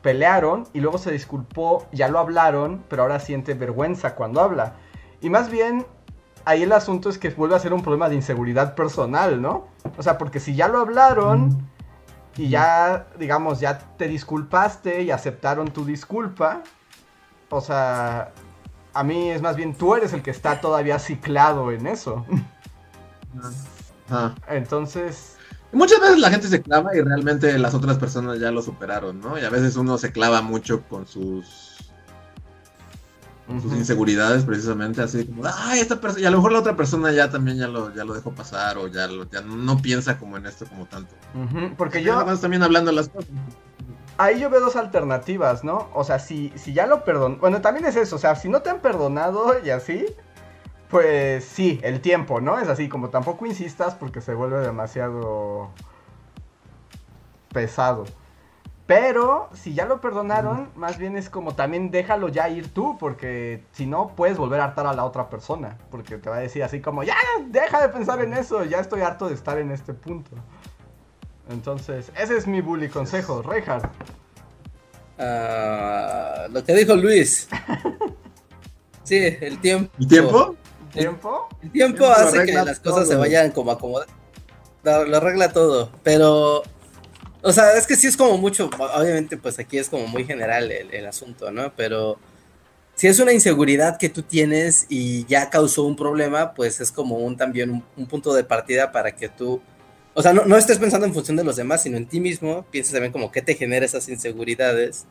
[0.01, 4.73] pelearon y luego se disculpó, ya lo hablaron, pero ahora siente vergüenza cuando habla.
[5.21, 5.85] Y más bien,
[6.45, 9.67] ahí el asunto es que vuelve a ser un problema de inseguridad personal, ¿no?
[9.97, 11.67] O sea, porque si ya lo hablaron
[12.37, 16.63] y ya, digamos, ya te disculpaste y aceptaron tu disculpa.
[17.49, 18.31] O sea,
[18.93, 22.25] a mí es más bien tú eres el que está todavía ciclado en eso.
[24.09, 24.35] Ah.
[24.49, 25.37] Entonces...
[25.71, 29.39] Muchas veces la gente se clava y realmente las otras personas ya lo superaron, ¿no?
[29.39, 31.71] Y a veces uno se clava mucho con sus
[33.59, 37.11] sus inseguridades precisamente así como ay esta persona y a lo mejor la otra persona
[37.11, 40.37] ya también ya lo ya lo dejó pasar o ya lo ya no piensa como
[40.37, 41.13] en esto como tanto
[41.77, 43.29] porque yo también hablando las cosas
[44.23, 47.85] ahí yo veo dos alternativas no o sea si si ya lo perdonó bueno también
[47.85, 50.05] es eso o sea si no te han perdonado y así
[50.89, 55.69] pues sí el tiempo no es así como tampoco insistas porque se vuelve demasiado
[57.51, 58.05] pesado.
[58.87, 63.63] Pero si ya lo perdonaron, más bien es como también déjalo ya ir tú, porque
[63.71, 66.61] si no puedes volver a hartar a la otra persona, porque te va a decir
[66.61, 67.15] así como, ya,
[67.47, 70.31] deja de pensar en eso, ya estoy harto de estar en este punto.
[71.51, 73.91] Entonces, ese es mi bully consejo, Reinhardt.
[75.17, 77.47] Ah, lo que dijo Luis.
[79.03, 79.91] sí, el tiempo.
[79.99, 80.55] ¿El tiempo?
[80.93, 81.49] ¿El tiempo?
[81.61, 84.13] El tiempo hace que las cosas se vayan como acomodando.
[84.83, 86.63] lo arregla todo, pero
[87.43, 90.71] o sea, es que sí es como mucho, obviamente pues aquí es como muy general
[90.71, 91.73] el, asunto, ¿no?
[91.75, 92.19] Pero
[92.95, 97.17] si es una inseguridad que tú tienes y ya causó un problema, pues es como
[97.17, 99.61] un también un, punto de partida para que tú
[100.13, 102.65] o sea, no, no estés pensando en función de los demás, sino en ti mismo,
[102.69, 105.05] piensa también como qué te genera esas inseguridades,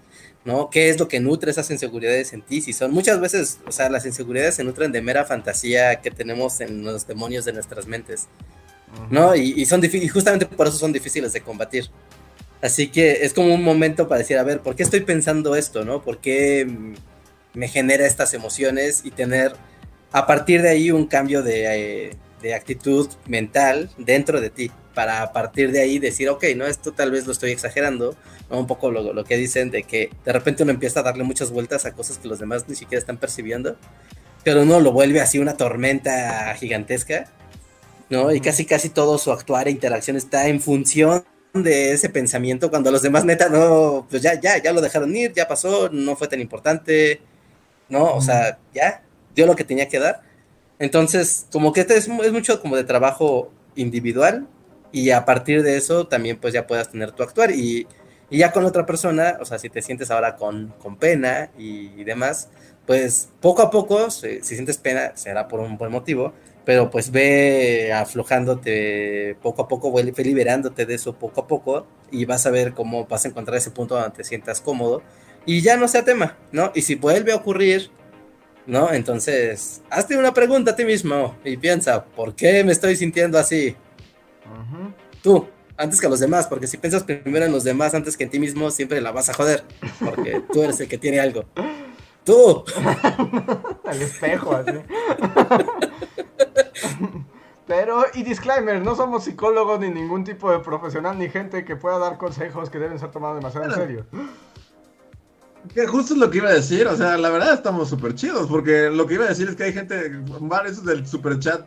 [0.45, 0.69] ¿no?
[0.69, 2.61] ¿Qué es lo que nutre esas inseguridades en ti?
[2.61, 6.61] Si son muchas veces, o sea, las inseguridades se nutren de mera fantasía que tenemos
[6.61, 8.29] en los demonios de nuestras mentes,
[9.11, 9.35] ¿no?
[9.35, 11.89] Y, son y justamente por eso son difíciles de combatir.
[12.61, 15.83] Así que es como un momento para decir, a ver, ¿por qué estoy pensando esto,
[15.83, 16.03] no?
[16.03, 16.67] ¿Por qué
[17.55, 19.55] me genera estas emociones y tener
[20.13, 24.71] a partir de ahí un cambio de, eh, de actitud mental dentro de ti?
[25.01, 28.15] Para a partir de ahí decir, ok, no, esto tal vez lo estoy exagerando,
[28.51, 28.59] ¿no?
[28.59, 31.51] un poco lo, lo, que dicen de que de repente uno empieza a darle muchas
[31.51, 33.79] vueltas a cosas que los demás ni siquiera están percibiendo,
[34.45, 37.29] pero uno lo vuelve así una tormenta gigantesca,
[38.11, 38.31] ¿no?
[38.31, 41.25] Y casi casi todo su actuar e interacción está en función
[41.55, 45.33] de ese pensamiento cuando los demás neta no, pues ya, ya, ya lo dejaron ir,
[45.33, 47.23] ya pasó, no fue tan importante,
[47.89, 48.05] ¿no?
[48.15, 49.03] O sea, ya
[49.35, 50.21] dio lo que tenía que dar.
[50.79, 54.47] Entonces, como que este es, es mucho como de trabajo individual
[54.93, 57.87] y a partir de eso también pues ya puedas tener tu actuar y,
[58.31, 62.05] y ya con otra persona, o sea, si te sientes ahora con, con pena y,
[62.05, 62.49] demás,
[62.87, 66.33] pues poco a poco, si, sientes pena, será por un buen motivo,
[66.65, 72.25] pero pues ve aflojándote poco a poco, ve liberándote de eso poco a poco y
[72.25, 75.03] vas a ver cómo vas a encontrar ese punto donde te sientas cómodo
[75.45, 76.71] y ya no sea tema, ¿no?
[76.75, 77.91] Y si vuelve a ocurrir,
[78.67, 78.93] ¿no?
[78.93, 83.75] Entonces, hazte una pregunta a ti mismo y piensa, ¿por qué me estoy sintiendo así?
[85.23, 85.47] Tú,
[85.77, 88.31] antes que a los demás, porque si piensas primero en los demás antes que en
[88.31, 89.65] ti mismo, siempre la vas a joder,
[90.05, 91.45] porque tú eres el que tiene algo.
[92.25, 92.65] Tú.
[93.85, 94.73] Al espejo, así.
[97.67, 101.99] Pero, y disclaimer, no somos psicólogos ni ningún tipo de profesional ni gente que pueda
[101.99, 104.07] dar consejos que deben ser tomados demasiado en serio.
[105.73, 108.49] Que justo es lo que iba a decir, o sea, la verdad estamos súper chidos,
[108.49, 110.11] porque lo que iba a decir es que hay gente,
[110.41, 111.65] varios del super chat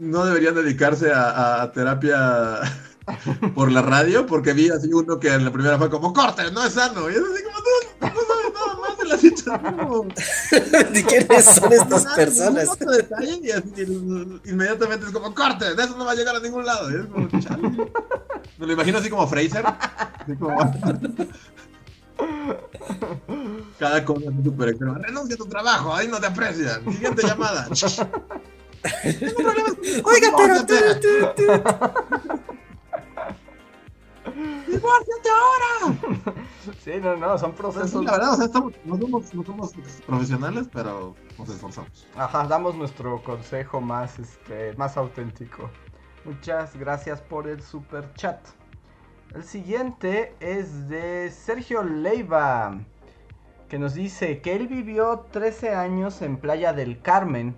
[0.00, 2.60] no deberían dedicarse a, terapia
[3.54, 6.64] por la radio, porque vi así uno que en la primera fue como, corte, no
[6.64, 7.08] es sano.
[7.10, 10.08] Y es así como, no, no sabes nada más de la situación.
[10.92, 12.68] ¿De quiénes son estas personas?
[14.46, 16.90] Inmediatamente es como, corte, de eso no va a llegar a ningún lado.
[16.90, 17.28] Y es como,
[18.58, 19.64] Me lo imagino así como Fraser.
[19.66, 20.58] Así como...
[23.78, 24.98] Cada cosa es súper extrema.
[24.98, 26.84] Renuncia a tu trabajo, ahí no te aprecian.
[26.92, 27.66] Siguiente llamada.
[30.04, 31.44] Oiga, pero tú, tú, tú.
[35.30, 35.96] ahora!
[36.82, 38.04] Sí, no, no, son procesos.
[38.04, 39.72] la verdad, o sea, estamos, no, somos, no, somos,
[40.06, 42.06] profesionales, pero nos esforzamos.
[42.16, 45.70] Ajá, damos nuestro consejo más, este, más auténtico.
[46.24, 48.40] Muchas gracias por el super chat.
[49.34, 52.78] El siguiente es de Sergio Leiva,
[53.68, 57.56] que nos dice que él vivió 13 años en Playa del Carmen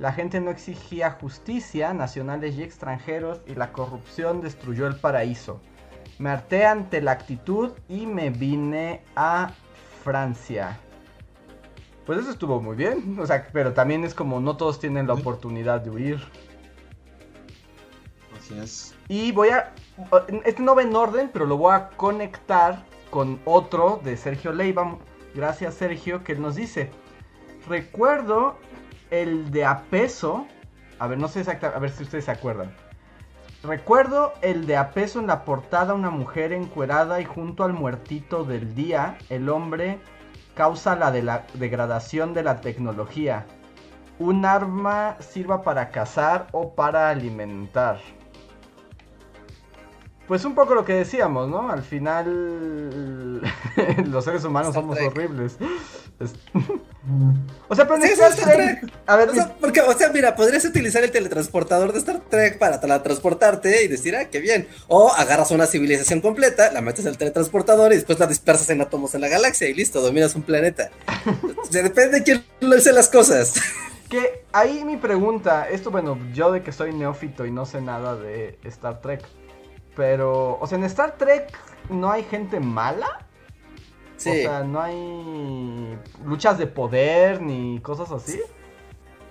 [0.00, 5.60] la gente no exigía justicia, nacionales y extranjeros, y la corrupción destruyó el paraíso.
[6.18, 9.52] Me harté ante la actitud y me vine a
[10.02, 10.80] Francia.
[12.06, 15.12] Pues eso estuvo muy bien, o sea, pero también es como no todos tienen la
[15.12, 16.20] oportunidad de huir.
[18.38, 18.94] Así es.
[19.08, 19.74] Y voy a,
[20.46, 24.96] este no va en orden, pero lo voy a conectar con otro de Sergio Leiva.
[25.34, 26.90] Gracias Sergio, que nos dice,
[27.68, 28.56] recuerdo
[29.10, 30.46] el de a peso.
[30.98, 32.74] A ver, no sé exactamente, a ver si ustedes se acuerdan.
[33.62, 38.44] Recuerdo el de a peso en la portada, una mujer encuerada y junto al muertito
[38.44, 39.98] del día, el hombre
[40.54, 43.46] causa la, de la degradación de la tecnología.
[44.18, 47.98] Un arma sirva para cazar o para alimentar.
[50.30, 51.72] Pues un poco lo que decíamos, ¿no?
[51.72, 53.40] Al final
[54.12, 55.56] los seres humanos somos horribles.
[57.68, 58.92] o sea, pero sí, Star Trek.
[59.08, 62.58] A ver, o sea, porque, o sea, mira, podrías utilizar el teletransportador de Star Trek
[62.58, 64.68] para teletransportarte y decir, ah, qué bien.
[64.86, 69.16] O agarras una civilización completa, la metes al teletransportador y después la dispersas en átomos
[69.16, 70.92] en la galaxia y listo, dominas un planeta.
[71.72, 73.54] depende de quién lo hace las cosas.
[74.08, 78.14] Que ahí mi pregunta, esto bueno, yo de que soy neófito y no sé nada
[78.14, 79.24] de Star Trek,
[80.00, 81.52] pero, o sea, en Star Trek
[81.90, 83.26] no hay gente mala.
[84.16, 84.30] Sí.
[84.30, 88.40] O sea, no hay luchas de poder ni cosas así.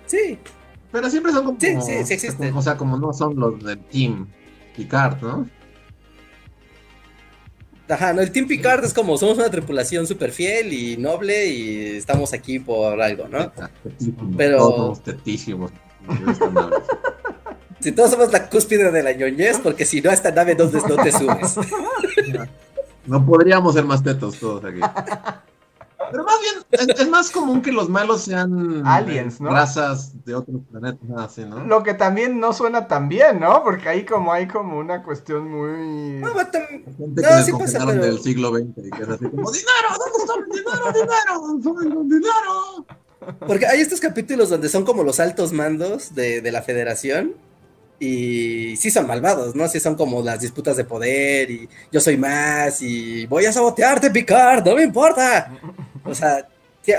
[0.05, 0.37] Sí.
[0.91, 1.59] Pero siempre son como.
[1.59, 2.55] Sí, sí, sí existen.
[2.55, 4.27] O sea, como no son los del Team
[4.75, 5.49] Picard, ¿no?
[7.89, 11.97] Ajá, no, el Team Picard es como somos una tripulación súper fiel y noble y
[11.97, 13.51] estamos aquí por algo, ¿no?
[14.37, 14.57] Pero.
[14.59, 15.71] Todos tetísimos.
[17.79, 20.65] Si todos somos la cúspide de la ñoñez, porque si no, a esta nave no,
[20.65, 21.55] no te subes.
[23.05, 24.81] No podríamos ser más tetos todos aquí.
[26.11, 29.51] Pero más bien, es, más común que los malos sean aliens, ¿no?
[29.51, 31.63] Razas de otros planetas, así, ¿no?
[31.65, 33.63] Lo que también no suena tan bien, ¿no?
[33.63, 36.19] Porque ahí como hay como una cuestión muy.
[36.19, 38.01] No, Gente no, sí pasa, pero...
[38.01, 39.89] del siglo XX y que es así como ¡Dinero!
[39.99, 41.57] ¿Dónde está el dinero?
[41.57, 42.03] ¡Dinero!
[42.03, 42.85] ¡Dinero!
[43.45, 47.35] Porque hay estos capítulos donde son como los altos mandos de, de la federación
[47.99, 49.67] y sí son malvados, ¿no?
[49.67, 54.09] Sí son como las disputas de poder y yo soy más y voy a sabotearte,
[54.09, 55.51] Picard, no me importa.
[56.05, 56.47] O sea,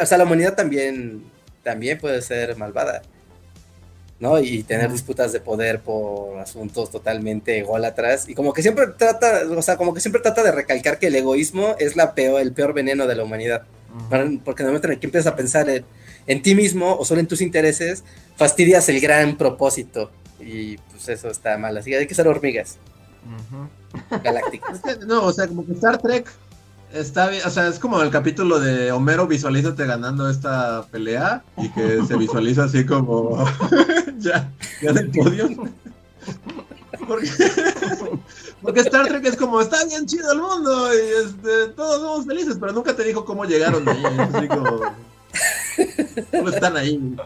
[0.00, 1.24] o sea la humanidad también,
[1.62, 3.00] también puede ser malvada,
[4.18, 4.38] ¿no?
[4.40, 9.62] Y tener disputas de poder por asuntos totalmente ególatras y como que siempre trata, o
[9.62, 12.74] sea, como que siempre trata de recalcar que el egoísmo es la peor, el peor
[12.74, 13.62] veneno de la humanidad.
[14.44, 15.84] Porque en el momento en el que empiezas a pensar en,
[16.26, 18.04] en ti mismo o solo en tus intereses,
[18.36, 21.76] fastidias el gran propósito y pues eso está mal.
[21.76, 22.78] Así que hay que ser hormigas.
[24.22, 24.80] Galácticas.
[25.06, 26.26] No, o sea, como que Star Trek
[26.92, 31.68] está bien, o sea, es como el capítulo de Homero visualízate ganando esta pelea y
[31.70, 33.44] que se visualiza así como
[34.18, 34.50] ya,
[34.82, 35.48] ya del podio.
[37.06, 37.30] Porque,
[38.62, 42.56] porque, Star Trek es como, está bien chido el mundo y este, todos somos felices,
[42.60, 44.02] pero nunca te dijo cómo llegaron ahí.
[44.04, 44.80] Es así como,
[46.30, 47.16] ¿cómo están ahí?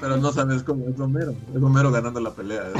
[0.00, 1.34] Pero no sabes cómo es Homero.
[1.54, 2.64] Es Homero ganando la pelea.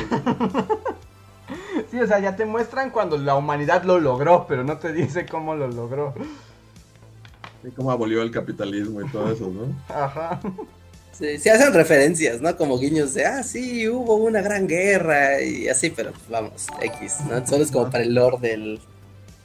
[1.90, 5.26] Sí, o sea, ya te muestran cuando la humanidad lo logró, pero no te dice
[5.26, 6.14] cómo lo logró.
[7.62, 9.94] Y cómo abolió el capitalismo y todo eso, ¿no?
[9.94, 10.40] Ajá.
[11.12, 12.56] Sí, se hacen referencias, ¿no?
[12.56, 17.46] Como guiños de, ah, sí, hubo una gran guerra y así, pero vamos, X, ¿no?
[17.46, 18.80] Solo es como para el lore del,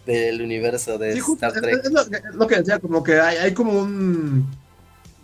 [0.06, 1.81] del universo de Star Trek.
[1.84, 1.91] Es,
[2.34, 4.47] lo, que decía, como que hay, hay como un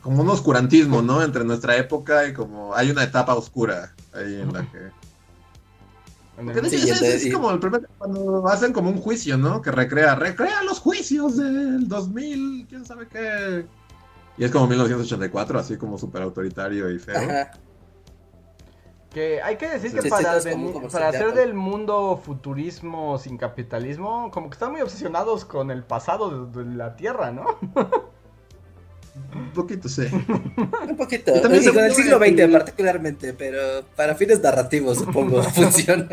[0.05, 1.23] como un oscurantismo, ¿no?
[1.23, 4.91] Entre nuestra época y como hay una etapa oscura ahí en la que...
[7.15, 9.63] es, como el primer, cuando hacen como un juicio, ¿no?
[9.63, 13.65] Que recrea, recrea los juicios del 2000, quién sabe qué.
[14.37, 17.47] Y es como 1984, así como súper autoritario y feo.
[19.09, 20.39] Que hay que decir que para,
[20.91, 26.45] para hacer del mundo futurismo sin capitalismo, como que están muy obsesionados con el pasado
[26.45, 27.45] de la Tierra, ¿no?
[29.33, 30.03] Un poquito, sí.
[30.57, 31.33] Un poquito.
[31.35, 36.07] Y con el siglo XX particularmente, pero para fines narrativos supongo funciona.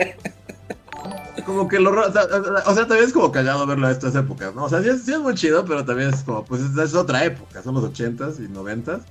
[1.47, 1.91] Como que lo...
[1.91, 4.65] O sea, también es como callado verlo a estas épocas, ¿no?
[4.65, 7.74] O sea, sí es, muy chido, pero también es como, pues es, otra época, son
[7.74, 9.03] los ochentas y noventas.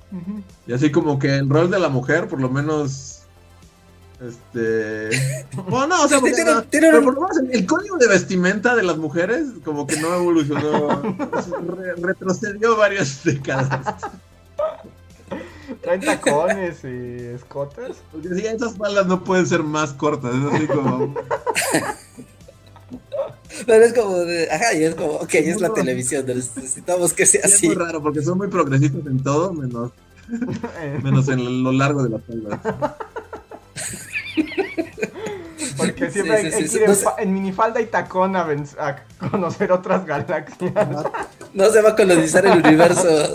[0.66, 3.21] Y así como que el rol de la mujer, por lo menos
[4.28, 5.10] este.
[5.68, 11.02] Bueno, no, o sea, el código de vestimenta de las mujeres, como que no evolucionó.
[11.98, 13.96] retrocedió varias décadas.
[15.82, 17.96] Traen tacones y escotes.
[18.12, 21.14] Porque si esas balas no pueden ser más cortas, es así como.
[23.66, 27.42] Pero es como de, ajá, y es como, ok, es la televisión, necesitamos que sea
[27.44, 27.66] así.
[27.66, 29.92] Es muy raro porque son muy progresistas en todo, menos,
[31.02, 32.60] menos en lo largo de las palmas.
[35.76, 36.84] Porque siempre hay, que ir
[37.18, 38.46] en, minifalda y tacón a,
[39.30, 40.72] conocer otras galaxias.
[41.54, 43.08] No, se va a colonizar el universo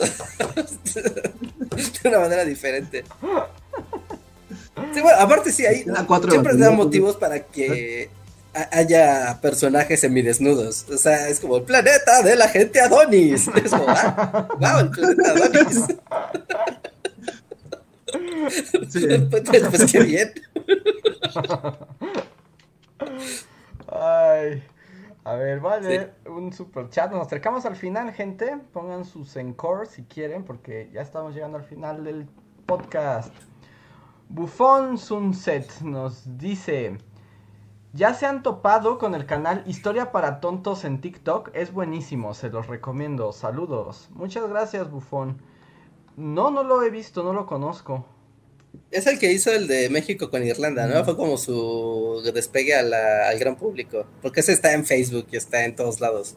[0.93, 3.03] de una manera diferente.
[4.93, 5.83] Sí, bueno, aparte sí, hay,
[6.29, 8.09] siempre se dan motivos para que
[8.71, 10.85] haya personajes semidesnudos.
[10.89, 13.47] O sea, es como el planeta de la gente Adonis.
[13.63, 15.81] Es como, ah, wow, el planeta Adonis.
[18.89, 19.07] Sí.
[19.31, 20.33] pues, pues qué bien.
[23.91, 24.63] Ay.
[25.27, 27.11] A ver, vale, un super chat.
[27.11, 28.57] Nos acercamos al final, gente.
[28.71, 32.29] Pongan sus encore si quieren, porque ya estamos llegando al final del
[32.65, 33.35] podcast.
[34.29, 36.97] Buffon Sunset nos dice:
[37.91, 41.49] Ya se han topado con el canal Historia para Tontos en TikTok.
[41.53, 43.33] Es buenísimo, se los recomiendo.
[43.33, 44.09] Saludos.
[44.13, 45.41] Muchas gracias, Buffon.
[46.17, 48.05] No, no lo he visto, no lo conozco.
[48.89, 51.05] Es el que hizo el de México con Irlanda, ¿no?
[51.05, 54.05] Fue como su despegue al gran público.
[54.21, 56.35] Porque ese está en Facebook y está en todos lados.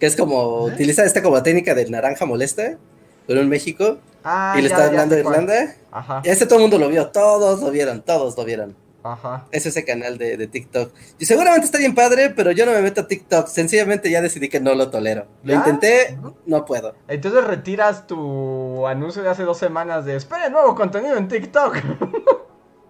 [0.00, 2.78] Que es como, utiliza esta como técnica del naranja molesta,
[3.26, 3.98] pero en México.
[4.24, 5.76] Ah, y le está hablando de Irlanda.
[5.90, 6.22] Ajá.
[6.24, 8.74] Y este todo el mundo lo vio, todos lo vieron, todos lo vieron.
[9.02, 9.46] Ajá.
[9.50, 10.92] Es ese canal de, TikTok.
[11.18, 13.48] Y seguramente está bien padre, pero yo no me meto a TikTok.
[13.48, 15.26] Sencillamente ya decidí que no lo tolero.
[15.42, 16.94] Lo intenté, no puedo.
[17.08, 21.76] Entonces retiras tu anuncio de hace dos semanas de espera nuevo contenido en TikTok.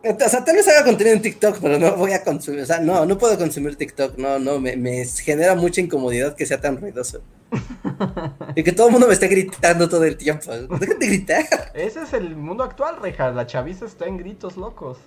[0.05, 2.81] O sea, tal vez haga contenido en TikTok, pero no voy a consumir, o sea,
[2.81, 6.77] no, no puedo consumir TikTok, no, no, me, me genera mucha incomodidad que sea tan
[6.81, 7.23] ruidoso.
[8.57, 10.51] y que todo el mundo me esté gritando todo el tiempo.
[10.81, 11.45] Déjate gritar.
[11.75, 14.99] Ese es el mundo actual, Reja, la chaviza está en gritos locos.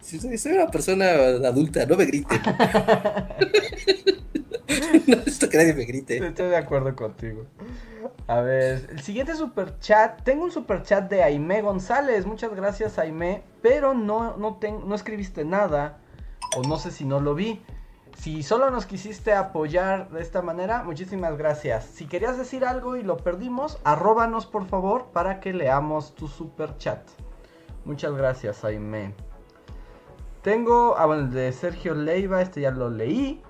[0.00, 1.06] Si soy, una persona
[1.46, 2.40] adulta, no me grite.
[5.06, 6.26] no necesito que nadie me grite.
[6.26, 7.46] Estoy de acuerdo contigo.
[8.26, 10.22] A ver, el siguiente super chat.
[10.22, 12.26] Tengo un super chat de Aime González.
[12.26, 13.42] Muchas gracias, Aime.
[13.60, 15.98] Pero no, no, no escribiste nada.
[16.56, 17.62] O no sé si no lo vi.
[18.18, 21.84] Si solo nos quisiste apoyar de esta manera, muchísimas gracias.
[21.86, 26.76] Si querías decir algo y lo perdimos, arróbanos por favor para que leamos tu super
[26.76, 27.00] chat.
[27.84, 29.14] Muchas gracias, Jaime.
[30.42, 33.42] Tengo, ah, bueno, el de Sergio Leiva, este ya lo leí.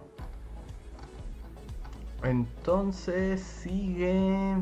[2.22, 4.56] Entonces sigue.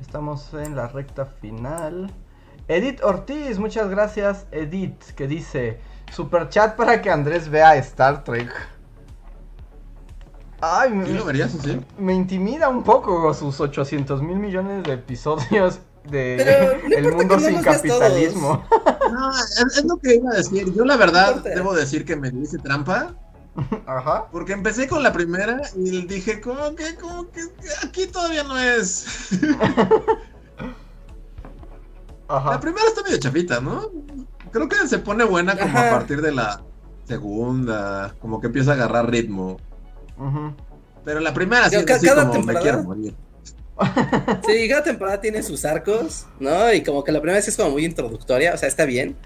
[0.00, 2.10] Estamos en la recta final.
[2.68, 5.80] Edith Ortiz, muchas gracias, Edith, que dice:
[6.12, 8.50] Super chat para que Andrés vea Star Trek.
[10.60, 11.80] Ay, me, lo verías así?
[11.98, 15.80] Me intimida un poco sus 800 mil millones de episodios
[16.10, 18.64] de El mundo sin capitalismo.
[19.12, 20.72] No, es, lo que iba a decir.
[20.72, 23.14] Yo la verdad debo decir que me hice trampa.
[23.84, 24.28] Ajá.
[24.32, 27.42] Porque empecé con la primera y dije, como que, como que
[27.84, 29.04] aquí todavía no es.
[32.28, 32.52] Ajá.
[32.52, 33.90] La primera está medio chapita, ¿no?
[34.50, 36.62] Creo que se pone buena como a partir de la
[37.04, 39.58] segunda, como que empieza a agarrar ritmo.
[41.04, 42.40] Pero la primera sí, es como temporada...
[42.40, 43.14] me quiero morir.
[44.46, 46.72] Sí, cada temporada tiene sus arcos, ¿no?
[46.72, 49.16] Y como que la primera vez es como muy introductoria, o sea, está bien.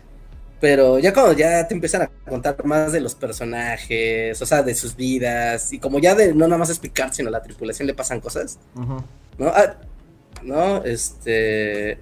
[0.61, 4.75] Pero ya cuando ya te empiezan a contar más de los personajes, o sea, de
[4.75, 7.95] sus vidas, y como ya de no nada más explicar, sino a la tripulación le
[7.95, 8.59] pasan cosas,
[9.39, 9.49] ¿no?
[9.49, 9.77] Ah,
[10.43, 11.99] no, este.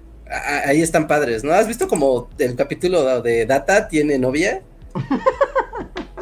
[0.65, 1.51] ahí están padres, ¿no?
[1.51, 4.61] ¿Has visto como el capítulo de Data tiene novia?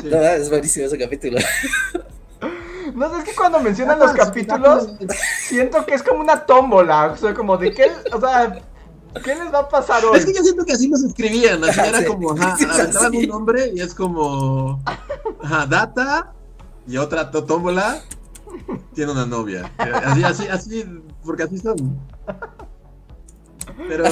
[0.03, 1.39] No, es buenísimo ese capítulo.
[2.95, 4.89] No sé, es que cuando mencionan los capítulos,
[5.47, 7.11] siento que es como una tómbola.
[7.13, 8.61] O sea, como de qué, o sea,
[9.23, 10.19] ¿qué les va a pasar hoy?
[10.19, 11.63] Es que yo siento que así los escribían.
[11.63, 14.81] Así era como, ajá, aventaban un nombre y es como,
[15.41, 16.33] ajá, data
[16.87, 18.01] y otra tómbola
[18.93, 19.71] tiene una novia.
[19.77, 20.85] Así, así, así,
[21.23, 21.99] porque así son.
[23.87, 24.05] Pero,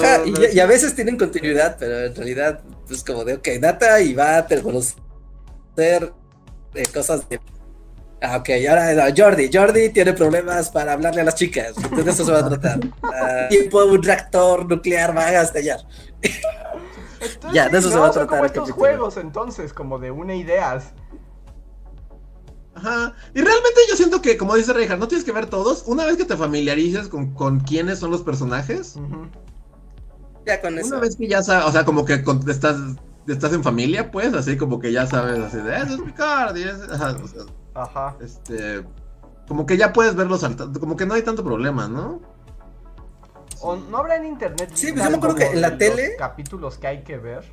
[0.54, 4.38] y, a veces tienen continuidad, pero en realidad, pues como de, ok, data y va
[4.38, 6.14] a conocer
[6.74, 7.40] eh, cosas de
[8.22, 9.50] Ah, ok, ahora Jordi.
[9.52, 11.74] Jordi tiene problemas para hablarle a las chicas.
[11.78, 12.80] Entonces eso se va a tratar.
[12.80, 15.80] Uh, tiempo un reactor nuclear va a estallar.
[17.52, 18.30] ya, de eso se va a tratar.
[18.30, 20.94] Como estos juegos, entonces, como de una ideas.
[22.76, 23.14] Ajá.
[23.34, 25.84] Y realmente yo siento que, como dice Reinhardt, no tienes que ver todos.
[25.88, 28.98] Una vez que te familiarices con, con quiénes son los personajes.
[30.46, 30.90] Ya con eso.
[30.90, 32.78] Una vez que ya sabes, o sea, como que estás,
[33.28, 36.64] estás en familia, pues, así como que ya sabes, así de, eso es Picard, y
[36.64, 37.18] es, Ajá.
[38.22, 38.84] Este.
[39.48, 40.80] Como que ya puedes verlos saltando.
[40.80, 42.22] Como que no hay tanto problema, ¿no?
[43.62, 44.72] O no habrá en internet.
[44.74, 46.16] Sí, pues yo me acuerdo que en la tele.
[46.18, 47.44] capítulos que hay que ver.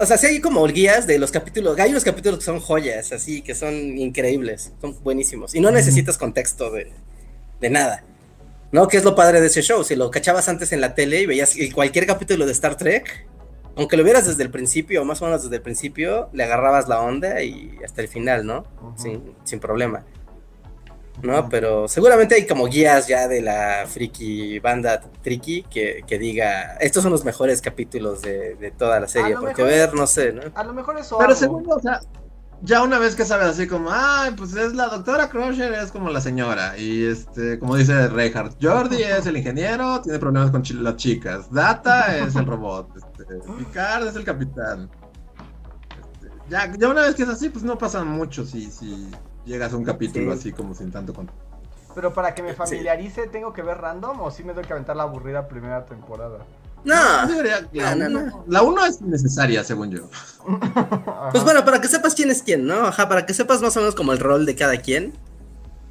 [0.00, 1.78] O sea, sí hay como guías de los capítulos.
[1.78, 4.72] Hay unos capítulos que son joyas, así, que son increíbles.
[4.80, 5.54] Son buenísimos.
[5.54, 6.92] Y no necesitas contexto de,
[7.60, 8.04] de nada.
[8.70, 8.86] ¿No?
[8.86, 9.82] Que es lo padre de ese show.
[9.82, 13.26] Si lo cachabas antes en la tele y veías cualquier capítulo de Star Trek,
[13.76, 17.00] aunque lo vieras desde el principio, más o menos desde el principio, le agarrabas la
[17.00, 18.64] onda y hasta el final, ¿no?
[18.96, 20.04] sin, problema.
[21.22, 21.48] ¿No?
[21.48, 27.10] Pero seguramente hay como guías ya de la friki banda Triki que, diga, estos son
[27.10, 30.42] los mejores capítulos de, toda la serie, porque ver, no sé, ¿no?
[30.54, 31.18] A lo mejor eso.
[31.18, 32.00] Pero segundo, o sea,
[32.62, 36.10] ya una vez que sabes así como, ay, pues es la doctora Crusher, es como
[36.10, 36.76] la señora.
[36.76, 41.50] Y este, como dice Reinhardt, Jordi es el ingeniero, tiene problemas con las chicas.
[41.52, 42.88] Data es el robot.
[43.18, 44.90] Este, Picard es el capitán.
[45.90, 49.10] Este, ya, ya una vez que es así, pues no pasa mucho si, si
[49.44, 51.44] llegas a un capítulo así como sin tanto contexto.
[51.94, 54.94] Pero para que me familiarice, ¿tengo que ver random o sí me tengo que aventar
[54.94, 56.46] la aburrida primera temporada?
[56.84, 56.94] No,
[58.46, 60.08] la 1 es necesaria, según yo.
[61.32, 62.86] Pues bueno, para que sepas quién es quién, ¿no?
[62.86, 65.12] Ajá, para que sepas más o menos como el rol de cada quien,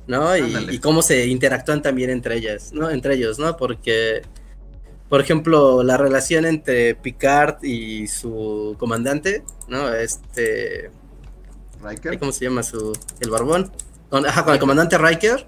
[0.07, 0.35] ¿no?
[0.35, 2.89] Y, cómo se interactúan también entre ellas, ¿no?
[2.89, 3.55] Entre ellos, ¿no?
[3.55, 4.23] Porque,
[5.09, 9.93] por ejemplo, la relación entre Picard y su comandante, ¿no?
[9.93, 10.91] Este...
[11.81, 12.17] Riker.
[12.19, 12.93] ¿Cómo se llama su...
[13.19, 13.71] el barbón?
[14.11, 15.45] ajá, con el comandante Riker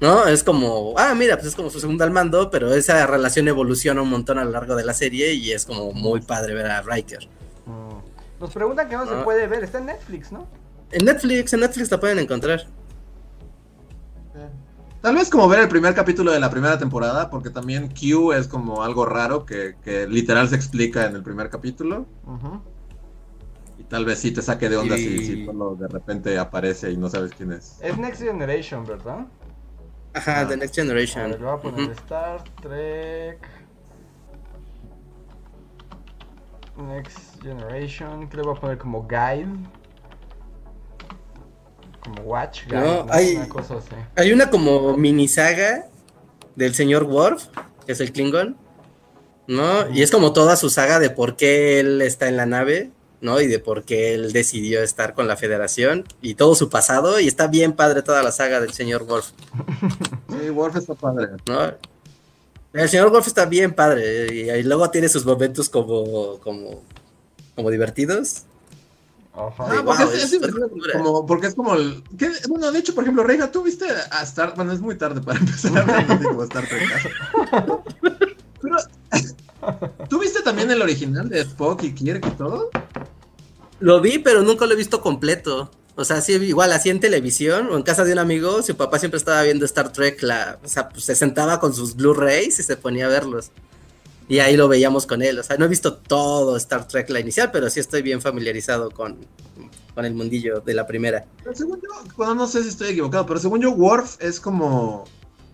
[0.00, 0.26] ¿no?
[0.26, 4.02] Es como, ah, mira, pues es como su segundo al mando, pero esa relación evoluciona
[4.02, 6.82] un montón a lo largo de la serie y es como muy padre ver a
[6.82, 7.26] Riker.
[7.66, 8.40] Mm.
[8.40, 10.46] Nos preguntan que no, se puede ver, está en Netflix, ¿no?
[10.90, 12.66] En Netflix, en Netflix la pueden encontrar.
[15.04, 18.48] Tal vez como ver el primer capítulo de la primera temporada, porque también Q es
[18.48, 19.76] como algo raro que,
[20.08, 22.06] literal se explica en el primer capítulo.
[23.78, 26.96] Y tal vez sí te saque de onda si, si solo de repente aparece y
[26.96, 27.76] no sabes quién es.
[27.82, 29.26] Es Next Generation, ¿verdad?
[30.14, 31.32] Ajá, ah, The Next Generation.
[31.32, 33.46] le voy a poner Star Trek.
[36.78, 38.26] Next Generation.
[38.26, 39.52] Que le voy a poner como guide.
[42.04, 43.88] Como Watch no, hay, una cosa así.
[44.16, 45.86] Hay una como mini saga
[46.54, 47.46] del señor Worf,
[47.86, 48.56] que es el Klingon,
[49.46, 49.90] ¿no?
[49.90, 52.90] Y es como toda su saga de por qué él está en la nave,
[53.20, 53.40] ¿no?
[53.40, 57.20] Y de por qué él decidió estar con la Federación y todo su pasado.
[57.20, 59.30] Y está bien padre toda la saga del señor Worf.
[60.28, 61.28] Sí, Worf está padre.
[61.46, 61.74] ¿No?
[62.74, 66.82] El señor Wolf está bien padre y, luego tiene sus momentos como, como,
[67.54, 68.42] como divertidos.
[69.36, 69.64] Ajá.
[69.66, 70.38] Ah, porque, es,
[70.92, 72.04] como, porque es como el.
[72.48, 74.54] bueno, de hecho, por ejemplo, Reija, tú viste a Star.
[74.54, 76.82] Bueno, es muy tarde para empezar a hablar de Star Trek.
[78.62, 78.76] Pero.
[80.08, 82.70] ¿Tú viste también el original de Spock y Kirk y todo?
[83.80, 85.70] Lo vi, pero nunca lo he visto completo.
[85.96, 88.98] O sea, sí, igual así en televisión o en casa de un amigo, su papá
[88.98, 92.62] siempre estaba viendo Star Trek, la, o sea, pues se sentaba con sus Blu-rays y
[92.62, 93.50] se ponía a verlos.
[94.28, 95.38] Y ahí lo veíamos con él.
[95.38, 98.90] O sea, no he visto todo Star Trek la inicial, pero sí estoy bien familiarizado
[98.90, 99.18] con,
[99.94, 101.24] con el mundillo de la primera.
[101.42, 105.04] Pero según yo, bueno, no sé si estoy equivocado, pero según yo, Worf es como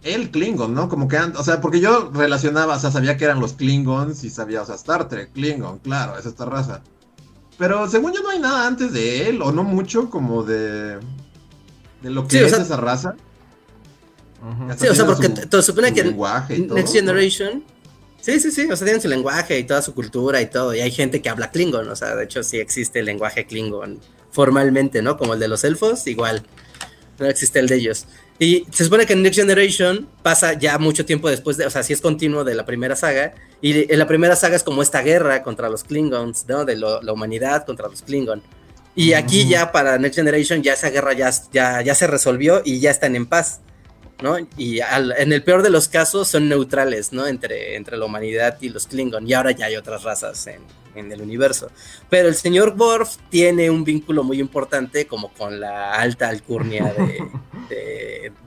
[0.03, 0.89] el Klingon, ¿no?
[0.89, 4.31] Como que, o sea, porque yo relacionaba, o sea, sabía que eran los Klingons y
[4.31, 6.83] sabía, o sea, Star Trek, Klingon, claro, es esta raza.
[7.59, 10.99] Pero según yo no hay nada antes de él, o no mucho como de,
[12.03, 13.17] de lo que es esa raza.
[14.79, 17.65] Sí, o sea, porque te supone que Next Generation...
[18.21, 20.81] Sí, sí, sí, o sea, tienen su lenguaje y toda su cultura y todo, y
[20.81, 23.99] hay gente que habla Klingon, o sea, de hecho sí existe el lenguaje Klingon
[24.31, 25.17] formalmente, ¿no?
[25.17, 26.43] Como el de los elfos, igual,
[27.19, 28.07] no existe el de ellos.
[28.39, 31.83] Y se supone que en Next Generation pasa ya mucho tiempo después de, o sea,
[31.83, 33.35] sí es continuo de la primera saga.
[33.61, 36.65] Y en la primera saga es como esta guerra contra los Klingons, ¿no?
[36.65, 38.43] De la humanidad contra los Klingons.
[38.95, 42.81] Y aquí ya para Next Generation ya esa guerra ya, ya, ya se resolvió y
[42.81, 43.61] ya están en paz.
[44.23, 44.37] ¿No?
[44.57, 47.27] Y en el peor de los casos son neutrales, ¿no?
[47.27, 49.29] Entre, entre la humanidad y los Klingon.
[49.29, 50.61] Y ahora ya hay otras razas en,
[50.95, 51.71] en el universo.
[52.09, 58.33] Pero el señor Worf tiene un vínculo muy importante como con la alta alcurnia de,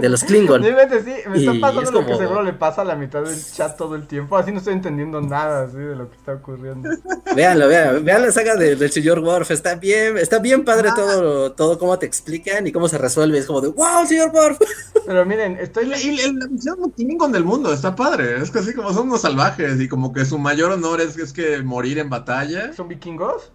[0.00, 0.62] de, los Klingon.
[1.04, 3.94] Sí, me está pasando lo que seguro le pasa a la mitad del chat todo
[3.94, 4.36] el tiempo.
[4.36, 6.88] Así no estoy entendiendo nada así de lo que está ocurriendo.
[7.34, 9.50] Véanlo, vean, vean la saga del señor Worf.
[9.50, 10.94] Está bien, está bien padre ah.
[10.94, 13.38] todo, todo cómo te explican y cómo se resuelve.
[13.38, 14.58] Es como de wow, señor Worf.
[15.06, 15.92] Pero miren, estoy.
[15.92, 18.40] Y, la visión Klingon del mundo está padre.
[18.40, 21.53] Es casi como son unos salvajes y como que su mayor honor es, es que
[21.62, 22.72] morir en batalla.
[22.72, 23.52] ¿Son vikingos?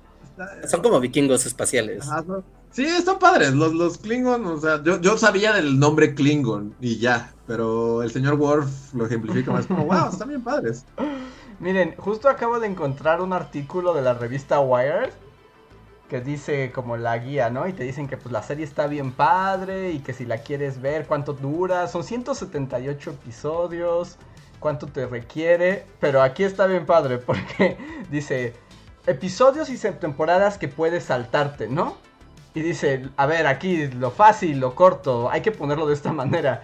[0.68, 2.08] Son como vikingos espaciales.
[2.72, 3.54] Sí, están padres.
[3.54, 8.12] Los, los Klingon, o sea, yo, yo, sabía del nombre Klingon y ya, pero el
[8.12, 10.86] señor Worf lo ejemplifica más como, wow, están bien padres.
[11.60, 15.10] Miren, justo acabo de encontrar un artículo de la revista Wired
[16.10, 17.68] que dice como la guía, ¿no?
[17.68, 20.82] Y te dicen que pues la serie está bien padre y que si la quieres
[20.82, 21.88] ver, cuánto dura.
[21.88, 24.18] Son 178 episodios
[24.60, 27.78] cuánto te requiere, pero aquí está bien padre porque
[28.12, 28.54] dice
[29.08, 31.98] episodios y temporadas que puedes saltarte, ¿no?
[32.54, 36.64] Y dice, a ver, aquí lo fácil, lo corto, hay que ponerlo de esta manera.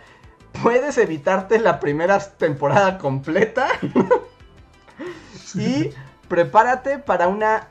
[0.63, 3.67] Puedes evitarte la primera temporada completa
[5.55, 5.91] y
[6.27, 7.67] prepárate para una,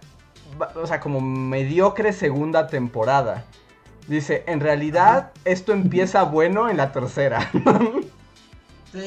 [0.75, 3.45] o sea, como mediocre segunda temporada.
[4.07, 7.51] Dice, en realidad esto empieza bueno en la tercera.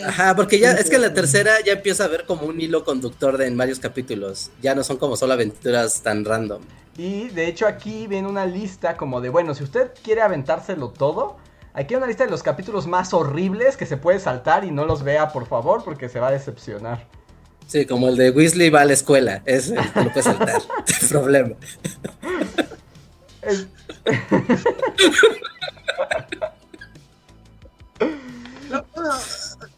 [0.05, 2.83] Ajá, porque ya es que en la tercera ya empieza a ver como un hilo
[2.83, 4.51] conductor de, en varios capítulos.
[4.61, 6.61] Ya no son como solo aventuras tan random.
[6.97, 11.37] Y de hecho aquí viene una lista como de, bueno, si usted quiere aventárselo todo,
[11.73, 14.85] aquí hay una lista de los capítulos más horribles que se puede saltar y no
[14.85, 17.05] los vea, por favor, porque se va a decepcionar.
[17.67, 20.61] Sí, como el de Weasley va a la escuela, ese lo puede saltar,
[21.01, 21.55] el problema.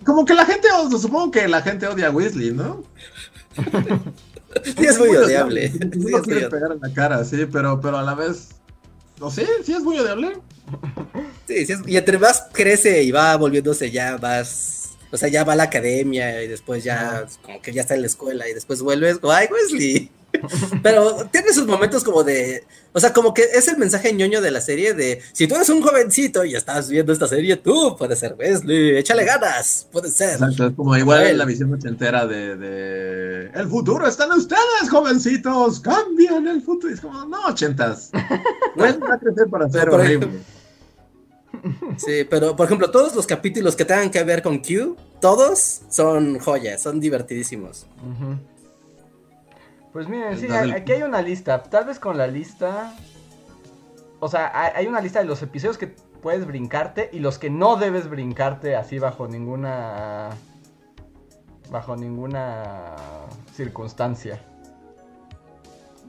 [0.04, 0.68] Como que la gente,
[1.00, 2.84] supongo que la gente odia a Weasley, ¿no?
[4.64, 5.72] sí, es muy odiable.
[5.96, 8.50] No lo quiere pegar en la cara, sí, pero, pero a la vez.
[9.20, 10.38] No sé, sí es muy odiable.
[11.48, 14.98] Sí, sí es, y entre más crece y va volviéndose ya más.
[15.12, 18.02] O sea, ya va a la academia y después ya, como que ya está en
[18.02, 20.12] la escuela y después vuelves, ¡ay, Wesley!
[20.84, 22.64] Pero tiene sus momentos como de.
[22.94, 25.70] O sea, como que es el mensaje ñoño de la serie de si tú eres
[25.70, 30.34] un jovencito y estás viendo esta serie, tú puedes ser Wesley, échale ganas, puede ser.
[30.34, 34.90] Exacto, es como igual en la visión ochentera de, de El futuro está en ustedes,
[34.90, 36.94] jovencitos, cambian el futuro.
[36.94, 38.12] Es como, no, ochentas.
[38.76, 40.30] Wesley va a crecer para ser horrible.
[41.98, 46.40] Sí, pero por ejemplo, todos los capítulos que tengan que ver con Q, todos son
[46.40, 47.86] joyas, son divertidísimos.
[49.94, 51.64] Pues miren, sí, aquí hay una lista.
[51.64, 52.94] Tal vez con la lista.
[54.20, 57.78] O sea, hay una lista de los episodios que puedes brincarte y los que no
[57.78, 60.30] debes brincarte así bajo ninguna.
[61.72, 62.96] Bajo ninguna
[63.54, 64.42] circunstancia.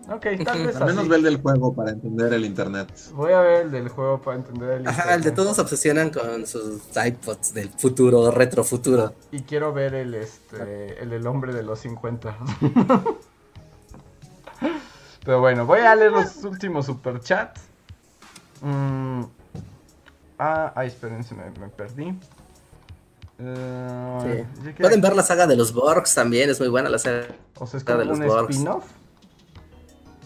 [0.08, 2.88] Ok, tal vez Al menos ve el del juego para entender el internet.
[3.12, 5.00] Voy a ver el del juego para entender el internet.
[5.00, 9.14] Ajá, el de todos se obsesionan con sus iPods del futuro, retro futuro.
[9.30, 12.36] Y quiero ver el este el del hombre de los 50.
[15.24, 17.60] Pero bueno, voy a leer los últimos superchats.
[18.62, 19.24] Mm.
[20.38, 22.18] Ah, ay, espérense, me, me perdí.
[23.38, 24.44] Uh,
[24.78, 27.28] Pueden ver la saga de los Borgs también, es muy buena la saga
[27.58, 28.84] o sea, es como de los un spin-off.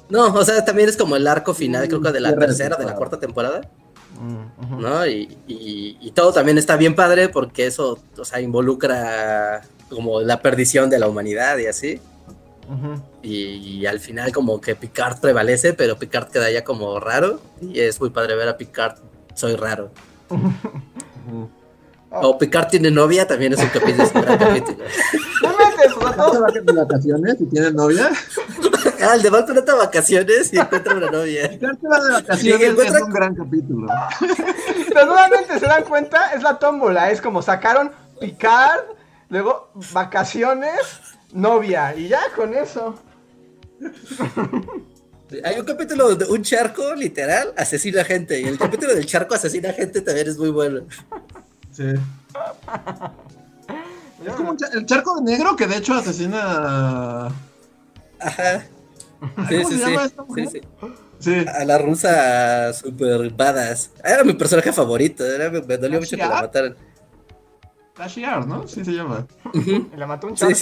[0.09, 2.85] No, o sea, también es como el arco final, creo que de la tercera, de
[2.85, 3.62] la cuarta temporada.
[4.20, 5.06] Mm, ¿No?
[5.06, 10.90] Y, y, todo también está bien padre porque eso, o sea, involucra como la perdición
[10.90, 12.01] de la humanidad y así.
[13.23, 17.41] Y, al final como que Picard prevalece, pero Picard queda ya como raro.
[17.61, 18.97] Y es muy padre ver a Picard,
[19.35, 19.91] soy raro.
[22.11, 24.05] O Picard tiene novia, también es un capítulo.
[24.15, 24.85] un gran capítulo.
[25.43, 28.11] ¿No de vacaciones y tiene novia?
[29.03, 31.51] Ah, el de va a vacaciones y encuentra una novia.
[31.51, 32.99] Picard se va de vacaciones y encuentra...
[32.99, 33.89] es un gran capítulo.
[34.89, 38.85] Pero nuevamente se dan cuenta, es la tómbola, es como sacaron Picard,
[39.28, 40.81] luego vacaciones,
[41.35, 42.98] novia, y ya con eso.
[45.44, 48.40] Hay un capítulo donde un charco, literal, asesina gente.
[48.40, 50.82] Y el capítulo del charco asesina gente también es muy bueno.
[51.73, 51.85] Sí.
[54.24, 57.27] es como el charco de negro que de hecho asesina.
[58.20, 58.66] Ajá.
[59.48, 59.81] Sí, sí,
[60.52, 60.61] sí.
[61.19, 63.90] sí, A la rusa super badass.
[64.05, 65.24] Era mi personaje favorito.
[65.24, 66.77] Era, me, dolió mucho que la mataran.
[67.95, 68.66] Tashiar, ¿no?
[68.66, 69.27] Sí se llama.
[69.53, 70.55] ¿Y la mató un charco?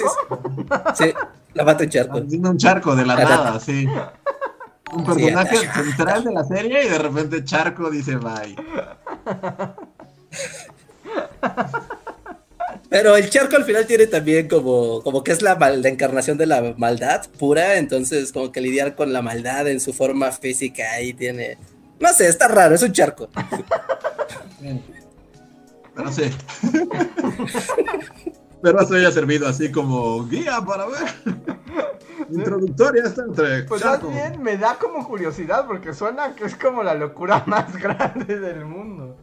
[0.94, 1.12] Sí,
[1.54, 2.18] la mató un charco.
[2.18, 3.88] un charco de la nada, sí.
[4.92, 8.54] Un personaje central de la serie y de repente Charco dice bye.
[12.90, 16.44] Pero el charco al final tiene también como, como que es la, la, encarnación de
[16.44, 21.14] la maldad pura, entonces como que lidiar con la maldad en su forma física ahí
[21.14, 21.56] tiene...
[21.98, 23.30] No sé, está raro, es un charco.
[25.96, 26.30] No sé.
[28.62, 31.02] Pero eso haya servido así como guía para ver.
[32.30, 33.64] Introductoria está entre.
[33.64, 37.76] Pues más bien me da como curiosidad porque suena que es como la locura más
[37.76, 39.16] grande del mundo.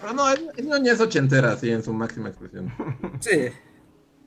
[0.00, 2.72] Pero no, es, es ochentera, así en su máxima expresión.
[3.20, 3.50] Sí.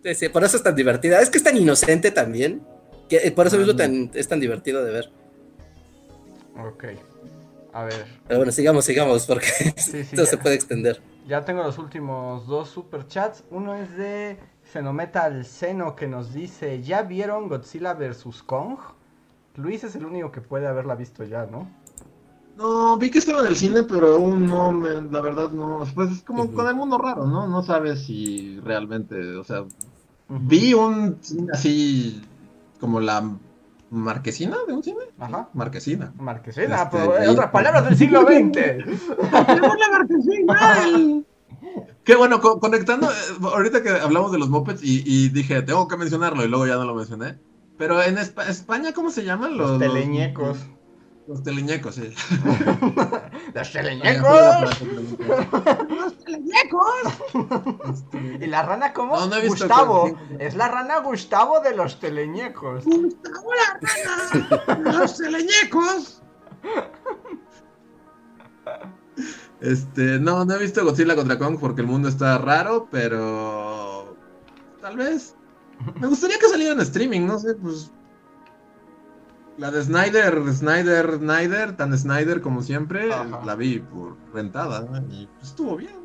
[0.04, 1.20] Sí, sí, por eso es tan divertida.
[1.20, 2.66] Es que es tan inocente también.
[3.10, 3.74] Que eh, por eso mismo
[4.14, 5.12] es tan divertido de ver.
[6.58, 6.86] Ok.
[7.78, 8.08] A ver.
[8.28, 9.46] Pero bueno, sigamos, sigamos, porque
[9.78, 11.00] esto se puede extender.
[11.28, 13.44] Ya tengo los últimos dos super chats.
[13.52, 18.42] Uno es de Fenometal Seno que nos dice: ¿Ya vieron Godzilla vs.
[18.48, 18.80] Kong?
[19.58, 21.70] Luis es el único que puede haberla visto ya, ¿no?
[22.58, 25.86] No, vi que estaba en el cine, pero aún no, la verdad no.
[25.94, 27.48] Pues es como con el mundo raro, ¿no?
[27.48, 29.66] No sabes si realmente, o sea,
[30.30, 32.24] vi un cine así
[32.80, 33.38] como la
[33.90, 35.04] marquesina de un cine.
[35.20, 35.50] Ajá.
[35.54, 36.14] Marquesina.
[36.18, 38.86] Marquesina, este, pero en otras palabras del siglo XX.
[39.32, 41.24] la marquesina!
[42.04, 46.44] Qué bueno, conectando, eh, ahorita que hablamos de los mopeds y, dije, tengo que mencionarlo
[46.46, 47.38] y luego ya no lo mencioné.
[47.78, 49.72] Pero en España, ¿cómo se llaman los?
[49.72, 50.58] Los teleñecos.
[50.58, 50.77] Los
[51.44, 52.14] teleñecos, sí.
[53.54, 54.82] ¡Los teleñecos!
[55.90, 57.04] ¡Los teleñecos!
[57.90, 59.18] Este, ¿Y la rana cómo?
[59.18, 60.18] No, no Gustavo.
[60.40, 62.86] Es la rana Gustavo de los teleñecos.
[62.86, 65.00] ¡Gustavo la rana!
[65.00, 66.22] ¡Los teleñecos!
[69.60, 74.16] Este, no, no he visto Godzilla contra Kong porque el mundo está raro, pero.
[74.82, 75.36] Tal vez.
[76.00, 77.92] Me gustaría que saliera en streaming, no sé, pues
[79.58, 85.50] la de Snyder, Snyder, Snyder, tan Snyder como siempre, la vi por rentada y pues,
[85.50, 85.96] estuvo bien.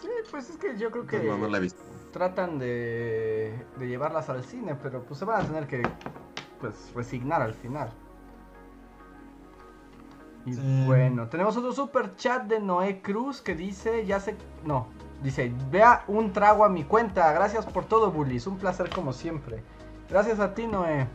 [0.00, 1.82] Sí, pues es que yo creo que no, la he visto.
[2.12, 5.82] tratan de, de llevarlas al cine, pero pues se van a tener que
[6.60, 7.90] pues resignar al final.
[10.46, 14.88] Y bueno, tenemos otro super chat de Noé Cruz que dice, ya sé, no,
[15.22, 19.62] dice, vea un trago a mi cuenta, gracias por todo, Bullies, un placer como siempre.
[20.08, 21.06] Gracias a ti, Noé.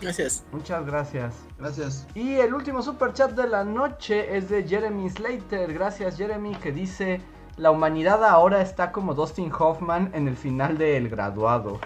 [0.00, 0.44] Gracias.
[0.52, 1.34] Muchas gracias.
[1.58, 2.06] Gracias.
[2.14, 5.72] Y el último super chat de la noche es de Jeremy Slater.
[5.72, 7.20] Gracias, Jeremy, que dice:
[7.56, 11.80] La humanidad ahora está como Dustin Hoffman en el final de El Graduado.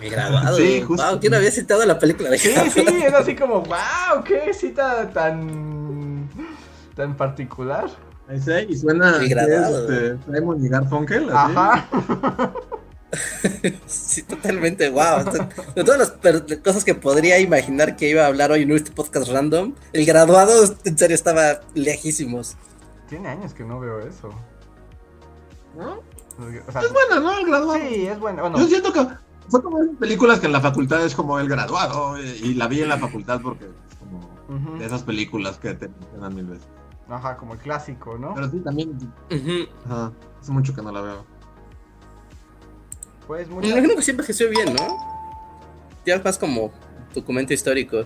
[0.00, 0.56] El graduado.
[0.56, 1.06] Sí, justo.
[1.06, 5.10] Wow, ¿quién había citado la película de Sí, sí, es así como, wow, qué cita
[5.10, 6.28] tan
[6.94, 7.90] tan particular.
[8.28, 11.30] Ahí sí, y suena este, Simon y Garfunkel.
[11.30, 11.88] Ajá.
[13.86, 15.24] sí, totalmente, wow.
[15.74, 19.30] De todas las cosas que podría imaginar que iba a hablar hoy en este podcast
[19.30, 20.52] random, el graduado
[20.84, 22.56] en serio estaba lejísimos.
[23.08, 24.30] Tiene años que no veo eso.
[25.76, 26.00] ¿No?
[26.48, 27.38] es bueno, ¿no?
[27.38, 27.80] El graduado.
[27.80, 28.58] Sí, es bueno.
[28.58, 29.06] Yo siento que
[29.48, 32.80] fue como esas películas que en la facultad es como el graduado, y la vi
[32.80, 36.66] en la facultad porque es como de esas películas que te mencionan mil veces.
[37.08, 38.32] Ajá, como el clásico, ¿no?
[38.34, 38.98] Pero sí, también.
[39.84, 41.31] Ajá, hace mucho que no la veo.
[43.26, 43.48] Pues.
[43.48, 44.96] Me imagino que siempre envejeció bien, ¿no?
[46.04, 46.72] Ya más como
[47.14, 48.04] documento histórico.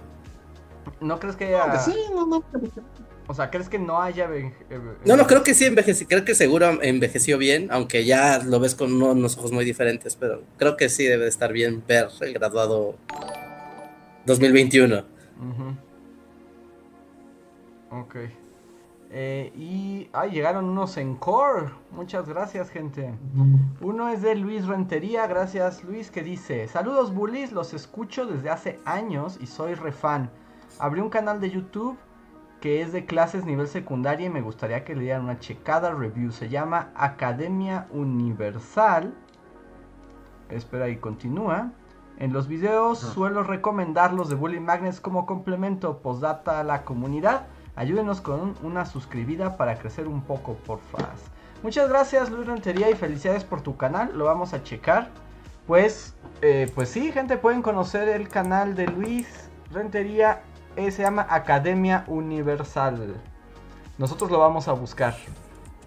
[1.01, 1.79] ¿No crees que haya.?
[1.79, 2.45] Sí, no, no.
[3.29, 4.29] O sea, ¿crees que no haya...
[5.05, 8.77] No, no, creo que sí envejeció, creo que seguro envejeció bien, aunque ya lo ves
[8.77, 12.33] con unos ojos muy diferentes, pero creo que sí debe de estar bien ver el
[12.33, 12.97] graduado
[14.27, 15.05] 2021.
[17.91, 18.17] Ok.
[19.19, 21.71] Eh, y ay, llegaron unos en core.
[21.91, 23.15] Muchas gracias, gente.
[23.81, 25.27] Uno es de Luis Rentería.
[25.27, 27.51] Gracias, Luis, que dice: Saludos, bullies.
[27.51, 30.29] Los escucho desde hace años y soy refan.
[30.79, 31.97] Abrí un canal de YouTube
[32.61, 36.31] que es de clases nivel secundaria y me gustaría que le dieran una checada review.
[36.31, 39.15] Se llama Academia Universal.
[40.51, 41.73] Espera y continúa.
[42.19, 47.47] En los videos suelo recomendar los de Bully Magnets como complemento postdata a la comunidad.
[47.77, 51.11] Ayúdenos con una suscribida para crecer un poco, por favor.
[51.63, 54.11] Muchas gracias Luis Rentería y felicidades por tu canal.
[54.17, 55.11] Lo vamos a checar.
[55.67, 59.27] Pues, eh, pues sí, gente, pueden conocer el canal de Luis
[59.71, 60.43] Rentería
[60.77, 63.17] eh, se llama Academia Universal.
[63.97, 65.17] Nosotros lo vamos a buscar.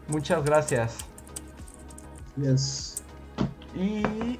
[0.07, 0.97] Muchas gracias.
[2.35, 3.03] Yes.
[3.75, 4.39] Y.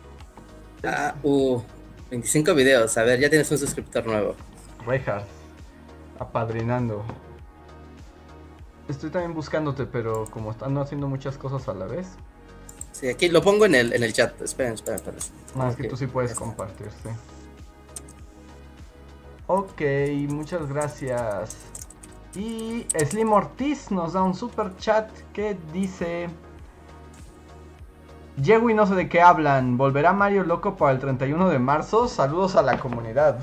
[0.84, 1.61] Ah, uh,
[2.09, 2.97] 25 videos.
[2.97, 4.35] A ver, ya tienes un suscriptor nuevo.
[4.88, 5.27] Reinhardt.
[6.17, 7.05] Apadrinando.
[8.89, 12.07] Estoy también buscándote, pero como están haciendo muchas cosas a la vez.
[12.91, 14.41] Sí, aquí lo pongo en el, en el chat.
[14.41, 15.19] Esperen, esperen, esperen.
[15.55, 17.09] Más que tú sí puedes compartir, sí.
[19.45, 19.81] Ok,
[20.29, 21.55] muchas gracias.
[22.35, 26.27] Y Slim Ortiz nos da un super chat que dice...
[28.41, 29.77] Llego y no sé de qué hablan.
[29.77, 32.07] ¿Volverá Mario Loco para el 31 de marzo?
[32.07, 33.39] Saludos a la comunidad.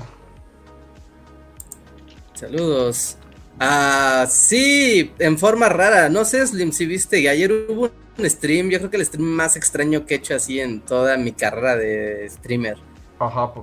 [2.33, 3.17] Saludos.
[3.59, 6.09] Ah, sí, en forma rara.
[6.09, 8.69] No sé, Slim, si viste que ayer hubo un stream.
[8.69, 11.75] Yo creo que el stream más extraño que he hecho así en toda mi carrera
[11.75, 12.77] de streamer.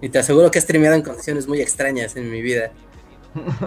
[0.02, 2.72] Y te aseguro que he streameado en condiciones muy extrañas en mi vida.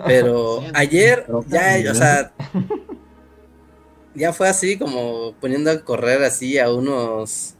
[0.06, 2.34] Pero ayer ya, o sea,
[4.16, 7.54] ya fue así como poniendo a correr así a unos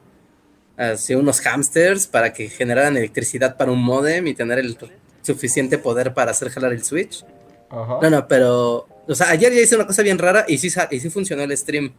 [0.76, 4.78] así unos hamsters para que generaran electricidad para un modem y tener el
[5.22, 7.26] suficiente poder para hacer jalar el switch.
[7.72, 11.00] No, no, pero o sea, ayer ya hice una cosa bien rara y sí, y
[11.00, 11.94] sí funcionó el stream.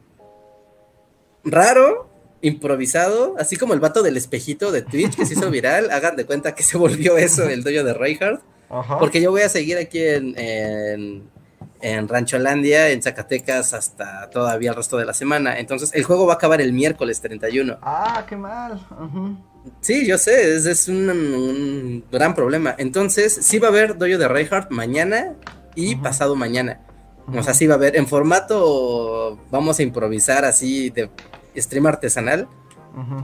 [1.45, 2.09] Raro,
[2.43, 6.27] improvisado, así como el vato del espejito de Twitch que se hizo viral, hagan de
[6.27, 8.43] cuenta que se volvió eso el doyo de Reinhardt.
[8.99, 11.31] Porque yo voy a seguir aquí en, en,
[11.81, 15.59] en, Rancholandia, en Zacatecas, hasta todavía el resto de la semana.
[15.59, 17.79] Entonces, el juego va a acabar el miércoles 31.
[17.81, 18.79] Ah, qué mal.
[19.81, 22.75] Sí, yo sé, es, es un, gran problema.
[22.77, 25.35] Entonces, sí va a haber doyo de Reinhardt mañana
[25.79, 26.81] y pasado mañana.
[27.37, 31.11] O sea, sí va a haber en formato, vamos a improvisar así de
[31.57, 32.49] stream artesanal,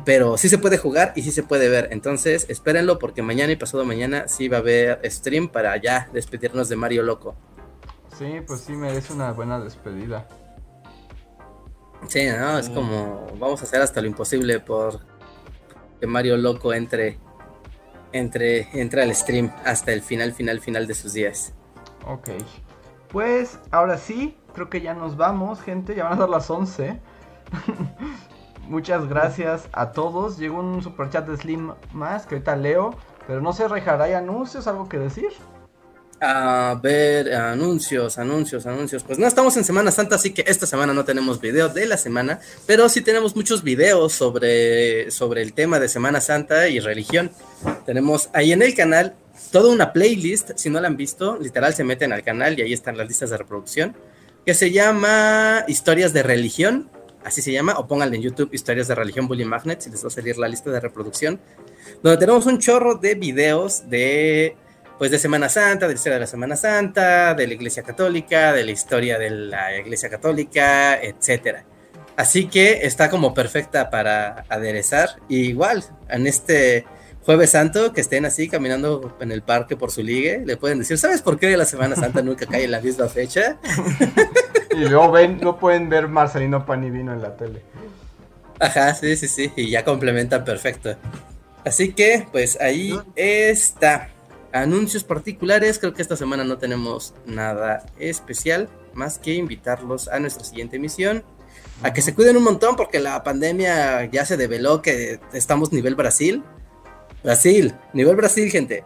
[0.05, 1.89] pero sí se puede jugar y sí se puede ver.
[1.91, 6.69] Entonces, espérenlo porque mañana y pasado mañana sí va a haber stream para ya despedirnos
[6.69, 7.35] de Mario Loco.
[8.17, 10.29] Sí, pues sí merece una buena despedida.
[12.07, 15.01] Sí, no, es como vamos a hacer hasta lo imposible por
[15.99, 17.19] que Mario Loco entre
[18.13, 21.55] entre entre al stream hasta el final final final de sus días.
[22.07, 22.31] Ok.
[23.09, 27.01] Pues ahora sí, creo que ya nos vamos, gente, ya van a dar las 11.
[28.69, 30.39] Muchas gracias a todos.
[30.39, 32.97] Llegó un super chat de Slim más que ahorita leo.
[33.27, 34.67] Pero no sé, Rejar, ¿hay anuncios?
[34.67, 35.29] ¿Algo que decir?
[36.21, 39.03] A ver, anuncios, anuncios, anuncios.
[39.03, 41.99] Pues no estamos en Semana Santa, así que esta semana no tenemos video de la
[41.99, 47.31] semana, pero sí tenemos muchos videos sobre, sobre el tema de Semana Santa y religión.
[47.85, 49.15] Tenemos ahí en el canal
[49.51, 52.73] toda una playlist, si no la han visto, literal se meten al canal y ahí
[52.73, 53.97] están las listas de reproducción,
[54.45, 56.91] que se llama Historias de Religión
[57.25, 60.09] así se llama, o pónganle en YouTube Historias de Religión Bully Magnets y les va
[60.09, 61.41] a salir la lista de reproducción,
[62.03, 64.57] donde tenemos un chorro de videos de,
[64.99, 68.53] pues, de Semana Santa, de la historia de la Semana Santa, de la Iglesia Católica,
[68.53, 71.65] de la historia de la Iglesia Católica, etcétera.
[72.17, 75.17] Así que está como perfecta para aderezar.
[75.29, 76.85] igual, en este
[77.25, 80.99] Jueves Santo, que estén así caminando en el parque por su ligue, le pueden decir,
[80.99, 83.57] ¿sabes por qué la Semana Santa nunca cae en la misma fecha?
[84.71, 87.63] y luego ven, no pueden ver Marcelino Panivino en la tele.
[88.61, 90.97] Ajá, sí, sí, sí, y ya complementan perfecto.
[91.65, 94.11] Así que, pues ahí está.
[94.53, 100.45] Anuncios particulares, creo que esta semana no tenemos nada especial, más que invitarlos a nuestra
[100.45, 101.25] siguiente emisión.
[101.83, 105.97] A que se cuiden un montón porque la pandemia ya se develó que estamos nivel
[105.97, 106.45] Brasil.
[107.25, 108.85] Brasil, nivel Brasil, gente.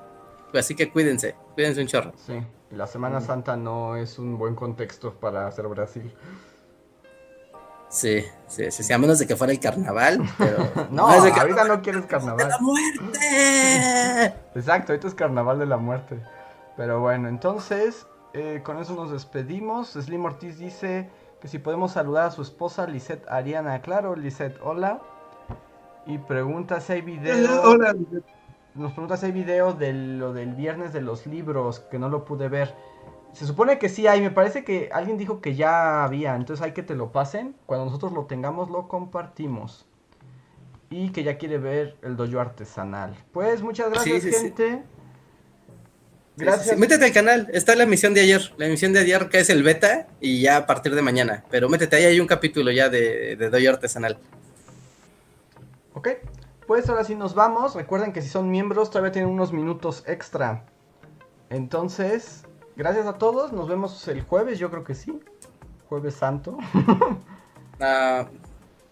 [0.55, 2.13] Así que cuídense, cuídense un chorro.
[2.25, 2.41] Sí,
[2.71, 6.15] la Semana Santa no es un buen contexto para hacer Brasil.
[7.89, 10.59] Sí, sí, sí, a menos de que fuera el carnaval, pero...
[10.91, 12.37] no, ahorita no quieres carnaval.
[12.39, 14.27] ¡De la muerte!
[14.55, 16.21] Exacto, ahorita es carnaval de la muerte.
[16.77, 19.95] Pero bueno, entonces, eh, con eso nos despedimos.
[19.95, 21.11] Slim Ortiz dice
[21.41, 23.81] que si podemos saludar a su esposa Lisette Ariana.
[23.81, 25.01] Claro, Lisette, hola.
[26.09, 27.63] Y pregunta si hay video.
[27.65, 27.95] Hola,
[28.75, 32.25] Nos pregunta si hay video de lo del viernes de los libros, que no lo
[32.25, 32.75] pude ver.
[33.35, 36.73] Se supone que sí hay, me parece que alguien dijo que ya había, entonces hay
[36.73, 37.55] que te lo pasen.
[37.67, 39.85] Cuando nosotros lo tengamos, lo compartimos.
[40.89, 43.15] Y que ya quiere ver el dojo artesanal.
[43.31, 44.83] Pues muchas gracias, gente.
[46.39, 46.79] Gracias.
[46.79, 48.55] métete al canal, está la emisión de ayer.
[48.57, 51.45] La emisión de ayer que es el beta y ya a partir de mañana.
[51.51, 54.19] Pero métete ahí, hay un capítulo ya de, de dojo artesanal.
[55.99, 56.09] Ok,
[56.67, 57.75] pues ahora sí nos vamos.
[57.75, 60.65] Recuerden que si son miembros todavía tienen unos minutos extra.
[61.51, 62.45] Entonces,
[62.79, 65.21] Gracias a todos, nos vemos el jueves, yo creo que sí.
[65.89, 66.57] Jueves Santo.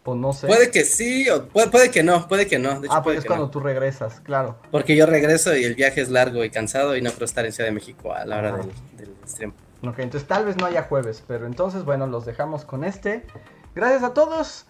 [0.08, 0.46] O no sé.
[0.46, 2.80] Puede que sí, o puede, que no, puede que no.
[2.80, 4.56] De ah, pues es cuando tú regresas, claro.
[4.70, 7.50] Porque yo regreso y el viaje es largo y cansado y no quiero estar en
[7.50, 9.52] Ciudad de México a la hora del, del stream.
[9.82, 13.26] Ok, entonces tal vez no haya jueves, pero entonces bueno, los dejamos con este.
[13.74, 14.66] Gracias a todos.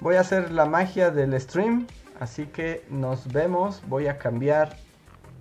[0.00, 1.86] Voy a hacer la magia del stream,
[2.20, 3.82] así que nos vemos.
[3.88, 4.76] Voy a cambiar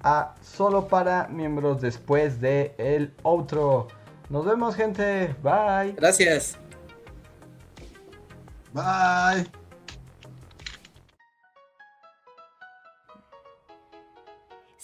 [0.04, 3.88] a solo para miembros después de el outro.
[4.30, 5.94] Nos vemos gente, bye.
[5.94, 6.58] Gracias.
[8.74, 9.67] Bye.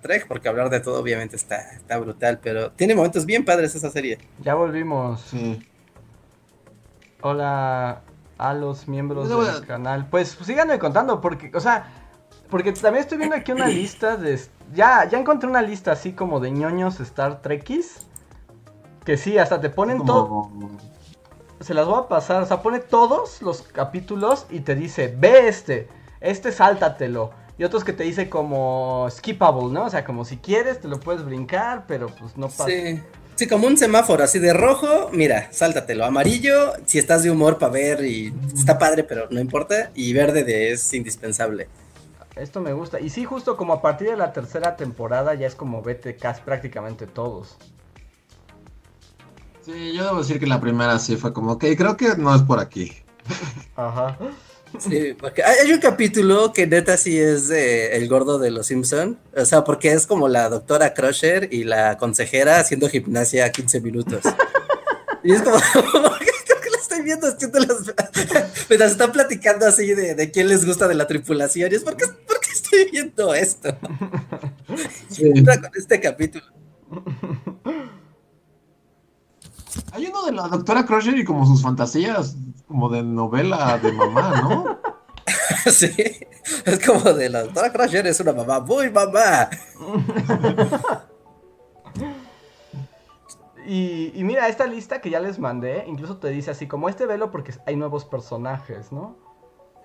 [0.00, 3.90] Trek, porque hablar de todo obviamente está, está brutal, pero tiene momentos bien padres esa
[3.90, 4.18] serie.
[4.40, 5.32] Ya volvimos.
[7.20, 8.02] Hola
[8.38, 10.06] a los miembros del canal.
[10.08, 11.90] Pues, pues, síganme contando, porque, o sea,
[12.48, 14.40] porque también estoy viendo aquí una lista de...
[14.72, 18.06] Ya, ya encontré una lista así como de ñoños Star Trekkies.
[19.04, 20.50] Que sí, hasta te ponen todo...
[21.60, 25.48] Se las voy a pasar, o sea, pone todos los capítulos y te dice, ve
[25.48, 25.88] este,
[26.20, 29.84] este sáltatelo y otros que te dice como skippable, ¿no?
[29.84, 32.66] O sea, como si quieres te lo puedes brincar, pero pues no pasa.
[32.66, 33.00] Sí.
[33.38, 36.04] Sí, como un semáforo, así de rojo, mira, sáltatelo.
[36.04, 39.92] Amarillo, si estás de humor para ver y está padre, pero no importa.
[39.94, 41.68] Y verde de es indispensable.
[42.34, 42.98] Esto me gusta.
[42.98, 46.40] Y sí, justo como a partir de la tercera temporada ya es como vete casi
[46.42, 47.56] prácticamente todos.
[49.64, 52.42] Sí, yo debo decir que la primera sí fue como, ok, creo que no es
[52.42, 52.92] por aquí.
[53.76, 54.18] Ajá.
[54.78, 59.44] Sí, porque hay, un capítulo que neta sí es el gordo de los Simpson, o
[59.44, 64.22] sea, porque es como la doctora Crusher y la consejera haciendo gimnasia a 15 minutos.
[65.24, 67.58] Y es como, creo que la estoy viendo haciendo
[68.68, 68.90] las...
[68.92, 72.90] están platicando así de, quién les gusta de la tripulación, y es porque, porque estoy
[72.90, 73.76] viendo esto.
[75.10, 75.32] Sí.
[75.42, 76.44] con este capítulo.
[79.92, 82.36] Hay uno de la doctora Crusher y como sus fantasías
[82.66, 84.78] como de novela de mamá, ¿no?
[85.70, 85.90] sí,
[86.64, 89.48] es como de la doctora Crusher es una mamá muy mamá.
[93.66, 97.06] y, y, mira, esta lista que ya les mandé, incluso te dice así como este
[97.06, 99.16] velo porque hay nuevos personajes, ¿no?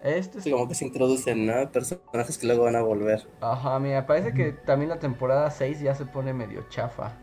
[0.03, 1.71] Este sí, como que se introducen, ¿no?
[1.71, 3.25] Personajes que luego van a volver.
[3.39, 7.13] Ajá, mira, parece que también la temporada 6 ya se pone medio chafa.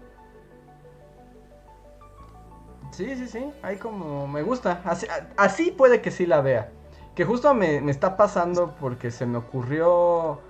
[2.90, 3.50] Sí, sí, sí.
[3.62, 4.26] Hay como.
[4.26, 4.82] Me gusta.
[5.36, 6.70] Así, puede que sí la vea.
[7.14, 10.40] Que justo me, está pasando porque se me ocurrió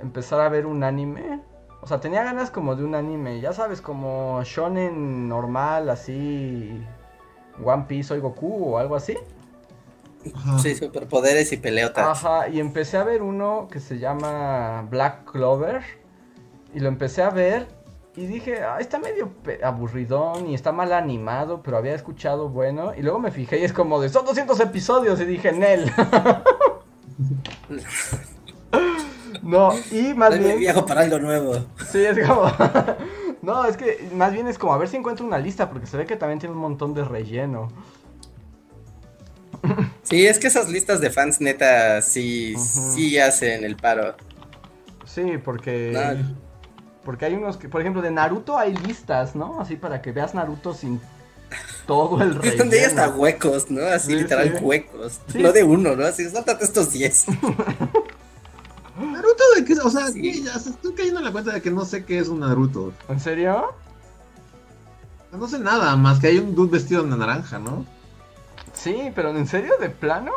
[0.00, 1.42] empezar a ver un anime.
[1.80, 3.40] O sea, tenía ganas como de un anime.
[3.40, 6.80] Ya sabes, como shonen normal, así.
[7.62, 9.16] One Piece o Goku o algo así.
[10.60, 12.24] Sí, superpoderes y peleotas.
[12.24, 15.82] Ajá, y empecé a ver uno que se llama Black Clover.
[16.74, 17.66] Y lo empecé a ver
[18.14, 19.32] y dije, ah, está medio
[19.62, 22.92] aburridón y está mal animado, pero había escuchado bueno.
[22.94, 25.18] Y luego me fijé y es como de, son 200 episodios.
[25.20, 25.90] Y dije, Nel.
[29.42, 30.58] no, y más bien...
[30.58, 31.54] viejo para algo nuevo.
[31.90, 32.46] Sí, es como...
[33.42, 35.96] No, es que más bien es como a ver si encuentro una lista, porque se
[35.96, 37.68] ve que también tiene un montón de relleno.
[40.04, 44.14] Sí, es que esas listas de fans neta sí, sí hacen el paro.
[45.06, 45.92] Sí, porque...
[47.04, 49.60] Porque hay unos que, por ejemplo, de Naruto hay listas, ¿no?
[49.60, 51.00] Así para que veas Naruto sin
[51.86, 52.58] todo el relleno.
[52.58, 53.84] Donde hay hasta huecos, ¿no?
[53.86, 55.20] Así literal huecos.
[55.34, 56.04] No de uno, ¿no?
[56.04, 57.26] Así, sáltate estos 10.
[59.00, 62.04] Naruto de qué, o sea, ya estoy cayendo en la cuenta de que no sé
[62.04, 62.92] qué es un Naruto.
[63.08, 63.74] ¿En serio?
[65.32, 67.86] No sé nada, más que hay un dude vestido de naranja, ¿no?
[68.74, 69.72] Sí, pero ¿en serio?
[69.80, 70.32] ¿De plano?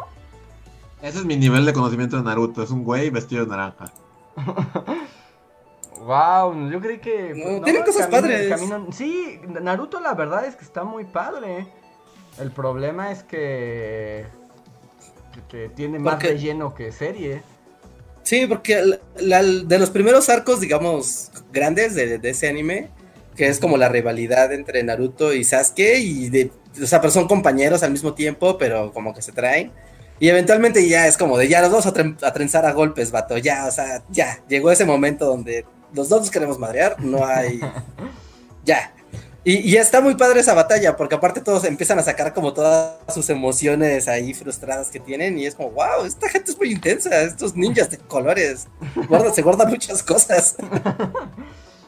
[1.02, 3.92] Ese es mi nivel de conocimiento de Naruto, es un güey vestido de naranja.
[6.06, 7.34] wow, yo creí que...
[7.36, 8.54] No, tiene cosas padres.
[8.92, 11.68] Sí, Naruto la verdad es que está muy padre.
[12.40, 14.26] El problema es que...
[15.50, 17.42] que tiene más relleno que serie.
[18.24, 22.90] Sí, porque de los primeros arcos, digamos, grandes de, ese anime,
[23.36, 26.52] que es como la rivalidad entre Naruto y Sasuke, y de,
[26.82, 29.72] o sea, pero son compañeros al mismo tiempo, pero como que se traen.
[30.20, 31.94] Y eventualmente ya es como de, ya los dos a,
[32.26, 36.22] a trenzar a golpes, vato, ya, o sea, ya, llegó ese momento donde los dos
[36.22, 37.60] nos queremos madrear, no hay...
[38.66, 38.96] ya,
[39.48, 43.30] y, está muy padre esa batalla, porque aparte todos empiezan a sacar como todas sus
[43.30, 47.56] emociones ahí frustradas que tienen, y es como, wow, esta gente es muy intensa, estos
[47.56, 48.68] ninjas de colores,
[49.34, 50.58] se guardan muchas cosas.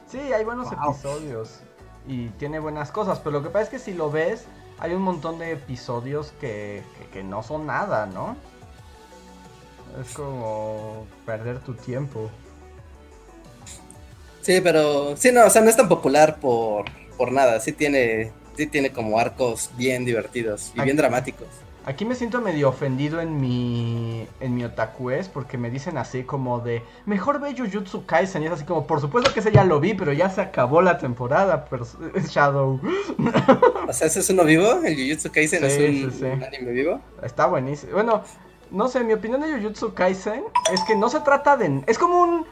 [0.10, 1.60] Sí, hay buenos episodios
[2.07, 4.45] y tiene buenas cosas, pero lo que pasa es que si lo ves,
[4.80, 8.38] hay un montón de episodios que, que no son nada, ¿no?
[10.02, 12.32] Es como perder tu tiempo.
[14.48, 16.86] Sí, pero sí, no, o sea, no es tan popular por
[17.18, 21.48] por nada, sí tiene, sí tiene como arcos bien divertidos y bien dramáticos.
[21.86, 26.61] Aquí me siento medio ofendido en mi en mi otakues porque me dicen así como
[26.61, 29.82] de mejor ve Jujutsu Kaisen y es así como por supuesto que ese ya lo
[29.82, 31.86] vi pero ya se acabó la temporada pero
[32.30, 32.80] Shadow.
[33.86, 35.78] O sea, ese es uno vivo, el Jujutsu Kaisen es
[36.22, 37.02] un, anime vivo.
[37.22, 37.91] Está buenísimo.
[37.91, 38.24] Bueno,
[38.72, 42.22] no sé, mi opinión de Jujutsu Kaisen es que no se trata de es como
[42.22, 42.45] un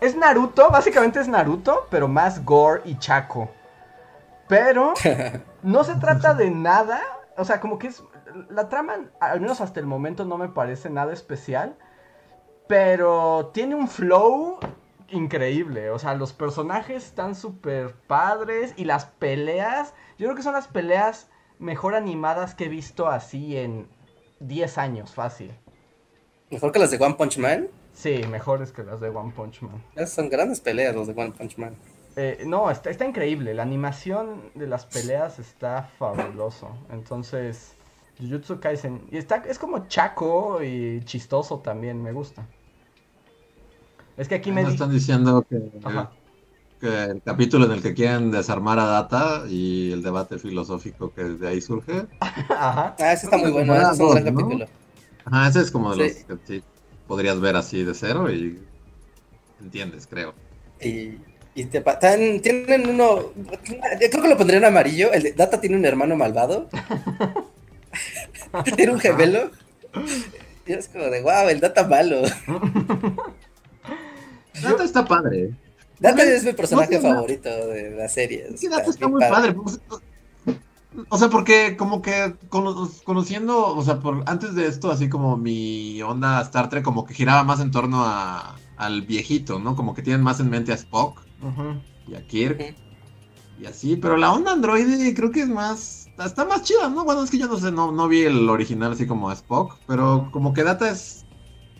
[0.00, 3.50] es Naruto, básicamente es Naruto, pero más gore y chaco.
[4.48, 4.94] Pero
[5.62, 7.00] no se trata de nada.
[7.36, 8.02] O sea, como que es.
[8.48, 11.76] La trama, al menos hasta el momento, no me parece nada especial.
[12.66, 14.58] Pero tiene un flow
[15.08, 15.90] increíble.
[15.90, 18.72] O sea, los personajes están súper padres.
[18.76, 19.94] Y las peleas.
[20.18, 21.28] Yo creo que son las peleas
[21.58, 23.88] mejor animadas que he visto así en
[24.40, 25.52] 10 años, fácil.
[26.50, 27.68] ¿Mejor que las de One Punch Man?
[28.00, 29.84] Sí, mejores que las de One Punch Man.
[29.94, 31.74] Esas son grandes peleas los de One Punch Man.
[32.16, 33.52] Eh, no, está, está increíble.
[33.52, 36.70] La animación de las peleas está fabuloso.
[36.90, 37.74] Entonces,
[38.18, 39.02] Jujutsu Kaisen.
[39.10, 42.46] Y está, es como chaco y chistoso también, me gusta.
[44.16, 44.62] Es que aquí me.
[44.62, 45.60] están diciendo que,
[46.80, 51.48] el capítulo en el que quieren desarmar a Data y el debate filosófico que de
[51.48, 52.06] ahí surge.
[52.48, 52.96] Ajá.
[52.98, 54.66] Ah, ese está muy bueno, ese es un gran capítulo.
[55.26, 56.40] Ajá, ese es como de los
[57.10, 58.56] podrías ver así de cero y
[59.60, 60.32] entiendes, creo.
[60.80, 61.16] Y
[61.56, 61.82] y te
[62.40, 63.32] tienen uno.
[63.98, 65.12] Creo que lo pondría en amarillo.
[65.12, 66.68] El de Data tiene un hermano malvado.
[68.76, 69.50] tiene un gemelo.
[70.64, 72.22] Y es como de wow, el Data malo.
[74.62, 75.50] Data está padre.
[75.98, 78.56] Data es mi personaje favorito de la serie.
[78.56, 79.56] Sí, Data está, muy padre.
[81.08, 82.34] O sea, porque como que
[83.04, 87.14] conociendo, o sea, por, antes de esto, así como mi onda Star Trek como que
[87.14, 89.76] giraba más en torno a, al viejito, ¿no?
[89.76, 91.22] Como que tienen más en mente a Spock
[92.08, 92.74] y a Kirk.
[93.60, 96.08] Y así, pero la onda Android creo que es más.
[96.18, 97.04] Está más chida, ¿no?
[97.04, 100.28] Bueno, es que yo no sé, no, no vi el original así como Spock, pero
[100.32, 101.26] como que Data es.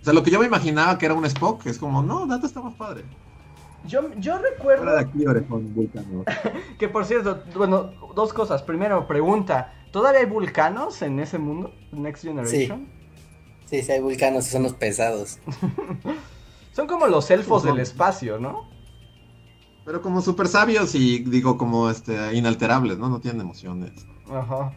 [0.01, 2.47] O sea, lo que yo me imaginaba que era un Spock, es como, no, Data
[2.47, 3.05] está más padre.
[3.87, 4.85] Yo, yo recuerdo.
[6.79, 8.63] Que por cierto, bueno, dos cosas.
[8.63, 11.73] Primero, pregunta: ¿todavía hay vulcanos en ese mundo?
[11.93, 12.89] Next Generation.
[13.67, 15.39] Sí, sí, hay vulcanos y son los pesados.
[16.73, 18.69] son como los elfos del espacio, ¿no?
[19.85, 23.09] Pero como súper sabios y digo como este inalterables, ¿no?
[23.09, 24.07] No tienen emociones.
[24.31, 24.73] Ajá.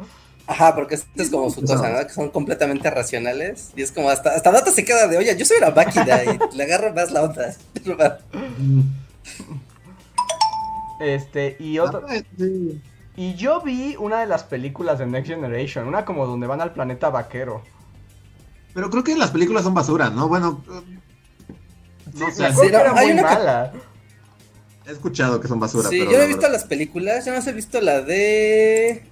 [0.45, 2.05] Ajá, porque esto es como su cosa, ¿no?
[2.05, 3.71] Que son completamente racionales.
[3.75, 6.55] Y es como hasta, hasta Data se queda de, oye, yo soy una máquina y
[6.55, 7.55] le agarro más la onda.
[10.99, 12.05] este, y otro.
[12.09, 12.15] Ah,
[13.15, 16.73] y yo vi una de las películas de Next Generation, una como donde van al
[16.73, 17.61] planeta vaquero.
[18.73, 20.27] Pero creo que las películas son basura, ¿no?
[20.27, 20.63] Bueno.
[22.13, 23.71] No sé, era muy mala.
[24.85, 25.89] He escuchado que son basura.
[25.89, 29.03] Sí, yo he visto las películas, yo no he visto la de.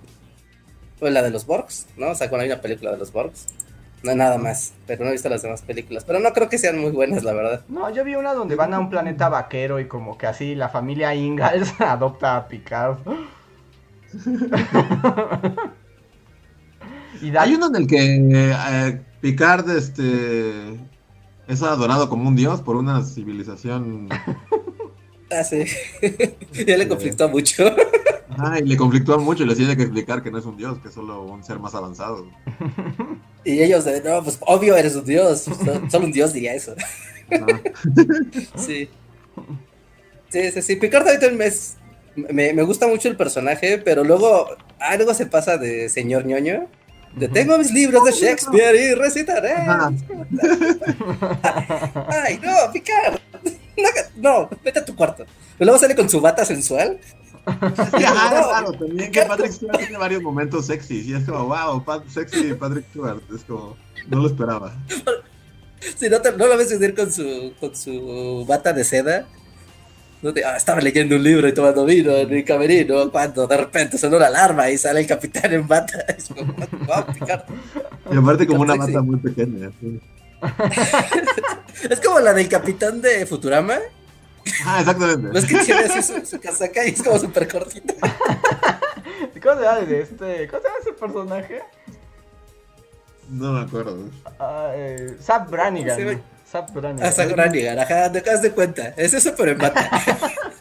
[1.01, 2.11] O la de los Borgs, ¿no?
[2.11, 3.47] O sea, cuando hay una película de los Borgs.
[4.03, 6.03] No nada más, pero no he visto las demás películas.
[6.05, 7.63] Pero no creo que sean muy buenas, la verdad.
[7.67, 10.69] No, yo vi una donde van a un planeta vaquero y como que así la
[10.69, 12.97] familia Ingalls adopta a Picard.
[17.21, 17.97] y Hay uno en el que
[18.33, 20.51] eh, Picard este,
[21.47, 24.09] es adorado como un dios por una civilización.
[25.33, 25.63] Ah, sí.
[26.67, 27.63] ya le conflictó mucho.
[28.43, 30.79] Ah, y le conflictó mucho y le tiene que explicar que no es un dios,
[30.79, 32.25] que es solo un ser más avanzado.
[33.43, 35.47] Y ellos, no, pues obvio eres un dios,
[35.89, 36.75] solo un dios diría eso.
[38.55, 38.87] sí.
[40.29, 41.51] Sí, sí, sí, Picard también
[42.15, 44.47] me, me, gusta mucho el personaje, pero luego
[44.79, 46.67] algo se pasa de señor ñoño.
[47.15, 49.53] De tengo mis libros de Shakespeare y recitaré.
[52.07, 53.19] Ay, no, Picard.
[54.17, 55.25] No, vete a tu cuarto.
[55.57, 56.99] Pero luego sale con su bata sensual
[57.91, 61.01] claro, también que Patrick Stewart tiene varios momentos sexy.
[61.01, 63.21] Y es como, wow, sexy Patrick Stewart.
[63.33, 63.75] Es como,
[64.07, 64.73] no lo esperaba.
[65.97, 69.25] Si no, no lo ves venir con su, con su bata de seda.
[70.21, 73.57] No te, ah, estaba leyendo un libro y tomando vino en mi camerino cuando de
[73.57, 76.05] repente sonó una alarma y sale el capitán en bata.
[76.15, 76.53] Es como,
[78.11, 79.71] Y aparte como una bata muy pequeña.
[81.89, 83.79] es como la del capitán de Futurama
[84.65, 85.27] Ah, exactamente.
[85.27, 87.93] No es que tiene así su, casaca y es como súper cortita.
[89.41, 90.47] ¿Cómo se llama de este?
[90.47, 91.61] ¿Cómo se llama ese personaje?
[93.29, 93.95] No me acuerdo.
[93.95, 95.97] Uh, eh, Zap Brannigan.
[95.97, 96.03] Sí,
[96.49, 97.07] Zap Brannigan.
[97.07, 98.89] Ah, Zap Brannigan, ajá, te acabas de cuenta.
[98.97, 99.89] Es eso, pero en bata.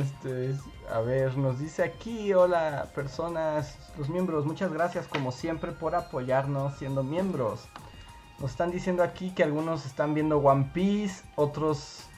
[0.00, 0.54] este,
[0.92, 6.76] a ver, nos dice aquí, hola personas, los miembros, muchas gracias como siempre por apoyarnos
[6.78, 7.60] siendo miembros.
[8.42, 12.08] Nos están diciendo aquí que algunos están viendo One Piece, otros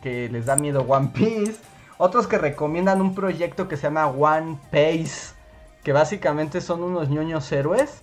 [0.00, 1.56] que les da miedo One Piece,
[1.98, 5.34] otros que recomiendan un proyecto que se llama One Piece,
[5.82, 8.02] que básicamente son unos ñoños héroes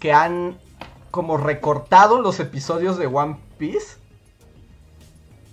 [0.00, 0.56] que han
[1.10, 3.98] como recortado los episodios de One Piece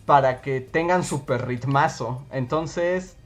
[0.05, 2.23] para que tengan super ritmazo.
[2.31, 3.17] Entonces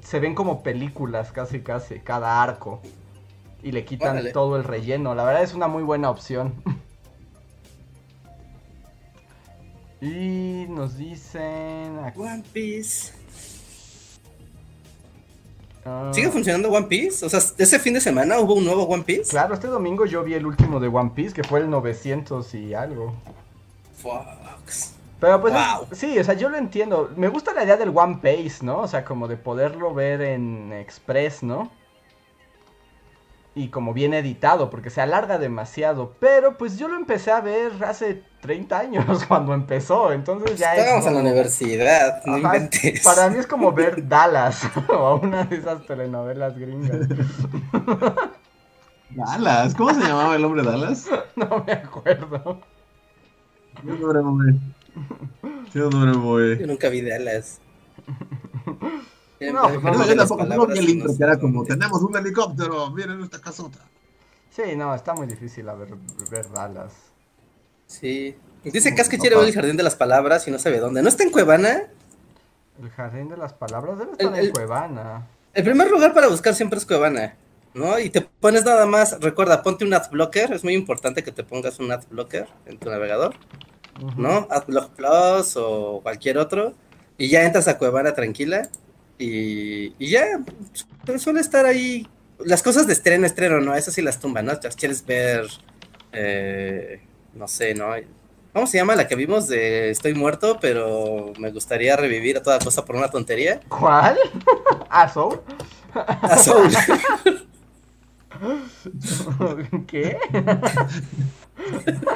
[0.00, 2.80] se ven como películas casi casi cada arco
[3.62, 5.14] y le quitan todo el relleno.
[5.14, 6.54] La verdad es una muy buena opción.
[10.00, 11.98] Y nos dicen.
[12.16, 13.12] One Piece.
[15.84, 16.10] Ah.
[16.12, 17.24] ¿Sigue funcionando One Piece?
[17.24, 19.30] O sea, ese fin de semana hubo un nuevo One Piece.
[19.30, 22.74] Claro, este domingo yo vi el último de One Piece, que fue el 900 y
[22.74, 23.14] algo.
[23.96, 24.94] Fox.
[25.20, 25.52] Pero pues
[25.92, 27.10] sí, o sea, yo lo entiendo.
[27.16, 28.82] Me gusta la idea del One Piece, ¿no?
[28.82, 31.70] O sea, como de poderlo ver en Express, ¿no?
[33.58, 36.14] Y como bien editado, porque se alarga demasiado.
[36.20, 41.06] Pero pues yo lo empecé a ver hace 30 años cuando empezó, entonces ya Estábamos
[41.06, 46.56] en la universidad, no Para mí es como ver Dallas o una de esas telenovelas
[46.56, 47.08] gringas.
[49.10, 51.08] Dallas, ¿cómo se llamaba el hombre Dallas?
[51.34, 52.60] No me acuerdo.
[53.82, 54.60] un nombre muy.
[55.74, 56.58] un nombre muy.
[56.58, 57.60] Yo nunca vi Dallas.
[59.40, 60.36] No, pues no, yo tampoco
[61.40, 63.78] como, tenemos un helicóptero, miren esta casota.
[64.50, 65.94] Sí, no, está muy difícil a ver,
[66.30, 66.92] ver Dallas.
[67.86, 68.36] Sí.
[68.64, 71.02] Dice que quiere ver el Jardín de las Palabras y no sabe dónde.
[71.02, 71.84] ¿No está en Cuevana?
[72.82, 75.26] El Jardín de las Palabras debe estar en Cuevana.
[75.54, 77.36] El primer lugar para buscar siempre es Cuevana,
[77.74, 77.98] ¿no?
[77.98, 81.80] Y te pones nada más, recuerda, ponte un adblocker, es muy importante que te pongas
[81.80, 83.34] un adblocker en tu navegador,
[84.16, 84.46] ¿no?
[84.50, 86.74] Adblock Plus o cualquier otro,
[87.16, 88.68] y ya entras a Cuevana tranquila,
[89.18, 90.40] y, y ya,
[91.18, 92.06] suele estar ahí,
[92.44, 93.74] las cosas de estreno, estreno, ¿no?
[93.74, 94.52] Esas sí las tumban, ¿no?
[94.76, 95.46] ¿Quieres ver...
[96.12, 97.02] Eh,
[97.34, 97.86] no sé, ¿no?
[98.52, 102.58] ¿Cómo se llama la que vimos de Estoy muerto, pero me gustaría revivir a toda
[102.58, 103.60] cosa por una tontería?
[103.68, 104.18] ¿Cuál?
[104.90, 105.40] ¿A Soul?
[109.86, 110.18] ¿Qué?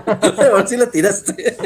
[0.06, 1.56] A ver si la tiraste.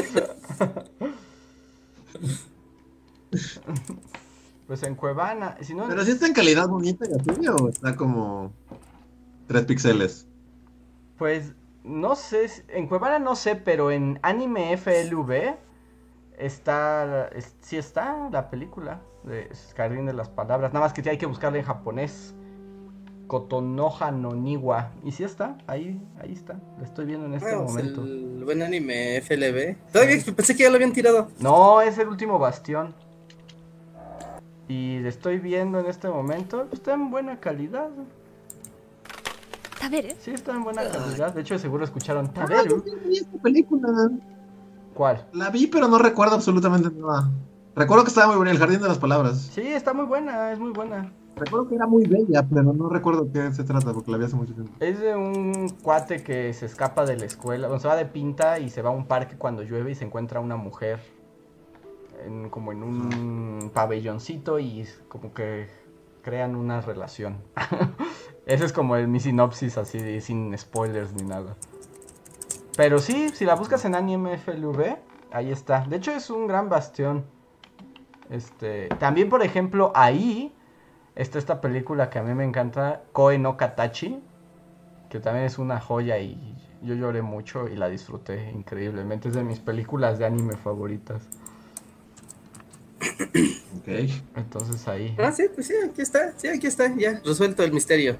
[4.67, 5.57] Pues en Cuevana.
[5.57, 8.51] Pero si está en calidad bonita y así, o está como
[9.47, 10.27] 3 píxeles.
[11.17, 11.53] Pues
[11.83, 15.55] no sé, en Cuevana no sé, pero en Anime FLV
[16.37, 17.29] está,
[17.61, 21.59] sí está la película de Jardín de las Palabras, nada más que hay que buscarla
[21.59, 22.35] en japonés.
[23.27, 24.91] Kotonoha no Niwa.
[25.03, 26.59] Y sí está, ahí, ahí está.
[26.77, 28.03] La estoy viendo en este momento.
[28.03, 29.91] El buen anime FLV.
[29.91, 31.29] Todavía pensé que ya lo habían tirado.
[31.39, 32.95] No, es el último bastión.
[34.67, 36.67] Y le estoy viendo en este momento.
[36.71, 37.89] Está en buena calidad.
[40.19, 41.33] Sí, está en buena calidad.
[41.33, 42.83] De hecho, seguro escucharon ah, Taberu.
[43.09, 44.09] esta película.
[44.93, 45.25] ¿Cuál?
[45.33, 47.29] La vi, pero no recuerdo absolutamente nada.
[47.75, 49.37] Recuerdo que estaba muy buena, El Jardín de las Palabras.
[49.53, 51.11] Sí, está muy buena, es muy buena.
[51.35, 54.35] Recuerdo que era muy bella, pero no recuerdo qué se trata porque la vi hace
[54.35, 54.73] mucho tiempo.
[54.79, 58.57] Es de un cuate que se escapa de la escuela, bueno, se va de pinta
[58.57, 60.99] y se va a un parque cuando llueve y se encuentra una mujer
[62.49, 65.67] como en un pabelloncito y como que
[66.21, 67.37] crean una relación.
[68.45, 71.55] Ese es como el, mi sinopsis así, sin spoilers ni nada.
[72.75, 74.97] Pero sí, si la buscas en Anime FLV,
[75.31, 75.85] ahí está.
[75.87, 77.25] De hecho es un gran bastión.
[78.29, 80.53] Este, también por ejemplo ahí
[81.15, 84.21] está esta película que a mí me encanta, Koe no Katachi,
[85.09, 89.29] que también es una joya y yo lloré mucho y la disfruté increíblemente.
[89.29, 91.27] Es de mis películas de anime favoritas.
[93.77, 93.87] Ok.
[94.35, 95.15] Entonces ahí.
[95.19, 98.17] Ah, sí, pues sí, aquí está, sí, aquí está, ya, resuelto el misterio.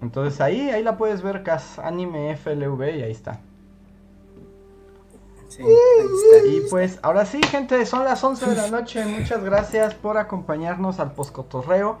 [0.00, 3.40] Entonces ahí, ahí la puedes ver, Cas Anime FLV y ahí está.
[5.48, 6.48] Sí, ahí está.
[6.48, 9.04] Y pues ahora sí, gente, son las 11 de la noche.
[9.04, 11.98] Muchas gracias por acompañarnos al Poscotorreo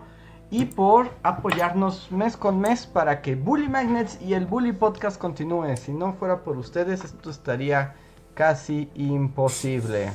[0.50, 5.76] y por apoyarnos mes con mes para que Bully Magnets y el Bully Podcast continúe.
[5.76, 7.94] Si no fuera por ustedes, esto estaría
[8.34, 10.12] casi imposible.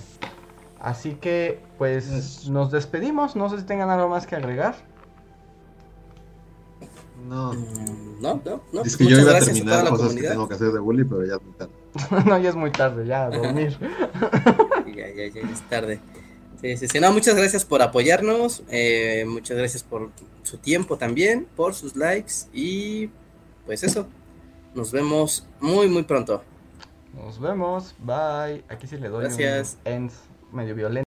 [0.79, 3.35] Así que, pues, nos despedimos.
[3.35, 4.75] No sé si tengan algo más que agregar.
[7.27, 7.53] No.
[7.53, 8.81] Mm, no, no, no.
[8.83, 11.35] Es que yo iba a terminar cosas que tengo que hacer de bully, pero ya
[11.35, 11.73] es muy tarde.
[12.29, 13.77] no, ya es muy tarde, ya a dormir.
[14.95, 15.99] ya, ya, ya es tarde.
[16.61, 16.99] Sí, sí, sí.
[16.99, 18.63] No, muchas gracias por apoyarnos.
[18.69, 20.09] Eh, muchas gracias por
[20.43, 22.33] su tiempo también, por sus likes.
[22.53, 23.09] Y
[23.65, 24.07] pues eso.
[24.73, 26.43] Nos vemos muy, muy pronto.
[27.13, 27.95] Nos vemos.
[27.99, 28.63] Bye.
[28.69, 29.77] Aquí sí le doy Gracias.
[29.85, 30.11] un end
[30.51, 30.93] medio violento.